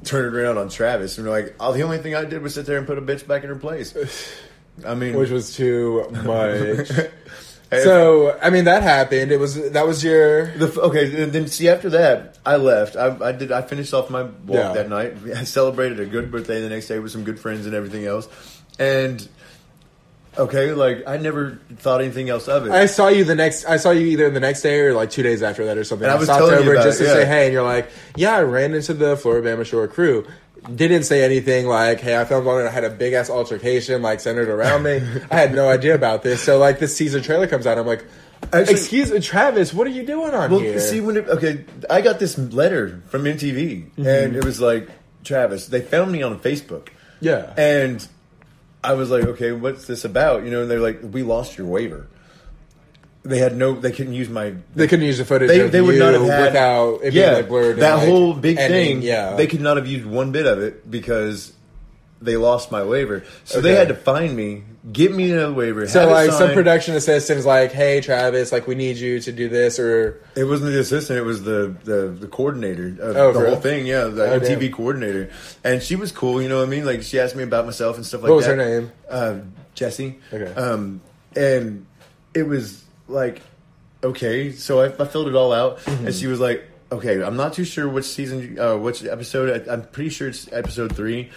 Turn 0.06 0.26
it 0.26 0.36
around 0.36 0.58
on 0.58 0.70
Travis, 0.70 1.20
and 1.20 1.30
like, 1.30 1.56
oh, 1.60 1.72
the 1.72 1.84
only 1.84 2.00
thing 2.00 2.16
I 2.16 2.26
did 2.26 2.42
was 2.42 2.56
sit 2.56 2.66
there 2.66 2.80
and 2.80 2.88
put 2.88 2.98
a 2.98 3.02
bitch 3.02 3.28
back 3.28 3.44
in 3.44 3.50
her 3.50 3.56
place. 3.56 3.94
I 4.88 4.96
mean, 4.96 5.16
which 5.16 5.30
was 5.30 5.56
too 5.56 6.08
much. 6.24 6.90
So 7.82 8.38
I 8.42 8.50
mean 8.50 8.66
that 8.66 8.84
happened. 8.84 9.32
It 9.32 9.40
was 9.40 9.72
that 9.72 9.88
was 9.88 10.04
your 10.04 10.48
The, 10.58 10.82
okay, 10.82 11.26
then 11.26 11.48
see 11.48 11.70
after 11.70 11.90
that, 11.92 12.38
I 12.46 12.58
left. 12.58 12.96
I, 12.96 13.16
I 13.30 13.32
did. 13.32 13.52
I 13.52 13.62
finished 13.62 13.94
off 13.94 14.10
my 14.10 14.24
walk 14.24 14.36
Yeah. 14.48 14.74
that 14.74 14.90
night. 14.90 15.16
I 15.36 15.44
celebrated 15.46 16.00
a 16.00 16.06
good 16.06 16.32
birthday 16.32 16.62
the 16.62 16.70
next 16.70 16.88
day 16.88 17.00
with 17.00 17.12
some 17.12 17.24
good 17.24 17.40
friends 17.40 17.66
and 17.66 17.74
everything 17.76 18.06
else. 18.06 18.28
And 18.80 19.28
okay, 20.38 20.72
like 20.74 21.08
I 21.08 21.18
never 21.18 21.60
thought 21.78 22.02
anything 22.02 22.30
else 22.30 22.48
of 22.48 22.66
it. 22.66 22.72
I 22.72 22.86
saw 22.86 23.08
you 23.08 23.24
the 23.24 23.36
next. 23.36 23.66
I 23.66 23.78
saw 23.78 23.92
you 23.92 24.06
either 24.08 24.30
the 24.30 24.40
next 24.40 24.62
day 24.62 24.80
or 24.82 24.94
like 24.94 25.10
two 25.10 25.24
days 25.24 25.42
after 25.44 25.66
that 25.66 25.78
or 25.78 25.84
something. 25.84 26.06
And 26.06 26.14
I 26.14 26.16
was 26.18 26.26
stopped 26.26 26.42
over 26.44 26.76
just 26.76 27.00
it, 27.02 27.06
to 27.06 27.10
yeah. 27.10 27.16
say 27.16 27.26
hey, 27.26 27.46
and 27.46 27.54
you're 27.54 27.64
like, 27.64 27.90
yeah, 28.16 28.36
I 28.38 28.42
ran 28.44 28.74
into 28.74 28.94
the 28.94 29.16
Floribama 29.16 29.66
Shore 29.66 29.88
crew. 29.88 30.26
Didn't 30.74 31.04
say 31.04 31.24
anything 31.26 31.68
like, 31.68 32.00
hey, 32.00 32.20
I 32.20 32.24
filmed 32.24 32.48
on 32.48 32.62
it. 32.62 32.68
I 32.68 32.72
had 32.72 32.86
a 32.86 32.90
big 32.90 33.12
ass 33.14 33.30
altercation 33.30 34.02
like 34.02 34.22
centered 34.22 34.48
around 34.48 34.84
me. 34.84 35.02
I 35.32 35.36
had 35.36 35.54
no 35.54 35.68
idea 35.70 35.94
about 35.94 36.24
this. 36.24 36.42
So 36.42 36.58
like 36.58 36.80
this 36.80 36.96
Caesar 36.96 37.20
trailer 37.20 37.48
comes 37.48 37.68
out. 37.68 37.78
I'm 37.78 37.86
like, 37.86 38.06
Actually- 38.54 38.74
excuse 38.74 39.12
me, 39.12 39.20
Travis, 39.20 39.74
what 39.74 39.88
are 39.88 39.92
you 39.92 40.06
doing 40.06 40.34
on 40.34 40.52
well, 40.52 40.60
here? 40.62 40.80
see 40.80 41.02
when 41.02 41.18
it, 41.18 41.28
okay, 41.28 41.66
I 41.90 42.00
got 42.02 42.20
this 42.20 42.38
letter 42.38 43.02
from 43.10 43.24
MTV, 43.24 43.90
Mm-hmm. 43.92 44.06
and 44.08 44.36
it 44.38 44.46
was 44.46 44.62
like 44.62 44.90
Travis. 45.26 45.68
They 45.68 45.82
found 45.82 46.12
me 46.14 46.22
on 46.24 46.40
Facebook, 46.40 46.90
yeah. 47.22 47.54
and 47.58 48.06
I 48.84 48.94
was 48.94 49.10
like, 49.10 49.24
okay, 49.24 49.52
what's 49.52 49.88
this 49.88 50.06
about? 50.06 50.44
You 50.44 50.52
know, 50.52 50.62
and 50.64 50.72
they're 50.72 50.80
like, 50.80 51.00
we 51.02 51.24
lost 51.24 51.58
your 51.58 51.68
waiver. 51.68 52.08
They 53.24 53.38
had 53.38 53.56
no. 53.56 53.74
They 53.74 53.92
couldn't 53.92 54.14
use 54.14 54.28
my 54.28 54.54
They 54.76 54.88
couldn't 54.88 55.06
use 55.06 55.18
the 55.18 55.24
footage. 55.26 55.48
they, 55.48 55.62
of 55.62 55.72
they 55.72 55.80
would 55.80 55.98
not 55.98 56.14
have 56.14 56.24
had 56.24 56.46
without 56.48 57.00
it 57.04 57.14
yeah 57.14 57.26
being 57.26 57.36
like 57.36 57.48
blurred. 57.48 57.74
and, 57.74 57.82
that 57.82 57.96
like, 57.96 58.08
whole 58.10 58.34
big 58.34 58.58
ending, 58.58 59.00
thing. 59.00 59.02
Yeah, 59.02 59.36
they 59.36 59.48
could 59.48 59.62
not 59.62 59.78
have 59.78 59.88
used 59.88 60.06
one 60.06 60.34
bit 60.34 60.46
of 60.46 60.60
it 60.60 60.90
because 60.92 61.54
they 62.24 62.38
lost 62.38 62.72
my 62.72 62.84
waiver. 62.84 63.24
So 63.44 63.62
they 63.62 63.76
had 63.76 63.90
to 63.90 63.96
find 63.96 64.36
me, 64.36 64.64
get 64.92 65.14
me 65.14 65.32
another 65.32 65.54
waiver. 65.54 65.88
So 65.88 66.08
like 66.10 66.32
some 66.32 66.54
production 66.54 66.96
assistant 66.96 67.40
is 67.40 67.46
like, 67.46 67.72
"Hey 67.72 68.02
Travis, 68.02 68.52
like 68.52 68.66
we 68.68 68.76
need 68.76 68.98
you 68.98 69.20
to 69.20 69.32
do 69.32 69.50
this," 69.50 69.78
or 69.80 70.22
It 70.36 70.46
wasn't 70.46 70.72
the 70.72 70.80
assistant; 70.80 71.20
it 71.20 71.24
was 71.24 71.44
the 71.44 71.76
the, 71.84 72.08
the 72.08 72.28
coordinator 72.28 72.88
of 73.00 73.16
Oh, 73.18 73.34
the 73.34 73.40
whole 73.40 73.48
real? 73.50 73.56
thing. 73.60 73.86
Yeah, 73.86 74.06
the 74.06 74.24
Oh, 74.34 74.40
MTV 74.40 74.60
damn. 74.60 74.72
coordinator, 74.72 75.30
and 75.64 75.82
she 75.84 75.96
was 75.96 76.12
cool. 76.12 76.42
You 76.42 76.50
know 76.50 76.58
what 76.60 76.68
I 76.68 76.70
mean? 76.72 76.86
Like 76.86 77.04
she 77.04 77.20
asked 77.20 77.36
me 77.36 77.44
about 77.44 77.66
myself 77.66 77.98
and 77.98 78.06
stuff 78.06 78.22
like 78.24 78.30
What 78.30 78.38
was 78.38 78.46
that. 78.46 78.58
her 78.58 78.80
name? 78.82 78.92
Uh, 79.10 79.36
Jessie. 79.76 80.20
Okay. 80.32 80.54
Um, 80.54 81.02
and 81.36 81.86
it 82.34 82.44
was 82.48 82.84
like, 83.08 83.42
okay, 84.04 84.52
so 84.52 84.82
I, 84.82 84.86
I 85.02 85.06
filled 85.06 85.28
it 85.28 85.36
all 85.36 85.52
out, 85.54 85.80
Mm-hmm. 85.80 86.08
and 86.08 86.16
she 86.16 86.28
was 86.28 86.40
like, 86.40 86.64
okay, 86.92 87.24
I'm 87.24 87.36
not 87.38 87.54
too 87.54 87.64
sure 87.64 87.88
which 87.90 88.06
season, 88.06 88.60
uh, 88.60 88.78
which 88.78 89.04
episode. 89.04 89.68
I, 89.68 89.74
I'm 89.74 89.82
pretty 89.84 90.10
sure 90.12 90.28
it's 90.30 90.52
episode 90.52 90.96
three, 90.96 91.32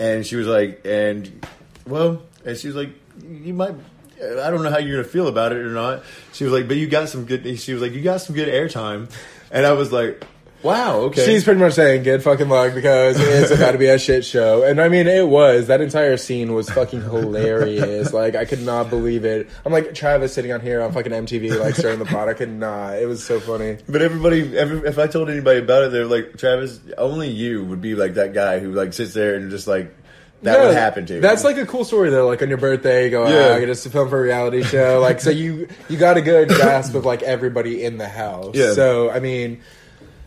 and 0.00 0.26
she 0.26 0.34
was 0.34 0.46
like, 0.46 0.80
and 0.86 1.46
well, 1.86 2.22
and 2.44 2.56
she 2.56 2.66
was 2.66 2.74
like, 2.74 2.90
you 3.22 3.52
might. 3.54 3.74
I 4.20 4.50
don't 4.50 4.62
know 4.62 4.70
how 4.70 4.78
you're 4.78 5.00
gonna 5.00 5.08
feel 5.08 5.28
about 5.28 5.52
it 5.52 5.58
or 5.58 5.70
not. 5.70 6.02
She 6.32 6.44
was 6.44 6.52
like, 6.52 6.68
but 6.68 6.76
you 6.76 6.88
got 6.88 7.08
some 7.08 7.26
good. 7.26 7.58
She 7.60 7.72
was 7.72 7.82
like, 7.82 7.92
you 7.92 8.02
got 8.02 8.22
some 8.22 8.34
good 8.34 8.48
airtime, 8.48 9.10
and 9.50 9.66
I 9.66 9.72
was 9.72 9.92
like, 9.92 10.24
wow, 10.62 10.96
okay. 11.02 11.24
she's 11.24 11.44
pretty 11.44 11.60
much 11.60 11.74
saying, 11.74 12.02
"Good 12.02 12.22
fucking 12.22 12.48
luck," 12.48 12.74
because 12.74 13.18
it's 13.18 13.50
about 13.60 13.72
to 13.72 13.78
be 13.78 13.86
a 13.86 13.98
shit 13.98 14.24
show. 14.24 14.62
And 14.62 14.80
I 14.80 14.88
mean, 14.88 15.06
it 15.06 15.26
was. 15.26 15.66
That 15.68 15.80
entire 15.80 16.16
scene 16.16 16.54
was 16.54 16.68
fucking 16.70 17.02
hilarious. 17.02 18.12
like 18.12 18.34
I 18.34 18.44
could 18.44 18.62
not 18.62 18.90
believe 18.90 19.24
it. 19.24 19.48
I'm 19.64 19.72
like 19.72 19.94
Travis 19.94 20.32
sitting 20.32 20.52
on 20.52 20.60
here 20.60 20.82
on 20.82 20.92
fucking 20.92 21.12
MTV, 21.12 21.58
like 21.58 21.74
stirring 21.74 21.98
the 21.98 22.04
pot. 22.04 22.28
I 22.28 22.34
could 22.34 22.50
not. 22.50 22.94
It 22.96 23.06
was 23.06 23.24
so 23.24 23.40
funny. 23.40 23.78
But 23.88 24.02
everybody, 24.02 24.56
every, 24.56 24.86
if 24.88 24.98
I 24.98 25.06
told 25.06 25.30
anybody 25.30 25.60
about 25.60 25.84
it, 25.84 25.92
they're 25.92 26.06
like, 26.06 26.36
Travis, 26.36 26.80
only 26.98 27.28
you 27.28 27.64
would 27.64 27.80
be 27.80 27.94
like 27.94 28.14
that 28.14 28.32
guy 28.32 28.58
who 28.58 28.72
like 28.72 28.92
sits 28.92 29.14
there 29.14 29.34
and 29.36 29.50
just 29.50 29.66
like 29.66 29.94
that 30.42 30.58
No, 30.58 30.66
would 30.68 30.74
happen 30.76 31.04
to. 31.06 31.14
You. 31.16 31.20
That's 31.20 31.44
like 31.44 31.58
a 31.58 31.66
cool 31.66 31.84
story 31.84 32.10
though. 32.10 32.26
Like 32.26 32.40
on 32.42 32.48
your 32.48 32.58
birthday, 32.58 33.04
you 33.04 33.10
go, 33.10 33.28
Yeah. 33.28 33.48
yeah. 33.48 33.54
I 33.54 33.60
get 33.60 33.68
us 33.68 33.82
to 33.82 33.90
film 33.90 34.08
for 34.08 34.18
a 34.18 34.22
reality 34.22 34.62
show. 34.62 34.98
Like 35.00 35.20
so, 35.20 35.30
you 35.30 35.68
you 35.88 35.98
got 35.98 36.16
a 36.16 36.22
good 36.22 36.48
grasp 36.50 36.94
of 36.94 37.04
like 37.04 37.22
everybody 37.22 37.84
in 37.84 37.98
the 37.98 38.08
house. 38.08 38.54
Yeah. 38.54 38.72
So 38.72 39.10
I 39.10 39.20
mean, 39.20 39.60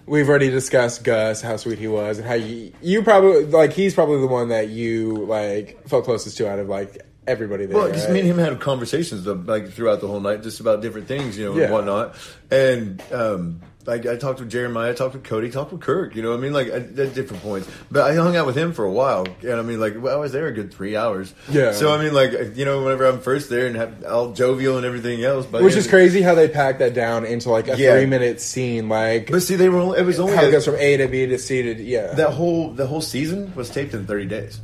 we've 0.06 0.28
already 0.30 0.50
discussed 0.50 1.04
Gus, 1.04 1.42
how 1.42 1.58
sweet 1.58 1.80
he 1.80 1.88
was, 1.88 2.18
and 2.20 2.28
how 2.28 2.36
you 2.36 2.74
you 2.82 3.04
probably 3.04 3.46
like 3.46 3.74
he's 3.74 3.94
probably 3.94 4.20
the 4.22 4.28
one 4.28 4.50
that 4.50 4.70
you 4.70 5.26
like 5.26 5.88
felt 5.88 6.06
closest 6.06 6.38
to 6.38 6.50
out 6.50 6.60
of 6.60 6.68
like 6.70 7.02
everybody 7.26 7.66
there. 7.66 7.78
Well, 7.78 7.92
just 7.92 8.08
right? 8.08 8.14
me 8.14 8.20
and 8.20 8.30
him 8.30 8.38
had 8.38 8.60
conversations 8.60 9.26
uh, 9.28 9.36
like 9.36 9.70
throughout 9.72 10.02
the 10.02 10.08
whole 10.08 10.20
night, 10.20 10.44
just 10.44 10.60
about 10.60 10.82
different 10.82 11.08
things, 11.08 11.38
you 11.38 11.46
know, 11.46 11.56
Yeah. 11.56 11.64
and 11.66 11.74
whatnot. 11.74 12.16
And 12.52 13.02
um, 13.14 13.62
like 13.86 14.06
I 14.06 14.16
talked 14.16 14.40
with 14.40 14.50
Jeremiah, 14.50 14.92
I 14.92 14.94
talked 14.94 15.14
with 15.14 15.24
Cody, 15.24 15.50
talked 15.52 15.72
with 15.72 15.82
Kirk. 15.82 16.16
You 16.16 16.22
know, 16.22 16.30
what 16.32 16.38
I 16.40 16.42
mean, 16.42 16.54
like 16.54 16.68
at, 16.68 16.98
at 16.98 17.14
different 17.14 17.44
points. 17.44 17.70
But 17.92 18.10
I 18.10 18.16
hung 18.16 18.36
out 18.36 18.46
with 18.46 18.56
him 18.58 18.74
for 18.74 18.86
a 18.86 18.92
while, 18.92 19.26
and 19.42 19.54
I 19.54 19.62
mean, 19.62 19.80
like 19.80 19.96
well, 20.02 20.16
I 20.16 20.20
was 20.20 20.32
there 20.32 20.48
a 20.48 20.52
good 20.52 20.74
three 20.74 20.96
hours. 20.96 21.34
Yeah. 21.50 21.72
So 21.74 21.94
I 21.94 22.02
mean, 22.04 22.14
like 22.14 22.56
you 22.56 22.66
know, 22.66 22.84
whenever 22.84 23.06
I'm 23.06 23.20
first 23.20 23.50
there 23.50 23.68
and 23.68 23.76
have 23.76 24.04
all 24.06 24.34
jovial 24.34 24.78
and 24.78 24.86
everything 24.86 25.24
else, 25.24 25.46
but 25.46 25.64
Which 25.64 25.76
is 25.76 25.88
crazy 25.88 26.22
how 26.22 26.36
they 26.36 26.48
packed 26.48 26.80
that 26.80 26.94
down 26.94 27.26
into 27.26 27.50
like 27.50 27.68
a 27.68 27.78
Yeah. 27.78 27.96
three 27.96 28.06
minute 28.06 28.42
scene. 28.42 28.90
Like 28.90 29.30
But 29.32 29.42
see, 29.42 29.56
they 29.56 29.70
were 29.70 29.80
only, 29.80 30.00
it 30.00 30.06
was 30.06 30.20
only 30.20 30.36
how 30.36 30.44
it 30.44 30.52
goes 30.52 30.66
from 30.66 30.76
A 30.76 30.98
to 30.98 31.08
B 31.08 31.26
to 31.28 31.38
C 31.38 31.62
to 31.62 31.82
yeah. 31.82 32.14
that 32.14 32.32
whole 32.32 32.72
the 32.72 32.88
whole 32.88 33.02
season 33.02 33.54
was 33.56 33.70
taped 33.70 33.94
in 33.94 34.06
30 34.06 34.26
days. 34.26 34.62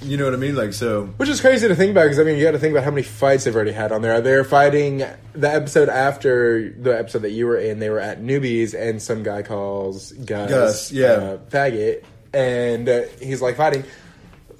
You 0.00 0.16
know 0.16 0.24
what 0.24 0.34
I 0.34 0.36
mean? 0.36 0.54
Like 0.54 0.72
so. 0.72 1.06
Which 1.16 1.28
is 1.28 1.40
crazy 1.40 1.66
to 1.68 1.74
think 1.74 1.90
about 1.90 2.04
because 2.04 2.18
I 2.18 2.24
mean 2.24 2.36
you 2.36 2.44
got 2.44 2.52
to 2.52 2.58
think 2.58 2.72
about 2.72 2.84
how 2.84 2.90
many 2.90 3.02
fights 3.02 3.44
they've 3.44 3.54
already 3.54 3.72
had 3.72 3.92
on 3.92 4.02
there. 4.02 4.20
They're 4.20 4.44
fighting 4.44 4.98
the 5.32 5.50
episode 5.50 5.88
after 5.88 6.70
the 6.70 6.96
episode 6.96 7.22
that 7.22 7.30
you 7.30 7.46
were 7.46 7.58
in. 7.58 7.78
They 7.78 7.90
were 7.90 8.00
at 8.00 8.20
Newby's 8.20 8.74
and 8.74 9.02
some 9.02 9.22
guy 9.22 9.42
calls 9.42 10.12
Gus, 10.12 10.50
Gus, 10.50 10.92
yeah. 10.92 11.06
uh, 11.06 11.38
faggot, 11.50 12.04
and 12.32 12.88
uh, 12.88 13.02
he's 13.20 13.42
like 13.42 13.56
fighting. 13.56 13.84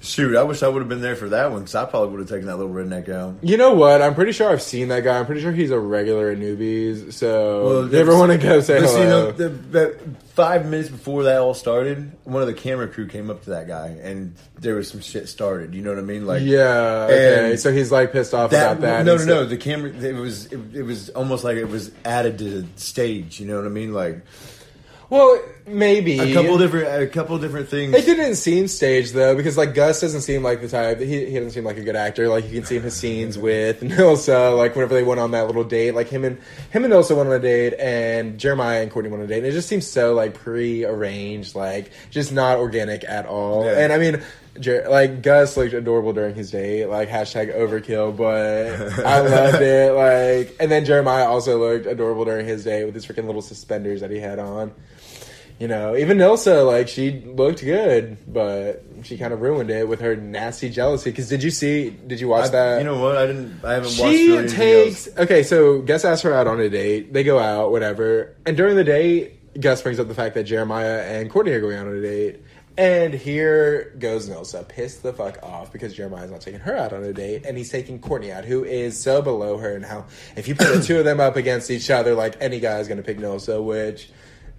Shoot, 0.01 0.37
I 0.37 0.43
wish 0.43 0.63
I 0.63 0.69
would 0.69 0.79
have 0.79 0.87
been 0.87 1.01
there 1.01 1.17
for 1.17 1.27
that 1.29 1.51
one 1.51 1.61
because 1.61 1.75
I 1.75 1.83
probably 1.83 2.11
would 2.11 2.21
have 2.21 2.29
taken 2.29 2.47
that 2.47 2.55
little 2.55 2.73
redneck 2.73 3.09
out. 3.09 3.35
You 3.41 3.57
know 3.57 3.73
what? 3.73 4.01
I'm 4.01 4.15
pretty 4.15 4.31
sure 4.31 4.49
I've 4.49 4.61
seen 4.61 4.87
that 4.87 5.03
guy. 5.03 5.19
I'm 5.19 5.25
pretty 5.25 5.41
sure 5.41 5.51
he's 5.51 5.71
a 5.71 5.79
regular 5.79 6.29
at 6.29 6.37
Newby's. 6.37 7.17
So 7.17 7.83
you 7.83 7.97
ever 7.97 8.17
want 8.17 8.31
to 8.31 8.37
go 8.37 8.61
say 8.61 8.79
hello? 8.79 9.03
no, 9.03 9.31
the, 9.33 9.49
the, 9.49 9.99
five 10.33 10.65
minutes 10.65 10.87
before 10.87 11.23
that 11.23 11.39
all 11.39 11.53
started, 11.53 12.13
one 12.23 12.41
of 12.41 12.47
the 12.47 12.53
camera 12.53 12.87
crew 12.87 13.07
came 13.07 13.29
up 13.29 13.43
to 13.43 13.49
that 13.49 13.67
guy 13.67 13.87
and 14.01 14.35
there 14.57 14.75
was 14.75 14.89
some 14.89 15.01
shit 15.01 15.27
started. 15.27 15.75
You 15.75 15.81
know 15.81 15.89
what 15.89 15.99
I 15.99 16.03
mean? 16.03 16.25
Like 16.25 16.43
yeah. 16.43 17.07
Okay. 17.09 17.57
So 17.57 17.73
he's 17.73 17.91
like 17.91 18.13
pissed 18.13 18.33
off 18.33 18.51
that, 18.51 18.77
about 18.77 18.81
that. 18.81 19.05
no, 19.05 19.17
no, 19.17 19.25
no. 19.25 19.45
The 19.45 19.57
camera. 19.57 19.91
It 19.91 20.15
was. 20.15 20.45
It, 20.45 20.75
it 20.75 20.83
was 20.83 21.09
almost 21.09 21.43
like 21.43 21.57
it 21.57 21.65
was 21.65 21.91
added 22.05 22.37
to 22.37 22.61
the 22.61 22.79
stage. 22.79 23.41
You 23.41 23.47
know 23.47 23.57
what 23.57 23.65
I 23.65 23.69
mean? 23.69 23.93
Like 23.93 24.23
Well, 25.09 25.41
maybe 25.65 26.19
A 26.19 26.33
couple 26.33 26.57
different, 26.57 27.03
a 27.03 27.07
couple 27.07 27.37
different 27.39 27.69
things. 27.69 27.95
It 27.95 28.05
didn't 28.05 28.35
seem 28.35 28.67
staged 28.67 29.13
though, 29.13 29.35
because 29.35 29.57
like 29.57 29.73
Gus 29.73 30.01
doesn't 30.01 30.21
seem 30.21 30.43
like 30.43 30.61
the 30.61 30.67
type. 30.67 30.99
He 30.99 31.25
he 31.25 31.33
doesn't 31.33 31.51
seem 31.51 31.63
like 31.63 31.77
a 31.77 31.83
good 31.83 31.95
actor. 31.95 32.27
Like 32.27 32.45
you 32.45 32.51
can 32.51 32.65
see 32.65 32.77
in 32.77 32.83
his 32.83 32.95
scenes 32.95 33.37
with 33.37 33.81
Nilsa, 33.81 34.55
like 34.55 34.75
whenever 34.75 34.93
they 34.93 35.03
went 35.03 35.19
on 35.19 35.31
that 35.31 35.47
little 35.47 35.63
date, 35.63 35.91
like 35.91 36.09
him 36.09 36.25
and 36.25 36.37
him 36.71 36.83
and 36.83 36.93
Nilsa 36.93 37.15
went 37.15 37.29
on 37.29 37.35
a 37.35 37.39
date, 37.39 37.73
and 37.79 38.39
Jeremiah 38.39 38.81
and 38.81 38.91
Courtney 38.91 39.09
went 39.09 39.21
on 39.21 39.25
a 39.25 39.29
date. 39.29 39.39
And 39.39 39.47
it 39.47 39.51
just 39.51 39.67
seems 39.67 39.87
so 39.87 40.13
like 40.13 40.35
pre-arranged, 40.35 41.55
like 41.55 41.91
just 42.11 42.31
not 42.31 42.57
organic 42.57 43.03
at 43.03 43.25
all. 43.25 43.65
Yeah. 43.65 43.79
And 43.79 43.93
I 43.93 43.97
mean. 43.97 44.21
Jer- 44.59 44.87
like 44.89 45.21
Gus 45.21 45.55
looked 45.55 45.73
adorable 45.73 46.11
during 46.11 46.35
his 46.35 46.51
date, 46.51 46.87
like 46.87 47.07
hashtag 47.07 47.55
overkill, 47.55 48.17
but 48.17 49.05
I 49.05 49.19
loved 49.21 49.61
it. 49.61 49.93
Like, 49.93 50.57
and 50.59 50.69
then 50.69 50.83
Jeremiah 50.83 51.29
also 51.29 51.57
looked 51.57 51.85
adorable 51.85 52.25
during 52.25 52.45
his 52.45 52.65
date 52.65 52.83
with 52.83 52.93
his 52.93 53.05
freaking 53.05 53.25
little 53.25 53.43
suspenders 53.43 54.01
that 54.01 54.11
he 54.11 54.19
had 54.19 54.37
on 54.37 54.73
you 55.59 55.67
know, 55.67 55.95
even 55.97 56.17
Nilsa, 56.17 56.65
like 56.65 56.87
she 56.87 57.11
looked 57.11 57.61
good, 57.63 58.17
but 58.31 58.83
she 59.03 59.17
kind 59.17 59.33
of 59.33 59.41
ruined 59.41 59.69
it 59.69 59.87
with 59.87 59.99
her 59.99 60.15
nasty 60.15 60.69
jealousy. 60.69 61.11
Because 61.11 61.27
did 61.29 61.43
you 61.43 61.51
see? 61.51 61.89
Did 61.89 62.19
you 62.21 62.29
watch 62.29 62.45
I- 62.45 62.49
that? 62.49 62.77
You 62.79 62.85
know 62.85 62.99
what? 63.01 63.17
I 63.17 63.25
didn't. 63.27 63.59
I 63.63 63.73
haven't 63.73 63.89
watched 63.99 64.15
she 64.15 64.31
really 64.31 64.47
takes 64.47 65.07
else. 65.07 65.17
okay. 65.17 65.43
So 65.43 65.81
Gus 65.81 66.05
asks 66.05 66.21
her 66.23 66.33
out 66.33 66.47
on 66.47 66.59
a 66.59 66.69
date. 66.69 67.11
They 67.13 67.23
go 67.23 67.39
out, 67.39 67.71
whatever. 67.71 68.35
And 68.45 68.55
during 68.55 68.75
the 68.75 68.83
date, 68.85 69.59
Gus 69.59 69.81
brings 69.81 69.99
up 69.99 70.07
the 70.07 70.15
fact 70.15 70.35
that 70.35 70.43
Jeremiah 70.45 71.01
and 71.01 71.29
Courtney 71.29 71.51
are 71.51 71.61
going 71.61 71.75
out 71.77 71.87
on 71.87 71.93
a 71.97 72.01
date. 72.01 72.41
And 72.77 73.13
here 73.13 73.93
goes 73.99 74.29
Nilsa, 74.29 74.65
pissed 74.65 75.03
the 75.03 75.11
fuck 75.11 75.43
off 75.43 75.73
because 75.73 75.93
Jeremiah's 75.93 76.31
not 76.31 76.39
taking 76.39 76.61
her 76.61 76.77
out 76.77 76.93
on 76.93 77.03
a 77.03 77.11
date, 77.11 77.45
and 77.45 77.57
he's 77.57 77.69
taking 77.69 77.99
Courtney 77.99 78.31
out, 78.31 78.45
who 78.45 78.63
is 78.63 78.97
so 78.97 79.21
below 79.21 79.57
her. 79.57 79.75
And 79.75 79.83
how 79.83 80.05
if 80.37 80.47
you 80.47 80.55
put 80.55 80.73
the 80.73 80.81
two 80.81 80.97
of 80.99 81.03
them 81.03 81.19
up 81.19 81.35
against 81.35 81.69
each 81.69 81.89
other, 81.89 82.15
like 82.15 82.37
any 82.39 82.61
guy 82.61 82.79
is 82.79 82.87
going 82.87 82.97
to 82.99 83.03
pick 83.03 83.17
Nilsa, 83.17 83.61
which 83.61 84.09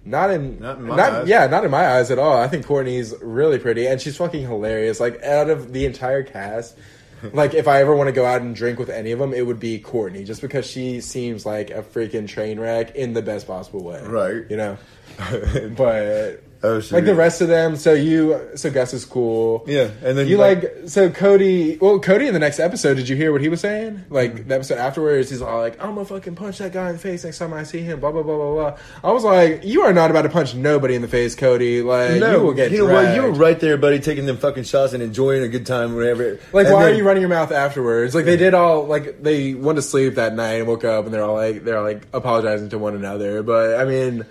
not 0.05 0.31
in 0.31 0.59
Not 0.59 0.77
in 0.77 0.83
my 0.87 0.99
eyes. 1.01 1.27
yeah, 1.27 1.47
not 1.47 1.63
in 1.65 1.71
my 1.71 1.87
eyes 1.87 2.11
at 2.11 2.19
all. 2.19 2.37
I 2.37 2.47
think 2.47 2.65
Courtney's 2.65 3.13
really 3.21 3.59
pretty, 3.59 3.87
and 3.87 4.01
she's 4.01 4.17
fucking 4.17 4.41
hilarious. 4.41 4.99
Like 4.99 5.21
out 5.23 5.49
of 5.49 5.73
the 5.73 5.85
entire 5.85 6.23
cast, 6.23 6.75
like 7.33 7.53
if 7.53 7.67
I 7.67 7.81
ever 7.81 7.95
want 7.95 8.07
to 8.07 8.11
go 8.13 8.25
out 8.25 8.41
and 8.41 8.55
drink 8.55 8.79
with 8.79 8.89
any 8.89 9.11
of 9.11 9.19
them, 9.19 9.33
it 9.33 9.45
would 9.45 9.59
be 9.59 9.77
Courtney, 9.79 10.23
just 10.23 10.41
because 10.41 10.65
she 10.65 11.01
seems 11.01 11.45
like 11.45 11.69
a 11.69 11.83
freaking 11.83 12.27
train 12.27 12.59
wreck 12.59 12.95
in 12.95 13.13
the 13.13 13.21
best 13.21 13.45
possible 13.47 13.83
way. 13.83 14.01
Right. 14.03 14.43
You 14.49 14.57
know. 14.57 14.77
But 15.75 16.43
Oh, 16.63 16.79
shit. 16.79 16.91
like 16.91 17.05
the 17.05 17.15
rest 17.15 17.41
of 17.41 17.47
them, 17.47 17.75
so 17.75 17.93
you, 17.93 18.39
so 18.55 18.69
Gus 18.69 18.93
is 18.93 19.03
cool. 19.05 19.63
Yeah, 19.67 19.89
and 20.03 20.17
then 20.17 20.27
you 20.27 20.37
like- 20.37 20.63
like, 20.63 20.75
so 20.85 21.09
Cody. 21.09 21.77
Well, 21.77 21.99
Cody 21.99 22.27
in 22.27 22.33
the 22.33 22.39
next 22.39 22.59
episode, 22.59 22.95
did 22.95 23.09
you 23.09 23.15
hear 23.15 23.31
what 23.31 23.41
he 23.41 23.49
was 23.49 23.61
saying? 23.61 24.05
Like 24.09 24.35
mm. 24.35 24.47
the 24.47 24.55
episode 24.55 24.77
afterwards, 24.77 25.29
he's 25.29 25.41
all 25.41 25.59
like, 25.59 25.81
"I'm 25.83 25.95
gonna 25.95 26.05
fucking 26.05 26.35
punch 26.35 26.59
that 26.59 26.71
guy 26.71 26.87
in 26.87 26.93
the 26.93 26.99
face 26.99 27.23
next 27.23 27.39
time 27.39 27.53
I 27.53 27.63
see 27.63 27.81
him." 27.81 27.99
Blah 27.99 28.11
blah 28.11 28.23
blah 28.23 28.35
blah 28.35 28.53
blah. 28.53 28.77
I 29.03 29.11
was 29.11 29.23
like, 29.23 29.63
"You 29.63 29.81
are 29.81 29.93
not 29.93 30.11
about 30.11 30.23
to 30.23 30.29
punch 30.29 30.53
nobody 30.53 30.95
in 30.95 31.01
the 31.01 31.07
face, 31.07 31.35
Cody. 31.35 31.81
Like 31.81 32.19
No, 32.19 32.31
you 32.31 32.43
will 32.43 32.53
get 32.53 32.71
you 32.71 32.85
know 32.85 32.93
what? 32.93 33.15
You 33.15 33.23
were 33.23 33.31
right 33.31 33.59
there, 33.59 33.77
buddy, 33.77 33.99
taking 33.99 34.25
them 34.25 34.37
fucking 34.37 34.63
shots 34.63 34.93
and 34.93 35.01
enjoying 35.01 35.43
a 35.43 35.47
good 35.47 35.65
time, 35.65 35.95
whatever. 35.95 36.39
Like, 36.53 36.67
And 36.67 36.75
why 36.75 36.83
then- 36.85 36.93
are 36.93 36.97
you 36.97 37.03
running 37.03 37.21
your 37.21 37.29
mouth 37.29 37.51
afterwards? 37.51 38.13
Like, 38.13 38.25
they 38.25 38.37
did 38.37 38.53
all 38.53 38.85
like 38.85 39.23
they 39.23 39.53
went 39.53 39.77
to 39.77 39.81
sleep 39.81 40.15
that 40.15 40.35
night 40.35 40.59
and 40.59 40.67
woke 40.67 40.83
up 40.83 41.05
and 41.05 41.13
they're 41.13 41.23
all 41.23 41.35
like 41.35 41.63
they're 41.63 41.77
all, 41.77 41.83
like 41.83 42.03
apologizing 42.13 42.69
to 42.69 42.77
one 42.77 42.95
another. 42.95 43.41
But 43.43 43.79
I 43.79 43.85
mean, 43.85 44.25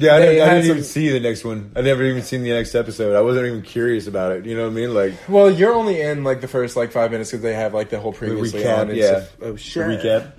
Yeah, 0.00 0.14
I 0.14 0.18
didn't, 0.20 0.48
I 0.48 0.54
didn't 0.54 0.70
even 0.70 0.84
see 0.84 1.10
the 1.10 1.20
next 1.20 1.44
one. 1.44 1.72
I 1.76 1.82
never 1.82 2.02
even 2.04 2.22
seen 2.22 2.42
the 2.42 2.50
next 2.50 2.74
episode. 2.74 3.14
I 3.14 3.20
wasn't 3.20 3.46
even 3.46 3.60
curious 3.62 4.06
about 4.06 4.32
it. 4.32 4.46
You 4.46 4.56
know 4.56 4.62
what 4.64 4.72
I 4.72 4.74
mean? 4.74 4.94
Like 4.94 5.12
well, 5.28 5.50
you're 5.50 5.74
only 5.74 6.00
in 6.00 6.24
like 6.24 6.40
the 6.40 6.48
first 6.48 6.74
like 6.76 6.90
five 6.92 7.10
minutes 7.10 7.30
because 7.30 7.42
they 7.42 7.52
have 7.54 7.74
like 7.74 7.90
the 7.90 8.00
whole 8.00 8.12
previously 8.12 8.62
recap. 8.62 8.78
on. 8.88 8.94
Yeah, 8.96 9.20
stuff. 9.20 9.36
Oh 9.42 9.56
shit. 9.56 9.86
recap. 9.86 10.32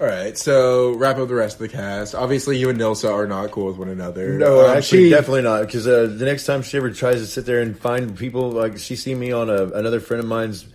All 0.00 0.08
right, 0.08 0.36
so 0.36 0.94
wrap 0.96 1.18
up 1.18 1.28
the 1.28 1.34
rest 1.36 1.54
of 1.56 1.60
the 1.60 1.68
cast. 1.68 2.16
Obviously, 2.16 2.58
you 2.58 2.68
and 2.68 2.78
Nilsa 2.78 3.12
are 3.12 3.28
not 3.28 3.52
cool 3.52 3.66
with 3.66 3.76
one 3.76 3.88
another. 3.88 4.36
No, 4.38 4.66
Um, 4.68 4.76
actually, 4.76 5.04
she- 5.04 5.10
definitely 5.10 5.42
not. 5.42 5.60
Because 5.66 5.86
uh, 5.86 6.12
the 6.16 6.24
next 6.24 6.46
time 6.46 6.62
she 6.62 6.76
ever 6.76 6.90
tries 6.90 7.20
to 7.20 7.26
sit 7.26 7.46
there 7.46 7.60
and 7.60 7.78
find 7.78 8.16
people, 8.18 8.50
like 8.50 8.76
she 8.78 8.96
see 8.96 9.14
me 9.14 9.30
on 9.30 9.48
a, 9.48 9.66
another 9.68 10.00
friend 10.00 10.20
of 10.20 10.28
mine's. 10.28 10.66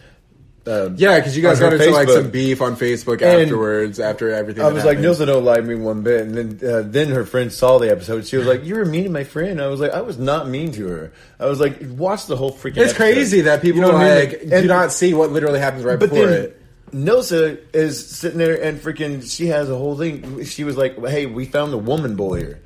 Uh, 0.67 0.89
Yeah, 0.95 1.17
because 1.19 1.35
you 1.35 1.41
guys 1.41 1.59
got 1.59 1.73
into 1.73 1.89
like 1.91 2.09
some 2.09 2.29
beef 2.29 2.61
on 2.61 2.75
Facebook 2.75 3.21
And 3.21 3.43
afterwards 3.43 3.99
after 3.99 4.31
everything. 4.33 4.63
I 4.63 4.71
was 4.71 4.85
like. 4.85 4.97
Nilsa 4.99 5.25
don't 5.25 5.45
like 5.45 5.63
me 5.63 5.75
one 5.75 6.01
bit, 6.03 6.21
and 6.21 6.35
then 6.59 6.69
uh, 6.69 6.83
then 6.85 7.09
her 7.09 7.25
friend 7.25 7.51
saw 7.51 7.77
the 7.79 7.89
episode. 7.91 8.27
She 8.27 8.37
was 8.37 8.45
like, 8.45 8.65
"You 8.65 8.75
were 8.75 8.85
mean 8.85 9.05
to 9.05 9.09
my 9.09 9.23
friend." 9.23 9.61
I 9.61 9.67
was 9.67 9.79
like, 9.79 9.91
"I 9.91 10.01
was 10.01 10.17
not 10.19 10.47
mean 10.49 10.71
to 10.73 10.87
her." 10.87 11.13
I 11.39 11.45
was 11.45 11.59
like, 11.59 11.77
"Watch 11.81 12.25
the 12.27 12.35
whole 12.35 12.51
freaking." 12.51 12.77
It's 12.77 12.93
episode." 12.93 12.95
crazy 12.97 13.41
that 13.41 13.61
people 13.61 13.81
You 13.81 13.87
know 13.87 13.93
what 13.93 14.01
I 14.01 14.09
mean? 14.25 14.29
like 14.31 14.43
Like, 14.51 14.61
do 14.61 14.67
not 14.67 14.91
see 14.91 15.13
what 15.13 15.31
literally 15.31 15.59
happens 15.59 15.83
right 15.85 15.99
But 15.99 16.09
before 16.09 16.27
then 16.27 16.43
it. 16.43 16.61
Nilsa 16.91 17.59
is 17.73 18.05
sitting 18.07 18.39
there 18.39 18.61
and 18.61 18.79
freaking. 18.79 19.23
She 19.29 19.47
has 19.47 19.69
a 19.69 19.75
whole 19.75 19.95
thing. 19.97 20.43
She 20.43 20.63
was 20.63 20.75
like, 20.75 20.97
"Hey, 21.07 21.25
we 21.25 21.45
found 21.45 21.71
the 21.71 21.77
woman 21.77 22.15
bullier." 22.15 22.59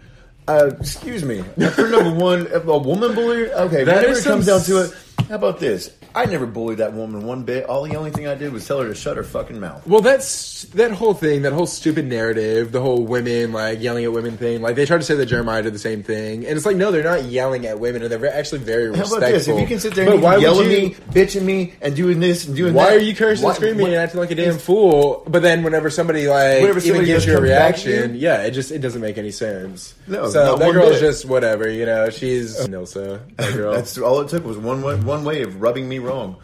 Uh, 0.47 0.71
excuse 0.79 1.23
me. 1.23 1.41
For 1.75 1.87
number 1.87 2.11
one, 2.11 2.47
a 2.51 2.59
woman 2.77 3.15
bullier. 3.15 3.47
Okay, 3.53 3.83
That 3.85 4.01
whenever 4.01 4.19
it 4.19 4.23
comes 4.25 4.45
down 4.45 4.61
to 4.63 4.83
it, 4.83 4.93
how 5.29 5.35
about 5.35 5.59
this? 5.59 5.89
I 6.15 6.25
never 6.25 6.45
bullied 6.45 6.77
that 6.77 6.93
woman 6.93 7.25
one 7.25 7.41
bit. 7.43 7.65
All 7.65 7.83
the 7.83 7.95
only 7.95 8.11
thing 8.11 8.27
I 8.27 8.35
did 8.35 8.53
was 8.53 8.67
tell 8.67 8.79
her 8.81 8.87
to 8.87 8.93
shut 8.93 9.17
her 9.17 9.23
fucking 9.23 9.59
mouth. 9.59 9.85
Well, 9.87 10.01
that's 10.01 10.63
that 10.75 10.91
whole 10.91 11.15
thing, 11.15 11.41
that 11.41 11.53
whole 11.53 11.65
stupid 11.65 12.05
narrative, 12.05 12.71
the 12.71 12.81
whole 12.81 13.03
women 13.03 13.51
like 13.51 13.81
yelling 13.81 14.03
at 14.05 14.13
women 14.13 14.37
thing. 14.37 14.61
Like 14.61 14.75
they 14.75 14.85
try 14.85 14.97
to 14.97 15.03
say 15.03 15.15
that 15.15 15.25
Jeremiah 15.25 15.63
did 15.63 15.73
the 15.73 15.79
same 15.79 16.03
thing, 16.03 16.45
and 16.45 16.55
it's 16.55 16.65
like 16.67 16.75
no, 16.77 16.91
they're 16.91 17.03
not 17.03 17.23
yelling 17.25 17.65
at 17.65 17.79
women, 17.79 18.03
and 18.03 18.11
they're 18.11 18.31
actually 18.31 18.59
very 18.59 18.85
How 18.93 19.01
respectful. 19.01 19.17
about 19.17 19.31
this? 19.31 19.47
If 19.47 19.59
you 19.59 19.65
can 19.65 19.79
sit 19.79 19.95
there 19.95 20.05
but 20.05 20.13
and 20.15 20.23
why 20.23 20.35
you 20.35 20.41
yell 20.43 20.59
at 20.61 20.69
you- 20.69 20.89
me, 20.89 20.95
bitching 21.11 21.41
me, 21.43 21.73
and 21.81 21.95
doing 21.95 22.19
this 22.19 22.45
and 22.45 22.55
doing 22.55 22.73
Why 22.75 22.83
that, 22.83 22.89
why 22.91 22.95
are 22.97 22.99
you 22.99 23.15
cursing 23.15 23.43
why- 23.43 23.51
and 23.51 23.55
screaming 23.57 23.81
what- 23.81 23.87
and 23.93 23.95
acting 24.01 24.19
like 24.19 24.29
a 24.31 24.35
damn 24.35 24.59
fool? 24.59 25.23
But 25.27 25.41
then 25.41 25.63
whenever 25.63 25.89
somebody 25.89 26.27
like 26.27 26.61
Whenever 26.61 26.77
even 26.77 26.81
somebody 26.81 27.05
gives 27.07 27.25
you 27.25 27.33
a 27.33 27.35
comes 27.37 27.49
back 27.49 27.59
at 27.59 27.63
reaction, 27.85 28.13
you? 28.15 28.19
yeah, 28.21 28.43
it 28.43 28.51
just 28.51 28.71
it 28.71 28.79
doesn't 28.79 29.01
make 29.01 29.17
any 29.17 29.31
sense. 29.31 29.95
No, 30.05 30.29
so 30.29 30.57
that 30.57 30.63
one 30.63 30.73
girl's 30.75 30.91
bit. 30.91 30.99
just 30.99 31.25
whatever, 31.25 31.67
you 31.69 31.87
know. 31.87 32.11
She's 32.11 32.59
oh. 32.59 32.67
Nilsa, 32.67 33.19
that 33.37 33.53
girl. 33.55 33.73
That's 33.73 33.97
all 33.97 34.21
it 34.21 34.29
took 34.29 34.45
was 34.45 34.57
one 34.59 34.83
way, 34.83 34.95
one 35.05 35.23
way 35.23 35.41
of 35.43 35.61
rubbing 35.61 35.87
me 35.87 35.99
wrong, 35.99 36.37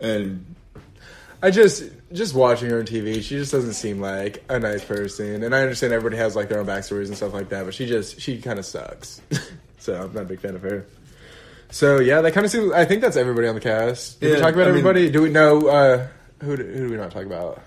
and 0.00 0.44
I 1.42 1.50
just 1.50 1.84
just 2.12 2.34
watching 2.34 2.70
her 2.70 2.78
on 2.78 2.84
TV, 2.84 3.16
she 3.16 3.36
just 3.36 3.52
doesn't 3.52 3.72
seem 3.74 4.00
like 4.00 4.44
a 4.48 4.58
nice 4.58 4.84
person. 4.84 5.42
And 5.42 5.54
I 5.54 5.62
understand 5.62 5.92
everybody 5.92 6.16
has 6.18 6.36
like 6.36 6.48
their 6.48 6.60
own 6.60 6.66
backstories 6.66 7.06
and 7.06 7.16
stuff 7.16 7.32
like 7.32 7.48
that, 7.48 7.64
but 7.64 7.74
she 7.74 7.86
just 7.86 8.20
she 8.20 8.40
kind 8.40 8.58
of 8.58 8.64
sucks. 8.66 9.20
so 9.78 9.94
I'm 9.94 10.12
not 10.12 10.22
a 10.22 10.26
big 10.26 10.40
fan 10.40 10.54
of 10.54 10.62
her. 10.62 10.86
So 11.70 12.00
yeah, 12.00 12.20
that 12.20 12.32
kind 12.32 12.44
of 12.44 12.52
seems. 12.52 12.72
I 12.72 12.84
think 12.84 13.00
that's 13.00 13.16
everybody 13.16 13.48
on 13.48 13.54
the 13.54 13.60
cast. 13.60 14.20
Did 14.20 14.34
we 14.34 14.40
talk 14.40 14.54
about 14.54 14.68
I 14.68 14.70
mean- 14.72 14.78
everybody? 14.78 15.10
do 15.10 15.22
we 15.22 15.30
know 15.30 15.68
uh, 15.68 16.06
who? 16.42 16.56
Do, 16.56 16.64
who 16.64 16.86
do 16.86 16.90
we 16.90 16.96
not 16.96 17.10
talk 17.10 17.24
about? 17.24 17.62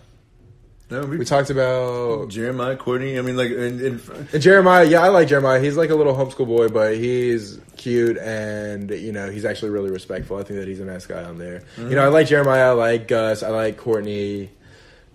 No, 0.89 1.06
we, 1.06 1.17
We 1.17 1.26
talked 1.26 1.50
about 1.50 2.30
Jeremiah 2.30 2.76
Courtney. 2.76 3.17
I 3.17 3.21
mean, 3.21 3.36
like, 3.36 3.50
and, 3.52 3.82
and 3.82 4.30
And 4.34 4.41
Jeremiah, 4.41 4.86
yeah, 4.86 5.02
I 5.02 5.10
like 5.10 5.28
Jeremiah. 5.28 5.60
He's 5.60 5.78
like 5.78 5.89
a 5.89 5.95
little 5.95 6.15
homeschool 6.15 6.45
boy, 6.48 6.69
but 6.69 6.95
he's 6.95 7.60
cute 7.76 8.17
and 8.17 8.89
you 8.89 9.12
know 9.12 9.30
he's 9.30 9.45
actually 9.45 9.69
really 9.69 9.91
respectful. 9.91 10.38
I 10.38 10.43
think 10.43 10.60
that 10.60 10.67
he's 10.67 10.80
a 10.80 10.86
nice 10.86 11.06
guy 11.06 11.24
on 11.24 11.38
there. 11.38 11.63
You 11.78 11.95
know, 11.95 12.04
I 12.04 12.08
like 12.08 12.28
Jeremiah. 12.28 12.69
I 12.69 12.71
like 12.71 13.08
Gus. 13.08 13.43
I 13.43 13.50
like 13.50 13.78
Courtney. 13.78 14.52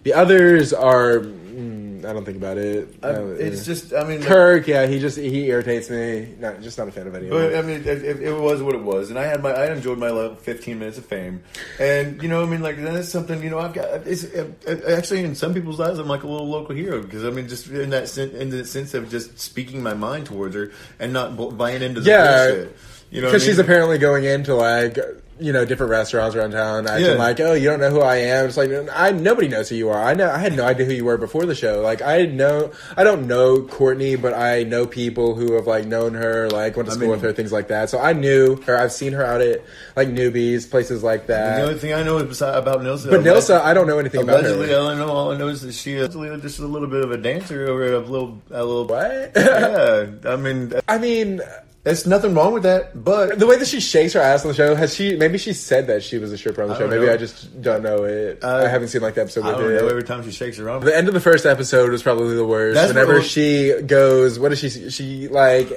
The 0.02 0.14
others 0.14 0.72
are, 0.72 1.18
mm, 1.20 1.89
I 2.04 2.12
don't 2.12 2.24
think 2.24 2.36
about 2.36 2.58
it. 2.58 2.94
I, 3.02 3.08
Uh, 3.08 3.26
it's 3.38 3.64
just, 3.64 3.92
I 3.94 4.04
mean, 4.04 4.20
like- 4.20 4.28
Kirk. 4.28 4.66
Yeah, 4.66 4.86
he 4.86 4.98
just 4.98 5.16
he 5.18 5.46
irritates 5.48 5.88
me. 5.90 6.34
Not 6.38 6.60
just 6.62 6.78
not 6.78 6.88
a 6.88 6.92
fan 6.92 7.06
of 7.06 7.14
any 7.14 7.26
of 7.26 7.30
But 7.32 7.54
I 7.54 7.62
mean, 7.62 7.78
it, 7.78 7.86
it, 7.86 8.22
it 8.22 8.32
was 8.32 8.62
what 8.62 8.74
it 8.74 8.82
was, 8.82 9.10
and 9.10 9.18
I 9.18 9.24
had 9.24 9.42
my, 9.42 9.50
I 9.52 9.72
enjoyed 9.72 9.98
my 9.98 10.10
little 10.10 10.34
fifteen 10.36 10.78
minutes 10.78 10.98
of 10.98 11.06
fame, 11.06 11.42
and 11.78 12.22
you 12.22 12.28
know, 12.28 12.42
I 12.42 12.46
mean, 12.46 12.62
like 12.62 12.80
that's 12.82 13.08
something, 13.08 13.42
you 13.42 13.50
know, 13.50 13.58
I've 13.58 13.72
got. 13.72 14.06
It's 14.06 14.24
it, 14.24 14.64
actually 14.88 15.24
in 15.24 15.34
some 15.34 15.54
people's 15.54 15.80
eyes, 15.80 15.98
I'm 15.98 16.08
like 16.08 16.22
a 16.22 16.28
little 16.28 16.48
local 16.48 16.74
hero 16.74 17.02
because 17.02 17.24
I 17.24 17.30
mean, 17.30 17.48
just 17.48 17.68
in 17.68 17.90
that 17.90 18.08
sen- 18.08 18.30
in 18.36 18.50
the 18.50 18.64
sense 18.64 18.94
of 18.94 19.10
just 19.10 19.38
speaking 19.38 19.82
my 19.82 19.94
mind 19.94 20.26
towards 20.26 20.54
her 20.54 20.70
and 20.98 21.12
not 21.12 21.36
buying 21.56 21.82
into 21.82 22.00
the 22.00 22.10
Yeah, 22.10 22.46
bullshit. 22.48 22.76
You 23.10 23.20
know, 23.22 23.26
Because 23.28 23.42
I 23.42 23.46
she's 23.46 23.56
mean? 23.56 23.64
apparently 23.66 23.98
going 23.98 24.24
into 24.24 24.54
like 24.54 24.96
you 25.40 25.52
know 25.52 25.64
different 25.64 25.90
restaurants 25.90 26.36
around 26.36 26.50
town, 26.52 26.86
acting 26.86 27.06
Yeah. 27.06 27.12
like, 27.14 27.40
oh, 27.40 27.54
you 27.54 27.68
don't 27.68 27.80
know 27.80 27.90
who 27.90 28.00
I 28.00 28.16
am. 28.16 28.46
It's 28.46 28.56
like 28.56 28.70
I 28.92 29.10
nobody 29.12 29.48
knows 29.48 29.68
who 29.68 29.74
you 29.76 29.88
are. 29.90 30.02
I 30.02 30.14
know 30.14 30.30
I 30.30 30.38
had 30.38 30.54
no 30.56 30.64
idea 30.66 30.86
who 30.86 30.92
you 30.92 31.04
were 31.04 31.16
before 31.16 31.46
the 31.46 31.54
show. 31.54 31.80
Like 31.80 32.02
I 32.02 32.26
know 32.26 32.72
I 32.96 33.04
don't 33.04 33.26
know 33.26 33.62
Courtney, 33.62 34.16
but 34.16 34.34
I 34.34 34.62
know 34.64 34.86
people 34.86 35.34
who 35.34 35.54
have 35.54 35.66
like 35.66 35.86
known 35.86 36.14
her, 36.14 36.48
like 36.50 36.76
went 36.76 36.88
to 36.88 36.92
I 36.92 36.94
school 36.94 37.02
mean- 37.08 37.10
with 37.12 37.22
her, 37.22 37.32
things 37.32 37.52
like 37.52 37.68
that. 37.68 37.90
So 37.90 37.98
I 37.98 38.12
knew 38.12 38.56
her. 38.62 38.76
I've 38.76 38.92
seen 38.92 39.12
her 39.14 39.24
out 39.24 39.40
at 39.40 39.62
like 39.96 40.08
Newby's, 40.08 40.66
places 40.66 41.02
like 41.02 41.26
that. 41.28 41.56
The 41.56 41.62
only 41.62 41.78
thing 41.78 41.92
I 41.94 42.02
know 42.02 42.18
is 42.18 42.40
about 42.42 42.80
Nilsa. 42.80 43.10
But 43.10 43.20
Nilsa, 43.20 43.60
I 43.60 43.74
don't 43.74 43.86
know 43.86 43.98
anything 43.98 44.22
about 44.22 44.40
Allegedly, 44.40 44.68
her. 44.70 44.78
all 44.78 44.88
I 44.88 44.94
know, 44.94 45.08
all 45.08 45.32
I 45.32 45.36
know 45.38 45.48
is 45.48 45.62
that 45.62 45.72
she 45.74 45.94
is 45.94 46.14
just 46.42 46.58
a 46.58 46.66
little 46.66 46.88
bit 46.88 47.02
of 47.04 47.10
a 47.10 47.16
dancer 47.16 47.66
over 47.68 47.92
a 47.92 47.98
little, 47.98 48.40
a 48.50 48.64
little. 48.64 48.86
What? 48.86 49.32
Yeah, 49.36 50.06
I 50.24 50.36
mean, 50.36 50.72
I 50.88 50.98
mean, 50.98 51.40
There's 51.82 52.06
nothing 52.06 52.34
wrong 52.34 52.52
with 52.52 52.64
that, 52.64 53.02
but 53.02 53.38
The 53.38 53.46
way 53.46 53.56
that 53.56 53.66
she 53.66 53.80
shakes 53.80 54.12
her 54.12 54.20
ass 54.20 54.44
on 54.44 54.48
the 54.48 54.54
show, 54.54 54.74
has 54.74 54.94
she? 54.94 55.16
Maybe 55.16 55.38
she 55.38 55.54
said 55.54 55.86
that 55.86 56.02
she 56.02 56.18
was 56.18 56.30
a 56.30 56.36
stripper 56.36 56.62
on 56.62 56.68
the 56.68 56.76
show. 56.76 56.86
Maybe 56.86 57.06
know. 57.06 57.14
I 57.14 57.16
just 57.16 57.62
don't 57.62 57.82
know 57.82 58.04
it. 58.04 58.44
Uh, 58.44 58.64
I 58.66 58.68
haven't 58.68 58.88
seen 58.88 59.00
like 59.00 59.14
the 59.14 59.22
episode 59.22 59.46
I 59.46 59.52
don't 59.52 59.62
know. 59.62 59.88
Every 59.88 60.02
time 60.02 60.22
she 60.22 60.30
shakes 60.30 60.58
her 60.58 60.68
arm, 60.68 60.84
The 60.84 60.94
end 60.94 61.08
of 61.08 61.14
the 61.14 61.20
first 61.20 61.46
episode 61.46 61.90
was 61.90 62.02
probably 62.02 62.36
the 62.36 62.44
worst. 62.44 62.74
That's 62.74 62.88
Whenever 62.92 63.22
she 63.22 63.80
goes, 63.80 64.38
what 64.38 64.50
does 64.50 64.58
she? 64.58 64.90
She 64.90 65.28
like, 65.28 65.70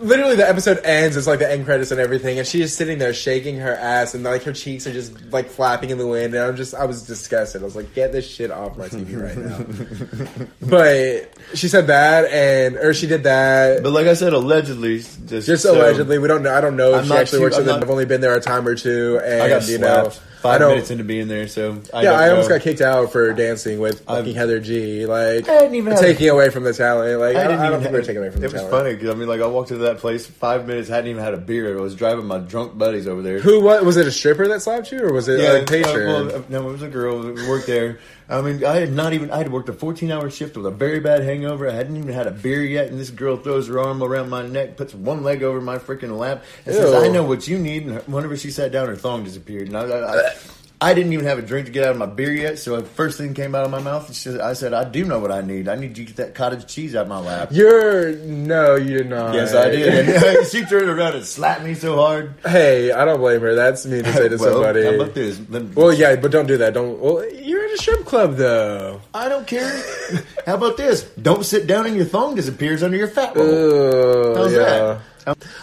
literally 0.00 0.36
the 0.36 0.48
episode 0.48 0.78
ends. 0.84 1.16
It's 1.16 1.26
like 1.26 1.40
the 1.40 1.50
end 1.50 1.64
credits 1.64 1.90
and 1.90 1.98
everything, 2.00 2.38
and 2.38 2.46
she 2.46 2.62
is 2.62 2.72
sitting 2.72 2.98
there 2.98 3.12
shaking 3.12 3.56
her 3.56 3.74
ass, 3.74 4.14
and 4.14 4.22
like 4.22 4.44
her 4.44 4.52
cheeks 4.52 4.86
are 4.86 4.92
just 4.92 5.20
like 5.32 5.48
flapping 5.48 5.90
in 5.90 5.98
the 5.98 6.06
wind. 6.06 6.34
And 6.34 6.44
I'm 6.44 6.54
just, 6.56 6.72
I 6.72 6.84
was 6.84 7.04
disgusted. 7.04 7.62
I 7.62 7.64
was 7.64 7.74
like, 7.74 7.94
get 7.94 8.12
this 8.12 8.28
shit 8.30 8.52
off 8.52 8.78
my 8.78 8.88
TV 8.88 9.20
right 9.20 9.36
now. 9.36 10.46
but 10.68 11.36
she 11.56 11.66
said 11.66 11.88
that, 11.88 12.30
and 12.30 12.76
or 12.76 12.94
she 12.94 13.08
did 13.08 13.24
that. 13.24 13.82
but 13.82 13.90
like 13.90 14.06
I 14.06 14.14
said, 14.14 14.32
allegedly, 14.32 15.00
just 15.26 15.47
just 15.48 15.62
so- 15.64 15.74
allegedly, 15.76 16.18
we 16.18 16.28
don't 16.28 16.42
know. 16.42 16.54
I 16.54 16.60
don't 16.60 16.76
know 16.76 16.90
if 16.90 16.96
I'm 16.98 17.02
she 17.04 17.08
not 17.10 17.18
actually 17.18 17.38
too- 17.40 17.42
works 17.44 17.56
I'm 17.56 17.62
in 17.62 17.66
the. 17.66 17.72
not- 17.72 17.82
I've 17.82 17.90
only 17.90 18.04
been 18.06 18.20
there 18.20 18.34
a 18.34 18.40
time 18.40 18.66
or 18.68 18.74
two, 18.76 19.20
and 19.24 19.42
I 19.42 19.48
got 19.48 19.66
you 19.68 19.78
know, 19.78 19.86
slapped 20.04 20.20
I 20.38 20.40
five 20.40 20.60
don't. 20.60 20.70
minutes 20.70 20.90
into 20.92 21.02
being 21.02 21.26
there, 21.26 21.48
so 21.48 21.78
I 21.92 22.02
yeah, 22.02 22.10
don't 22.10 22.20
I 22.20 22.30
almost 22.30 22.48
know. 22.48 22.56
got 22.56 22.62
kicked 22.62 22.80
out 22.80 23.10
for 23.10 23.32
dancing 23.32 23.80
with 23.80 24.04
fucking 24.04 24.34
Heather 24.36 24.60
G. 24.60 25.04
Like, 25.06 25.48
I 25.48 25.58
didn't 25.58 25.74
even 25.74 25.92
have- 25.92 26.00
taking 26.00 26.28
away 26.28 26.50
from 26.50 26.62
the 26.62 26.72
talent. 26.72 27.18
Like, 27.18 27.34
I, 27.34 27.42
didn't 27.42 27.58
I 27.58 27.62
don't 27.64 27.72
even 27.72 27.80
think 27.82 27.92
we're 27.92 28.00
taking 28.02 28.18
away 28.18 28.30
from 28.30 28.44
It 28.44 28.48
the 28.48 28.52
was 28.52 28.62
talent. 28.62 28.70
funny 28.70 28.94
because 28.94 29.10
I 29.10 29.14
mean, 29.14 29.28
like 29.28 29.40
I 29.40 29.46
walked 29.46 29.72
into 29.72 29.82
that 29.84 29.98
place 29.98 30.26
five 30.26 30.66
minutes, 30.68 30.88
hadn't 30.88 31.10
even 31.10 31.22
had 31.24 31.34
a 31.34 31.38
beer. 31.38 31.76
I 31.76 31.80
was 31.80 31.94
driving 31.96 32.26
my 32.26 32.38
drunk 32.38 32.78
buddies 32.78 33.08
over 33.08 33.22
there. 33.22 33.40
Who 33.40 33.60
what 33.60 33.84
was 33.84 33.96
it? 33.96 34.06
A 34.06 34.12
stripper 34.12 34.46
that 34.48 34.62
slapped 34.62 34.92
you, 34.92 35.02
or 35.02 35.12
was 35.12 35.28
it 35.28 35.40
like 35.40 35.62
uh, 35.62 35.66
patron? 35.66 36.06
well, 36.28 36.36
uh, 36.36 36.42
no, 36.48 36.68
it 36.68 36.72
was 36.72 36.82
a 36.82 36.88
girl 36.88 37.22
that 37.22 37.48
worked 37.48 37.66
there. 37.66 37.98
I 38.30 38.42
mean, 38.42 38.62
I 38.62 38.76
had 38.76 38.92
not 38.92 39.14
even. 39.14 39.30
I 39.30 39.38
had 39.38 39.50
worked 39.50 39.70
a 39.70 39.72
fourteen-hour 39.72 40.28
shift 40.30 40.56
with 40.56 40.66
a 40.66 40.70
very 40.70 41.00
bad 41.00 41.22
hangover. 41.22 41.68
I 41.68 41.72
hadn't 41.72 41.96
even 41.96 42.12
had 42.12 42.26
a 42.26 42.30
beer 42.30 42.62
yet, 42.62 42.88
and 42.88 43.00
this 43.00 43.08
girl 43.08 43.38
throws 43.38 43.68
her 43.68 43.80
arm 43.80 44.02
around 44.02 44.28
my 44.28 44.46
neck, 44.46 44.76
puts 44.76 44.94
one 44.94 45.22
leg 45.22 45.42
over 45.42 45.62
my 45.62 45.78
freaking 45.78 46.18
lap, 46.18 46.44
and 46.66 46.74
says, 46.74 46.92
"I 46.92 47.08
know 47.08 47.22
what 47.22 47.48
you 47.48 47.58
need." 47.58 47.86
And 47.86 48.02
whenever 48.02 48.36
she 48.36 48.50
sat 48.50 48.70
down, 48.70 48.88
her 48.88 48.96
thong 48.96 49.24
disappeared, 49.24 49.68
and 49.68 49.76
I, 49.78 49.84
I, 49.84 50.18
I, 50.18 50.32
I 50.80 50.94
didn't 50.94 51.12
even 51.12 51.26
have 51.26 51.38
a 51.38 51.42
drink 51.42 51.66
to 51.66 51.72
get 51.72 51.84
out 51.84 51.90
of 51.90 51.96
my 51.96 52.06
beer 52.06 52.32
yet. 52.32 52.58
So 52.58 52.80
the 52.80 52.86
first 52.86 53.18
thing 53.18 53.34
came 53.34 53.54
out 53.54 53.64
of 53.64 53.70
my 53.70 53.80
mouth, 53.80 54.14
said, 54.14 54.40
I 54.40 54.52
said, 54.52 54.72
"I 54.72 54.84
do 54.84 55.04
know 55.04 55.18
what 55.18 55.32
I 55.32 55.40
need. 55.40 55.68
I 55.68 55.74
need 55.74 55.98
you 55.98 56.04
to 56.04 56.12
get 56.12 56.16
that 56.16 56.34
cottage 56.34 56.66
cheese 56.72 56.94
out 56.94 57.02
of 57.02 57.08
my 57.08 57.18
lap." 57.18 57.48
You're 57.50 58.12
no, 58.16 58.76
you 58.76 58.98
did 58.98 59.10
not. 59.10 59.34
Yes, 59.34 59.54
I 59.54 59.70
did. 59.70 60.08
And 60.08 60.46
she 60.50 60.64
turned 60.64 60.88
around 60.88 61.16
and 61.16 61.24
slapped 61.24 61.64
me 61.64 61.74
so 61.74 61.96
hard. 61.96 62.34
Hey, 62.46 62.92
I 62.92 63.04
don't 63.04 63.18
blame 63.18 63.40
her. 63.40 63.54
That's 63.54 63.86
mean 63.86 64.04
to 64.04 64.12
say 64.12 64.28
to 64.28 64.36
well, 64.40 64.52
somebody. 64.52 64.84
how 64.84 64.94
about 64.94 65.14
this? 65.14 65.40
Well, 65.48 65.92
yeah, 65.92 66.14
but 66.14 66.30
don't 66.30 66.46
do 66.46 66.58
that. 66.58 66.74
Don't. 66.74 67.00
Well, 67.00 67.28
you're 67.32 67.64
at 67.64 67.72
a 67.72 67.78
strip 67.78 68.04
club 68.04 68.36
though. 68.36 69.00
I 69.12 69.28
don't 69.28 69.46
care. 69.46 69.82
How 70.46 70.54
about 70.54 70.76
this? 70.76 71.02
Don't 71.20 71.44
sit 71.44 71.66
down 71.66 71.86
and 71.86 71.96
your 71.96 72.06
thong 72.06 72.34
disappears 72.34 72.82
under 72.82 72.96
your 72.96 73.08
fat 73.08 73.36
roll. 73.36 74.36
How's 74.36 74.52
yeah. 74.52 74.58
that? 74.58 75.00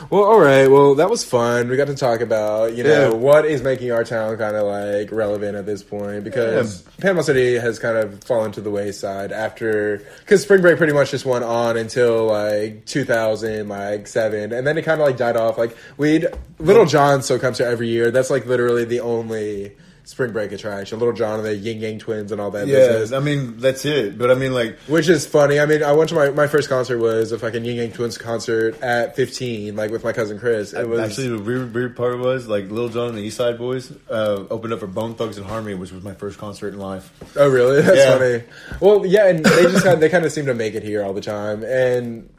Well, 0.10 0.24
all 0.24 0.40
right. 0.40 0.68
Well, 0.68 0.96
that 0.96 1.10
was 1.10 1.24
fun. 1.24 1.70
We 1.70 1.78
got 1.78 1.88
to 1.88 1.96
talk 1.96 2.22
about 2.22 2.76
you 2.76 2.84
know 2.84 3.10
Yeah. 3.10 3.14
what 3.16 3.46
is 3.46 3.62
making 3.62 3.92
our 3.92 4.04
town 4.04 4.38
kind 4.38 4.56
of 4.56 4.66
like 4.68 5.12
relevant 5.12 5.56
at 5.58 5.66
this 5.66 5.84
point 5.84 6.24
because 6.24 6.82
Panama 7.00 7.22
City 7.22 7.56
has 7.58 7.80
kind 7.80 7.98
of 7.98 8.24
fallen 8.24 8.52
to 8.54 8.62
the 8.62 8.72
wayside 8.72 9.32
after 9.32 10.02
because 10.20 10.44
spring 10.44 10.62
break 10.62 10.78
pretty 10.78 10.94
much 10.94 11.12
just 11.12 11.26
went 11.26 11.44
on 11.44 11.78
until 11.78 12.26
like 12.26 12.86
2000 12.86 13.68
like 13.70 14.08
seven 14.08 14.52
and 14.54 14.66
then 14.66 14.78
it 14.78 14.84
kind 14.84 15.00
of 15.02 15.08
like 15.08 15.18
died 15.18 15.38
off. 15.38 15.58
Like 15.58 15.76
we'd 15.98 16.28
Lil 16.60 16.86
Jon 16.86 17.22
still 17.22 17.40
comes 17.40 17.58
here 17.58 17.68
every 17.68 17.88
year. 17.90 18.12
That's 18.12 18.30
like 18.30 18.46
literally 18.46 18.86
the 18.86 19.00
only 19.02 19.76
spring 20.06 20.32
break 20.32 20.52
attraction. 20.52 21.00
Lil 21.00 21.14
Jon 21.14 21.40
and 21.40 21.46
the 21.48 21.56
Ying 21.56 21.80
Yang 21.82 22.00
Twins 22.00 22.32
and 22.32 22.40
all 22.40 22.52
that. 22.52 22.68
Yeah, 22.68 22.88
business. 22.88 23.12
I 23.12 23.20
mean 23.20 23.58
that's 23.58 23.84
it. 23.86 24.18
But 24.18 24.32
I 24.32 24.36
mean, 24.36 24.54
like, 24.54 24.78
Which 24.88 25.10
is 25.10 25.26
funny. 25.26 25.60
I 25.60 25.66
mean, 25.66 25.84
I 25.84 25.92
went 25.94 26.10
to 26.10 26.16
my, 26.16 26.30
my 26.30 26.48
first 26.48 26.70
concert 26.70 27.00
was 27.00 27.32
a 27.32 27.40
fucking 27.40 27.66
Ying 27.66 27.78
Yang 27.78 27.92
Twins 27.94 28.18
concert 28.18 28.82
at 28.82 29.16
15, 29.16 29.76
like 29.76 29.92
with 29.92 30.04
my 30.04 30.14
cousin 30.14 30.40
Chris. 30.40 30.74
It 30.74 30.88
was 30.88 31.00
actually 31.00 31.30
the 31.30 31.40
weird, 31.40 31.74
weird 31.74 31.96
part 31.98 32.20
was 32.20 32.48
like 32.48 32.70
Lil 32.70 32.90
Jon 32.90 33.10
and 33.10 33.18
the 33.18 33.22
East 33.24 33.38
Side 33.38 33.58
Boyz 33.58 33.96
uh, 34.10 34.46
opened 34.50 34.74
up 34.74 34.80
for 34.80 34.88
Bone 34.88 35.16
Thugs-n-Harmony, 35.16 35.76
which 35.76 35.92
was 35.92 36.04
my 36.04 36.14
first 36.14 36.38
concert 36.38 36.74
in 36.74 36.80
life. 36.80 37.12
oh 37.36 37.50
really? 37.50 37.82
That's 37.84 37.98
Yeah. 37.98 38.18
funny. 38.18 38.44
Well, 38.80 39.06
yeah, 39.06 39.28
and 39.28 39.44
they 39.44 39.64
just 39.64 39.84
kind 39.84 40.02
they 40.02 40.10
kind 40.10 40.24
of 40.26 40.32
seem 40.32 40.46
to 40.46 40.54
make 40.54 40.76
it 40.76 40.84
here 40.84 41.04
all 41.04 41.14
the 41.14 41.22
time, 41.22 41.64
and 41.64 42.30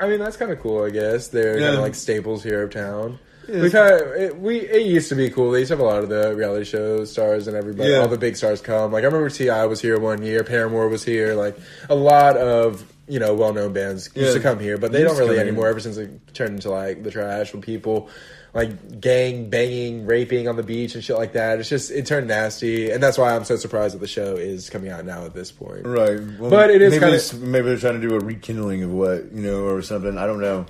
I 0.00 0.08
mean 0.08 0.18
that's 0.18 0.36
kind 0.36 0.50
of 0.52 0.60
cool. 0.60 0.84
I 0.84 0.90
guess 0.90 1.28
they're 1.28 1.58
kind 1.58 1.74
of 1.74 1.80
like 1.80 1.94
staples 1.94 2.42
here 2.42 2.62
of 2.62 2.70
town. 2.70 3.18
We 3.48 3.70
kind 3.70 3.94
of 3.94 4.00
it, 4.14 4.38
we 4.38 4.60
it 4.60 4.86
used 4.86 5.08
to 5.08 5.14
be 5.14 5.30
cool. 5.30 5.50
They 5.52 5.60
used 5.60 5.70
to 5.70 5.74
have 5.76 5.80
a 5.80 5.84
lot 5.88 6.02
of 6.02 6.08
the 6.10 6.34
reality 6.36 6.64
show 6.64 7.04
stars 7.04 7.48
and 7.48 7.56
everybody, 7.56 7.90
Yeah. 7.90 7.98
all 8.00 8.08
the 8.08 8.18
big 8.18 8.36
stars 8.36 8.60
come. 8.60 8.92
Like 8.92 9.02
I 9.04 9.06
remember 9.06 9.30
T.I. 9.30 9.64
was 9.66 9.80
here 9.80 9.98
one 9.98 10.22
year, 10.22 10.44
Paramore 10.44 10.88
was 10.88 11.02
here. 11.04 11.34
Like 11.34 11.56
a 11.88 11.94
lot 11.94 12.36
of 12.36 12.84
you 13.08 13.18
know 13.18 13.34
well 13.34 13.54
known 13.54 13.72
bands 13.72 14.10
used 14.14 14.28
Yeah. 14.28 14.34
to 14.34 14.40
come 14.40 14.58
here, 14.58 14.76
but 14.76 14.92
they 14.92 15.02
don't 15.02 15.16
really 15.16 15.28
come 15.28 15.36
here. 15.36 15.46
anymore. 15.46 15.68
Ever 15.68 15.80
since 15.80 15.96
it 15.96 16.34
turned 16.34 16.56
into 16.56 16.70
like 16.70 17.02
the 17.02 17.10
trash 17.10 17.52
with 17.54 17.62
people 17.62 18.10
like 18.54 19.00
gang 19.00 19.50
banging, 19.50 20.06
raping 20.06 20.48
on 20.48 20.56
the 20.56 20.62
beach 20.62 20.94
and 20.94 21.04
shit 21.04 21.16
like 21.16 21.32
that. 21.34 21.58
It's 21.58 21.68
just 21.68 21.90
it 21.90 22.06
turned 22.06 22.28
nasty, 22.28 22.90
and 22.90 23.02
that's 23.02 23.16
why 23.18 23.34
I'm 23.34 23.44
so 23.44 23.56
surprised 23.56 23.94
that 23.94 23.98
the 24.00 24.06
show 24.08 24.36
is 24.36 24.68
coming 24.70 24.90
out 24.90 25.04
now 25.04 25.24
at 25.24 25.32
this 25.34 25.52
point. 25.52 25.86
Right. 25.86 26.18
Well, 26.38 26.50
But 26.50 26.70
it 26.70 26.80
is 26.82 26.92
maybe 26.98 27.18
kinda- 27.18 27.46
maybe 27.46 27.66
they're 27.68 27.76
trying 27.78 28.00
to 28.00 28.08
do 28.08 28.14
a 28.14 28.18
rekindling 28.20 28.82
of 28.82 28.90
what 28.92 29.32
you 29.32 29.42
know 29.42 29.64
or 29.64 29.80
something. 29.82 30.16
I 30.18 30.26
don't 30.26 30.40
know, 30.40 30.64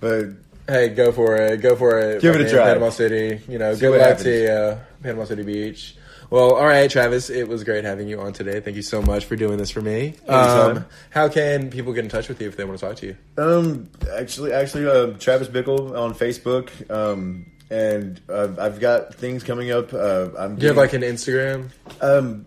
but 0.00 0.26
Hey, 0.68 0.90
go 0.90 1.12
for 1.12 1.36
it. 1.36 1.62
Go 1.62 1.74
for 1.76 1.98
it. 1.98 2.20
Give 2.20 2.34
it 2.34 2.42
a 2.42 2.50
try. 2.50 2.64
Panama 2.66 2.90
City. 2.90 3.40
You 3.50 3.58
know, 3.58 3.72
See 3.74 3.80
good 3.80 3.92
luck 3.92 4.00
happens. 4.00 4.22
to 4.24 4.52
uh, 4.52 4.78
Panama 5.02 5.24
City 5.24 5.42
Beach. 5.42 5.96
Well, 6.30 6.54
all 6.56 6.66
right, 6.66 6.90
Travis. 6.90 7.30
It 7.30 7.48
was 7.48 7.64
great 7.64 7.84
having 7.84 8.06
you 8.06 8.20
on 8.20 8.34
today. 8.34 8.60
Thank 8.60 8.76
you 8.76 8.82
so 8.82 9.00
much 9.00 9.24
for 9.24 9.34
doing 9.34 9.56
this 9.56 9.70
for 9.70 9.80
me. 9.80 10.14
Um, 10.28 10.84
how 11.08 11.28
can 11.30 11.70
people 11.70 11.94
get 11.94 12.04
in 12.04 12.10
touch 12.10 12.28
with 12.28 12.42
you 12.42 12.48
if 12.48 12.56
they 12.58 12.64
want 12.66 12.78
to 12.78 12.86
talk 12.86 12.96
to 12.96 13.06
you? 13.06 13.16
Um, 13.38 13.88
actually, 14.14 14.52
actually, 14.52 14.86
uh, 14.86 15.12
Travis 15.18 15.48
Bickle 15.48 15.98
on 15.98 16.12
Facebook. 16.12 16.68
Um, 16.90 17.46
and 17.70 18.20
uh, 18.28 18.48
I've 18.58 18.78
got 18.78 19.14
things 19.14 19.42
coming 19.42 19.70
up. 19.70 19.94
Uh, 19.94 20.28
I'm 20.38 20.56
Do 20.56 20.62
you 20.62 20.68
have 20.68 20.76
like 20.76 20.92
an 20.92 21.00
Instagram? 21.00 21.70
Um, 22.02 22.44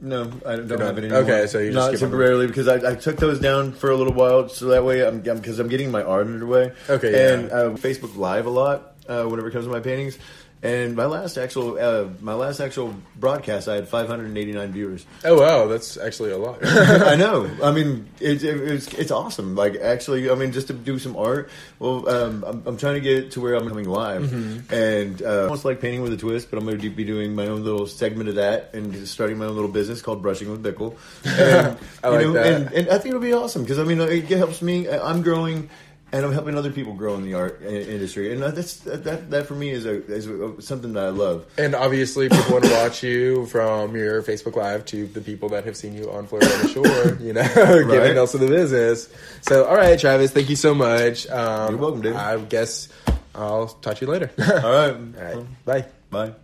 no, 0.00 0.30
I 0.46 0.56
don't 0.56 0.68
not- 0.68 0.80
have 0.80 0.98
it 0.98 1.04
anymore. 1.04 1.22
okay, 1.22 1.46
so 1.46 1.58
you 1.58 1.72
just 1.72 1.74
not 1.74 1.88
skip 1.88 2.00
temporarily 2.00 2.46
because 2.46 2.68
I, 2.68 2.92
I 2.92 2.94
took 2.94 3.16
those 3.16 3.40
down 3.40 3.72
for 3.72 3.90
a 3.90 3.96
little 3.96 4.12
while, 4.12 4.48
so 4.48 4.66
that 4.66 4.84
way 4.84 5.06
I'm 5.06 5.20
because 5.20 5.58
I'm, 5.58 5.68
getting 5.68 5.90
my 5.90 6.02
art 6.02 6.26
underway. 6.26 6.72
Okay, 6.88 7.12
yeah. 7.12 7.32
and 7.34 7.50
uh, 7.50 7.70
Facebook 7.70 8.16
Live 8.16 8.46
a 8.46 8.50
lot 8.50 8.94
uh, 9.08 9.24
whenever 9.24 9.48
it 9.48 9.52
comes 9.52 9.64
to 9.64 9.70
my 9.70 9.80
paintings. 9.80 10.18
And 10.60 10.96
my 10.96 11.06
last 11.06 11.36
actual 11.38 11.78
uh, 11.78 12.08
my 12.20 12.34
last 12.34 12.58
actual 12.58 12.92
broadcast, 13.14 13.68
I 13.68 13.76
had 13.76 13.86
589 13.88 14.72
viewers. 14.72 15.06
Oh 15.24 15.38
wow, 15.40 15.68
that's 15.68 15.96
actually 15.96 16.32
a 16.32 16.36
lot. 16.38 16.58
I 16.64 17.14
know. 17.14 17.48
I 17.62 17.70
mean, 17.70 18.08
it, 18.18 18.42
it, 18.42 18.60
it's 18.72 18.92
it's 18.94 19.12
awesome. 19.12 19.54
Like 19.54 19.76
actually, 19.76 20.28
I 20.28 20.34
mean, 20.34 20.50
just 20.50 20.66
to 20.66 20.72
do 20.72 20.98
some 20.98 21.16
art. 21.16 21.48
Well, 21.78 22.08
um, 22.08 22.44
I'm, 22.44 22.62
I'm 22.66 22.76
trying 22.76 22.94
to 22.94 23.00
get 23.00 23.30
to 23.32 23.40
where 23.40 23.54
I'm 23.54 23.68
coming 23.68 23.88
live, 23.88 24.22
Mm-hmm. 24.22 24.74
and 24.74 25.22
uh, 25.22 25.42
almost 25.44 25.64
like 25.64 25.80
painting 25.80 26.02
with 26.02 26.12
a 26.12 26.16
twist. 26.16 26.50
But 26.50 26.58
I'm 26.58 26.64
going 26.64 26.80
to 26.80 26.90
be 26.90 27.04
doing 27.04 27.36
my 27.36 27.46
own 27.46 27.62
little 27.62 27.86
segment 27.86 28.28
of 28.28 28.34
that, 28.34 28.70
and 28.74 28.92
just 28.92 29.12
starting 29.12 29.38
my 29.38 29.44
own 29.44 29.54
little 29.54 29.70
business 29.70 30.02
called 30.02 30.22
Brushing 30.22 30.50
with 30.50 30.62
Bickle. 30.64 30.96
And, 31.38 31.78
I 32.02 32.08
like 32.08 32.20
know, 32.26 32.32
that. 32.32 32.46
And, 32.46 32.72
and 32.72 32.88
I 32.88 32.94
think 32.98 33.06
it'll 33.14 33.20
be 33.20 33.32
awesome 33.32 33.62
because 33.62 33.78
I 33.78 33.84
mean, 33.84 34.00
it 34.00 34.24
helps 34.24 34.60
me. 34.60 34.88
I'm 34.88 35.22
growing. 35.22 35.70
And 36.10 36.24
I'm 36.24 36.32
helping 36.32 36.56
other 36.56 36.72
people 36.72 36.94
grow 36.94 37.16
in 37.16 37.22
the 37.22 37.34
art 37.34 37.60
industry, 37.62 38.32
and 38.32 38.42
that's 38.42 38.76
that. 38.80 39.30
That 39.30 39.46
for 39.46 39.54
me 39.54 39.68
is 39.68 39.84
a 39.84 40.02
is 40.10 40.26
a, 40.26 40.60
something 40.62 40.94
that 40.94 41.04
I 41.04 41.08
love. 41.10 41.44
and 41.58 41.74
obviously, 41.74 42.30
people 42.30 42.50
want 42.52 42.64
to 42.64 42.72
watch 42.72 43.02
you 43.02 43.44
from 43.44 43.94
your 43.94 44.22
Facebook 44.22 44.56
Live 44.56 44.86
to 44.86 45.06
the 45.06 45.20
people 45.20 45.50
that 45.50 45.64
have 45.66 45.76
seen 45.76 45.94
you 45.94 46.10
on 46.10 46.26
Floribama 46.26 46.72
Shore. 46.72 47.18
You 47.20 47.34
know, 47.34 47.42
giving 47.54 47.88
Right. 47.88 48.16
Nilsa 48.16 48.38
the 48.38 48.46
business. 48.48 49.10
So, 49.42 49.66
all 49.66 49.76
right, 49.76 49.98
Travis, 50.00 50.30
thank 50.32 50.48
you 50.48 50.56
so 50.56 50.74
much. 50.74 51.26
Um, 51.28 51.72
You're 51.74 51.82
welcome, 51.82 52.00
dude. 52.00 52.16
I 52.16 52.38
guess 52.38 52.88
I'll 53.34 53.66
talk 53.68 53.96
to 53.98 54.06
you 54.06 54.10
later. 54.10 54.30
All 54.38 54.46
right, 54.46 54.94
All 54.96 55.24
right, 55.36 55.64
bye. 55.66 55.84
bye. 56.10 56.34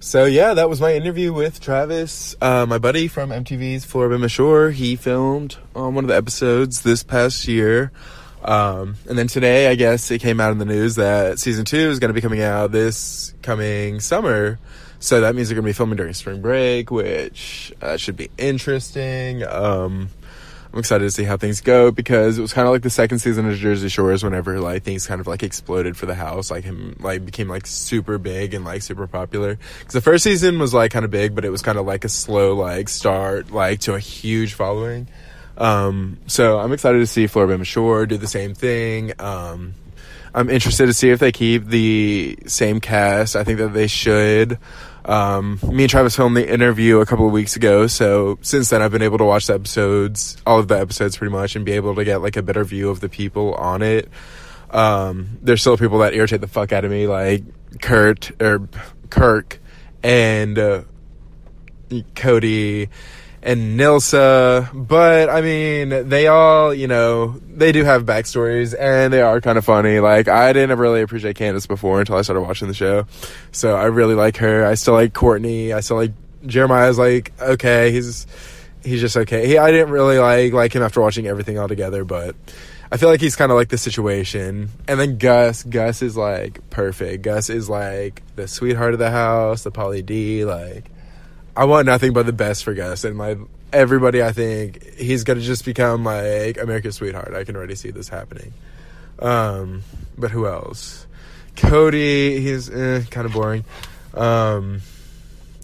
So 0.00 0.26
yeah, 0.26 0.54
that 0.54 0.68
was 0.68 0.80
my 0.80 0.94
interview 0.94 1.32
with 1.32 1.60
Travis, 1.60 2.36
uh, 2.40 2.64
my 2.66 2.78
buddy 2.78 3.08
from 3.08 3.30
MTV's 3.30 3.84
Floribama 3.84 4.30
Shore. 4.30 4.70
He 4.70 4.94
filmed 4.94 5.56
on 5.74 5.96
one 5.96 6.04
of 6.04 6.08
the 6.08 6.16
episodes 6.16 6.82
this 6.82 7.02
past 7.02 7.48
year. 7.48 7.90
Um, 8.44 8.94
and 9.08 9.18
then 9.18 9.26
today, 9.26 9.66
I 9.66 9.74
guess 9.74 10.08
it 10.12 10.20
came 10.20 10.40
out 10.40 10.52
in 10.52 10.58
the 10.58 10.64
news 10.64 10.94
that 10.94 11.40
season 11.40 11.64
two 11.64 11.90
is 11.90 11.98
going 11.98 12.10
to 12.10 12.14
be 12.14 12.20
coming 12.20 12.40
out 12.40 12.70
this 12.70 13.34
coming 13.42 13.98
summer. 13.98 14.60
So 15.00 15.20
that 15.20 15.34
means 15.34 15.48
they're 15.48 15.56
going 15.56 15.64
to 15.64 15.68
be 15.68 15.72
filming 15.72 15.96
during 15.96 16.14
spring 16.14 16.40
break, 16.40 16.92
which 16.92 17.72
uh, 17.82 17.96
should 17.96 18.16
be 18.16 18.30
interesting. 18.38 19.42
Um, 19.42 20.10
I'm 20.72 20.78
excited 20.80 21.04
to 21.04 21.10
see 21.10 21.24
how 21.24 21.36
things 21.36 21.60
go 21.60 21.90
because 21.90 22.38
it 22.38 22.42
was 22.42 22.52
kind 22.52 22.66
of 22.68 22.72
like 22.72 22.82
the 22.82 22.90
second 22.90 23.20
season 23.20 23.48
of 23.48 23.56
Jersey 23.56 23.88
Shores 23.88 24.22
whenever 24.22 24.60
like 24.60 24.82
things 24.82 25.06
kind 25.06 25.20
of 25.20 25.26
like 25.26 25.42
exploded 25.42 25.96
for 25.96 26.06
the 26.06 26.14
house, 26.14 26.50
like 26.50 26.64
him 26.64 26.96
like 27.00 27.24
became 27.24 27.48
like 27.48 27.66
super 27.66 28.18
big 28.18 28.52
and 28.52 28.64
like 28.64 28.82
super 28.82 29.06
popular. 29.06 29.58
Because 29.78 29.94
the 29.94 30.02
first 30.02 30.24
season 30.24 30.58
was 30.58 30.74
like 30.74 30.90
kind 30.90 31.06
of 31.06 31.10
big, 31.10 31.34
but 31.34 31.44
it 31.46 31.50
was 31.50 31.62
kind 31.62 31.78
of 31.78 31.86
like 31.86 32.04
a 32.04 32.08
slow 32.08 32.54
like 32.54 32.90
start 32.90 33.50
like 33.50 33.80
to 33.80 33.94
a 33.94 33.98
huge 33.98 34.54
following. 34.54 35.08
Um, 35.56 36.18
so 36.26 36.58
I'm 36.58 36.72
excited 36.72 36.98
to 36.98 37.06
see 37.06 37.24
Floribama 37.24 37.64
Shore 37.64 38.06
do 38.06 38.18
the 38.18 38.28
same 38.28 38.54
thing. 38.54 39.12
Um, 39.18 39.74
I'm 40.34 40.50
interested 40.50 40.86
to 40.86 40.94
see 40.94 41.10
if 41.10 41.18
they 41.18 41.32
keep 41.32 41.64
the 41.64 42.38
same 42.46 42.80
cast. 42.80 43.34
I 43.36 43.44
think 43.44 43.58
that 43.58 43.72
they 43.72 43.86
should. 43.86 44.58
Um, 45.08 45.58
me 45.66 45.84
and 45.84 45.90
Travis 45.90 46.14
filmed 46.14 46.36
the 46.36 46.46
interview 46.46 47.00
a 47.00 47.06
couple 47.06 47.26
of 47.26 47.32
weeks 47.32 47.56
ago, 47.56 47.86
so 47.86 48.38
since 48.42 48.68
then 48.68 48.82
I've 48.82 48.92
been 48.92 49.00
able 49.00 49.16
to 49.18 49.24
watch 49.24 49.46
the 49.46 49.54
episodes, 49.54 50.36
all 50.46 50.58
of 50.58 50.68
the 50.68 50.78
episodes 50.78 51.16
pretty 51.16 51.32
much, 51.32 51.56
and 51.56 51.64
be 51.64 51.72
able 51.72 51.94
to 51.94 52.04
get 52.04 52.20
like 52.20 52.36
a 52.36 52.42
better 52.42 52.62
view 52.62 52.90
of 52.90 53.00
the 53.00 53.08
people 53.08 53.54
on 53.54 53.80
it. 53.80 54.10
Um, 54.70 55.38
there's 55.40 55.62
still 55.62 55.78
people 55.78 56.00
that 56.00 56.12
irritate 56.12 56.42
the 56.42 56.46
fuck 56.46 56.72
out 56.72 56.84
of 56.84 56.90
me, 56.90 57.06
like 57.06 57.42
Kurt 57.80 58.30
or 58.40 58.68
Kirk 59.08 59.60
and 60.02 60.58
uh, 60.58 60.82
Cody 62.14 62.90
and 63.48 63.80
Nilsa, 63.80 64.68
but 64.74 65.30
I 65.30 65.40
mean, 65.40 66.10
they 66.10 66.26
all, 66.26 66.74
you 66.74 66.86
know, 66.86 67.40
they 67.48 67.72
do 67.72 67.82
have 67.82 68.04
backstories 68.04 68.78
and 68.78 69.10
they 69.10 69.22
are 69.22 69.40
kind 69.40 69.56
of 69.56 69.64
funny. 69.64 70.00
Like, 70.00 70.28
I 70.28 70.52
didn't 70.52 70.78
really 70.78 71.00
appreciate 71.00 71.36
Candace 71.36 71.66
before 71.66 71.98
until 71.98 72.16
I 72.16 72.22
started 72.22 72.42
watching 72.42 72.68
the 72.68 72.74
show. 72.74 73.06
So 73.50 73.74
I 73.74 73.84
really 73.84 74.14
like 74.14 74.36
her. 74.36 74.66
I 74.66 74.74
still 74.74 74.92
like 74.92 75.14
Courtney. 75.14 75.72
I 75.72 75.80
still 75.80 75.96
like 75.96 76.12
Jeremiah's 76.44 76.98
like, 76.98 77.32
okay, 77.40 77.90
he's, 77.90 78.26
he's 78.84 79.00
just 79.00 79.16
okay. 79.16 79.48
He, 79.48 79.56
I 79.56 79.70
didn't 79.70 79.92
really 79.92 80.18
like, 80.18 80.52
like 80.52 80.74
him 80.74 80.82
after 80.82 81.00
watching 81.00 81.26
everything 81.26 81.58
all 81.58 81.68
together, 81.68 82.04
but 82.04 82.36
I 82.92 82.98
feel 82.98 83.08
like 83.08 83.22
he's 83.22 83.34
kind 83.34 83.50
of 83.50 83.56
like 83.56 83.70
the 83.70 83.78
situation. 83.78 84.68
And 84.86 85.00
then 85.00 85.16
Gus, 85.16 85.62
Gus 85.62 86.02
is 86.02 86.18
like 86.18 86.68
perfect. 86.68 87.22
Gus 87.22 87.48
is 87.48 87.70
like 87.70 88.20
the 88.36 88.46
sweetheart 88.46 88.92
of 88.92 88.98
the 88.98 89.10
house, 89.10 89.62
the 89.62 89.72
Pauly 89.72 90.04
D, 90.04 90.44
like, 90.44 90.84
I 91.58 91.64
want 91.64 91.86
nothing 91.86 92.12
but 92.12 92.24
the 92.24 92.32
best 92.32 92.62
for 92.62 92.72
Gus 92.72 93.02
and 93.02 93.18
like 93.18 93.36
everybody. 93.72 94.22
I 94.22 94.30
think 94.30 94.94
he's 94.94 95.24
gonna 95.24 95.40
just 95.40 95.64
become 95.64 96.04
like 96.04 96.56
America's 96.56 96.94
sweetheart. 96.94 97.34
I 97.34 97.42
can 97.42 97.56
already 97.56 97.74
see 97.74 97.90
this 97.90 98.08
happening. 98.08 98.52
Um, 99.18 99.82
but 100.16 100.30
who 100.30 100.46
else? 100.46 101.04
Cody, 101.56 102.38
he's 102.40 102.70
eh, 102.70 103.02
kind 103.10 103.26
of 103.26 103.32
boring. 103.32 103.64
Um, 104.14 104.82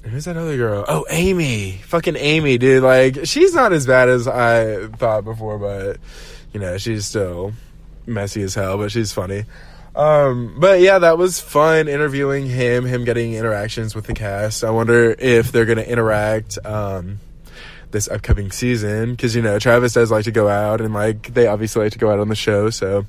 who's 0.02 0.24
that 0.24 0.36
other 0.36 0.56
girl? 0.56 0.84
Oh, 0.88 1.06
Aimee, 1.08 1.78
fucking 1.84 2.16
Aimee, 2.16 2.58
dude. 2.58 2.82
Like 2.82 3.20
she's 3.22 3.54
not 3.54 3.72
as 3.72 3.86
bad 3.86 4.08
as 4.08 4.26
I 4.26 4.88
thought 4.88 5.24
before, 5.24 5.60
but 5.60 5.98
you 6.52 6.58
know 6.58 6.76
she's 6.76 7.06
still 7.06 7.52
messy 8.04 8.42
as 8.42 8.56
hell. 8.56 8.78
But 8.78 8.90
she's 8.90 9.12
funny. 9.12 9.44
Um, 9.96 10.56
but 10.58 10.80
yeah, 10.80 10.98
that 10.98 11.18
was 11.18 11.38
fun 11.40 11.88
interviewing 11.88 12.46
him, 12.46 12.84
him 12.84 13.04
getting 13.04 13.34
interactions 13.34 13.94
with 13.94 14.06
the 14.06 14.14
cast. 14.14 14.64
I 14.64 14.70
wonder 14.70 15.14
if 15.18 15.52
they're 15.52 15.66
going 15.66 15.78
to 15.78 15.88
interact, 15.88 16.58
um, 16.64 17.20
this 17.92 18.08
upcoming 18.08 18.50
season. 18.50 19.16
Cause, 19.16 19.36
you 19.36 19.42
know, 19.42 19.58
Travis 19.60 19.92
does 19.92 20.10
like 20.10 20.24
to 20.24 20.32
go 20.32 20.48
out 20.48 20.80
and 20.80 20.92
like, 20.92 21.32
they 21.32 21.46
obviously 21.46 21.84
like 21.84 21.92
to 21.92 21.98
go 21.98 22.10
out 22.10 22.18
on 22.18 22.28
the 22.28 22.34
show. 22.34 22.70
So 22.70 23.06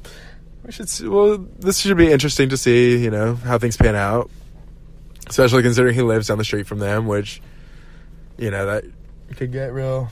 we 0.64 0.72
should, 0.72 0.88
see, 0.88 1.08
well, 1.08 1.38
this 1.58 1.80
should 1.80 1.98
be 1.98 2.12
interesting 2.12 2.50
to 2.50 2.58
see, 2.58 2.98
you 2.98 3.10
know, 3.10 3.34
how 3.36 3.58
things 3.58 3.78
pan 3.78 3.96
out. 3.96 4.30
Especially 5.28 5.64
considering 5.64 5.96
he 5.96 6.04
lives 6.04 6.28
down 6.28 6.38
the 6.38 6.44
street 6.44 6.68
from 6.68 6.78
them, 6.78 7.08
which, 7.08 7.42
you 8.38 8.52
know, 8.52 8.68
that 8.68 8.84
could 9.38 9.52
get 9.52 9.74
real, 9.74 10.10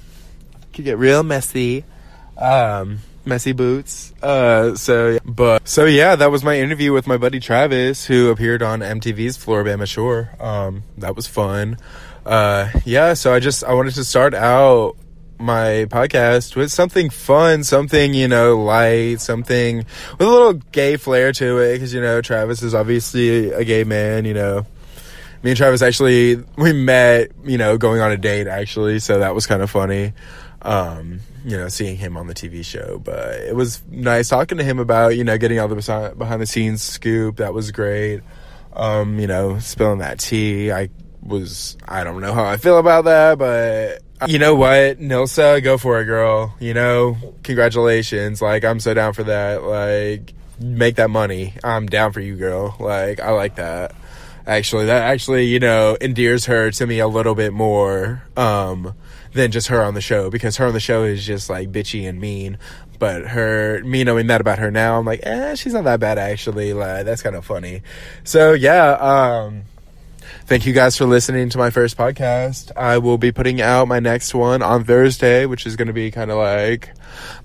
could 0.74 0.86
get 0.86 0.98
real 0.98 1.22
messy. 1.22 1.86
Um, 2.36 2.98
messy 3.26 3.52
boots. 3.52 4.14
Uh, 4.22 4.76
so, 4.76 5.20
but 5.26 5.68
so 5.68 5.86
yeah, 5.86 6.16
that 6.16 6.32
was 6.32 6.44
my 6.44 6.60
interview 6.60 6.94
with 6.94 7.08
my 7.08 7.18
buddy 7.18 7.40
Travis, 7.40 8.06
who 8.06 8.30
appeared 8.30 8.62
on 8.62 8.80
MTV's 8.80 9.38
Floribama 9.38 9.88
Shore. 9.88 10.32
Um, 10.40 10.84
that 10.98 11.16
was 11.16 11.28
fun. 11.28 11.78
Uh, 12.26 12.70
yeah, 12.86 13.14
so 13.14 13.34
I 13.34 13.40
just 13.40 13.64
I 13.64 13.74
wanted 13.74 13.96
to 13.96 14.04
start 14.04 14.34
out 14.34 14.96
my 15.40 15.86
podcast 15.90 16.56
with 16.56 16.72
something 16.72 17.10
fun, 17.10 17.64
something 17.64 18.14
you 18.14 18.28
know 18.28 18.58
light, 18.60 19.20
something 19.20 19.78
with 19.78 20.22
a 20.22 20.26
little 20.26 20.54
gay 20.54 20.98
flair 20.98 21.32
to 21.34 21.60
it, 21.60 21.74
because 21.74 21.94
you 21.94 22.02
know 22.02 22.22
Travis 22.22 22.62
is 22.62 22.74
obviously 22.74 23.52
a 23.52 23.64
gay 23.64 23.84
man. 23.84 24.26
You 24.26 24.34
know, 24.34 24.66
me 25.44 25.52
and 25.52 25.58
Travis 25.58 25.82
actually 25.82 26.38
we 26.58 26.74
met, 26.74 27.32
you 27.44 27.58
know, 27.58 27.78
going 27.78 28.02
on 28.02 28.12
a 28.12 28.18
date 28.18 28.48
actually, 28.48 29.00
so 29.00 29.20
that 29.20 29.36
was 29.36 29.46
kind 29.46 29.62
of 29.62 29.70
funny. 29.70 30.14
Um, 30.62 31.20
you 31.46 31.58
know, 31.58 31.68
seeing 31.68 31.98
him 31.98 32.18
on 32.18 32.28
the 32.28 32.34
TV 32.34 32.64
show. 32.64 33.00
But 33.04 33.36
it 33.42 33.56
was 33.56 33.82
nice 33.90 34.30
talking 34.30 34.58
to 34.58 34.64
him 34.64 34.80
about, 34.80 35.18
you 35.18 35.24
know, 35.24 35.38
getting 35.38 35.60
all 35.60 35.68
the 35.68 36.14
behind 36.18 36.42
the 36.42 36.46
scenes 36.46 36.82
scoop. 36.82 37.38
That 37.38 37.54
was 37.54 37.72
great. 37.72 38.22
Um, 38.74 39.20
you 39.20 39.28
know, 39.28 39.60
spilling 39.60 40.00
that 40.00 40.20
tea. 40.20 40.72
I 40.72 40.90
was, 41.22 41.78
I 41.88 42.04
don't 42.04 42.22
know 42.22 42.34
how 42.34 42.46
I 42.46 42.58
feel 42.58 42.80
about 42.80 43.06
that, 43.06 43.38
but 43.38 44.02
you 44.28 44.40
know 44.40 44.56
what? 44.56 45.00
Nilsa, 45.00 45.62
go 45.64 45.78
for 45.78 46.02
it, 46.02 46.06
girl. 46.06 46.56
You 46.60 46.74
know, 46.74 47.36
congratulations. 47.44 48.42
Like, 48.42 48.64
I'm 48.64 48.80
so 48.80 48.94
down 48.94 49.14
for 49.14 49.24
that. 49.24 49.64
Like, 49.64 50.34
make 50.60 50.96
that 50.96 51.10
money. 51.10 51.54
I'm 51.64 51.88
down 51.88 52.14
for 52.14 52.20
you, 52.20 52.36
girl. 52.36 52.76
Like, 52.80 53.20
I 53.20 53.32
like 53.32 53.56
that. 53.56 53.96
Actually, 54.46 54.86
that 54.86 55.04
actually, 55.04 55.46
you 55.46 55.60
know, 55.60 55.98
endears 56.02 56.46
her 56.46 56.72
to 56.72 56.88
me 56.88 57.00
a 57.00 57.08
little 57.08 57.36
bit 57.36 57.54
more. 57.54 58.24
Um, 58.36 58.94
than 59.34 59.52
just 59.52 59.68
her 59.68 59.82
on 59.84 59.94
the 59.94 60.02
show 60.02 60.30
because 60.30 60.58
her 60.58 60.68
on 60.68 60.74
the 60.74 60.80
show 60.80 61.04
is 61.04 61.26
just 61.26 61.50
like 61.50 61.72
bitchy 61.72 62.08
and 62.08 62.20
mean. 62.20 62.58
But 63.00 63.28
her, 63.28 63.84
me 63.84 64.04
knowing 64.04 64.28
that 64.28 64.40
about 64.40 64.60
her 64.60 64.72
now, 64.72 64.98
I'm 64.98 65.06
like, 65.06 65.22
eh, 65.24 65.56
she's 65.56 65.74
not 65.74 65.84
that 65.84 66.00
bad 66.00 66.18
actually. 66.18 66.74
Like, 66.74 67.06
that's 67.06 67.22
kind 67.22 67.36
of 67.36 67.44
funny. 67.44 67.82
So 68.24 68.54
yeah, 68.54 68.92
um, 68.94 69.64
thank 70.46 70.66
you 70.66 70.74
guys 70.74 70.98
for 70.98 71.06
listening 71.06 71.50
to 71.50 71.58
my 71.58 71.70
first 71.70 71.98
podcast. 71.98 72.72
I 72.78 73.00
will 73.00 73.18
be 73.18 73.32
putting 73.32 73.62
out 73.62 73.88
my 73.88 74.00
next 74.00 74.34
one 74.34 74.62
on 74.62 74.84
Thursday, 74.84 75.46
which 75.46 75.66
is 75.66 75.76
going 75.76 75.88
to 75.88 75.94
be 75.94 76.12
kind 76.12 76.32
of 76.32 76.38
like 76.38 76.94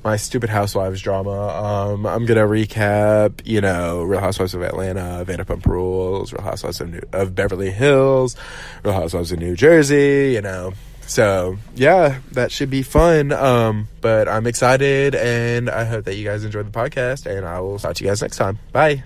my 0.05 0.17
stupid 0.17 0.51
housewives 0.51 1.01
drama. 1.01 1.49
Um, 1.49 2.07
I'm 2.07 2.27
going 2.27 2.39
to 2.39 2.47
recap, 2.47 3.41
you 3.45 3.61
know, 3.61 4.03
Real 4.03 4.21
Housewives 4.21 4.55
of 4.55 4.63
Atlanta, 4.63 5.25
Vanderpump 5.27 5.67
Rules, 5.67 6.33
Real 6.33 6.43
Housewives 6.43 6.81
of, 6.81 6.91
New- 6.91 7.09
of 7.13 7.35
Beverly 7.35 7.71
Hills, 7.71 8.37
Real 8.85 8.95
Housewives 8.95 9.33
of 9.33 9.39
New 9.39 9.57
Jersey, 9.57 10.33
you 10.35 10.41
know, 10.41 10.73
so 11.09 11.57
yeah, 11.75 12.21
that 12.33 12.53
should 12.53 12.71
be 12.71 12.83
fun. 12.83 13.33
Um, 13.33 13.89
but 14.01 14.29
I'm 14.29 14.47
excited 14.47 15.15
and 15.15 15.69
I 15.69 15.85
hope 15.85 16.05
that 16.05 16.15
you 16.15 16.25
guys 16.25 16.45
enjoyed 16.45 16.71
the 16.71 16.79
podcast 16.79 17.27
and 17.27 17.45
I 17.47 17.61
will 17.61 17.79
talk 17.79 17.95
to 17.95 18.05
you 18.05 18.11
guys 18.11 18.23
next 18.23 18.37
time. 18.37 18.59
Bye. 18.73 19.03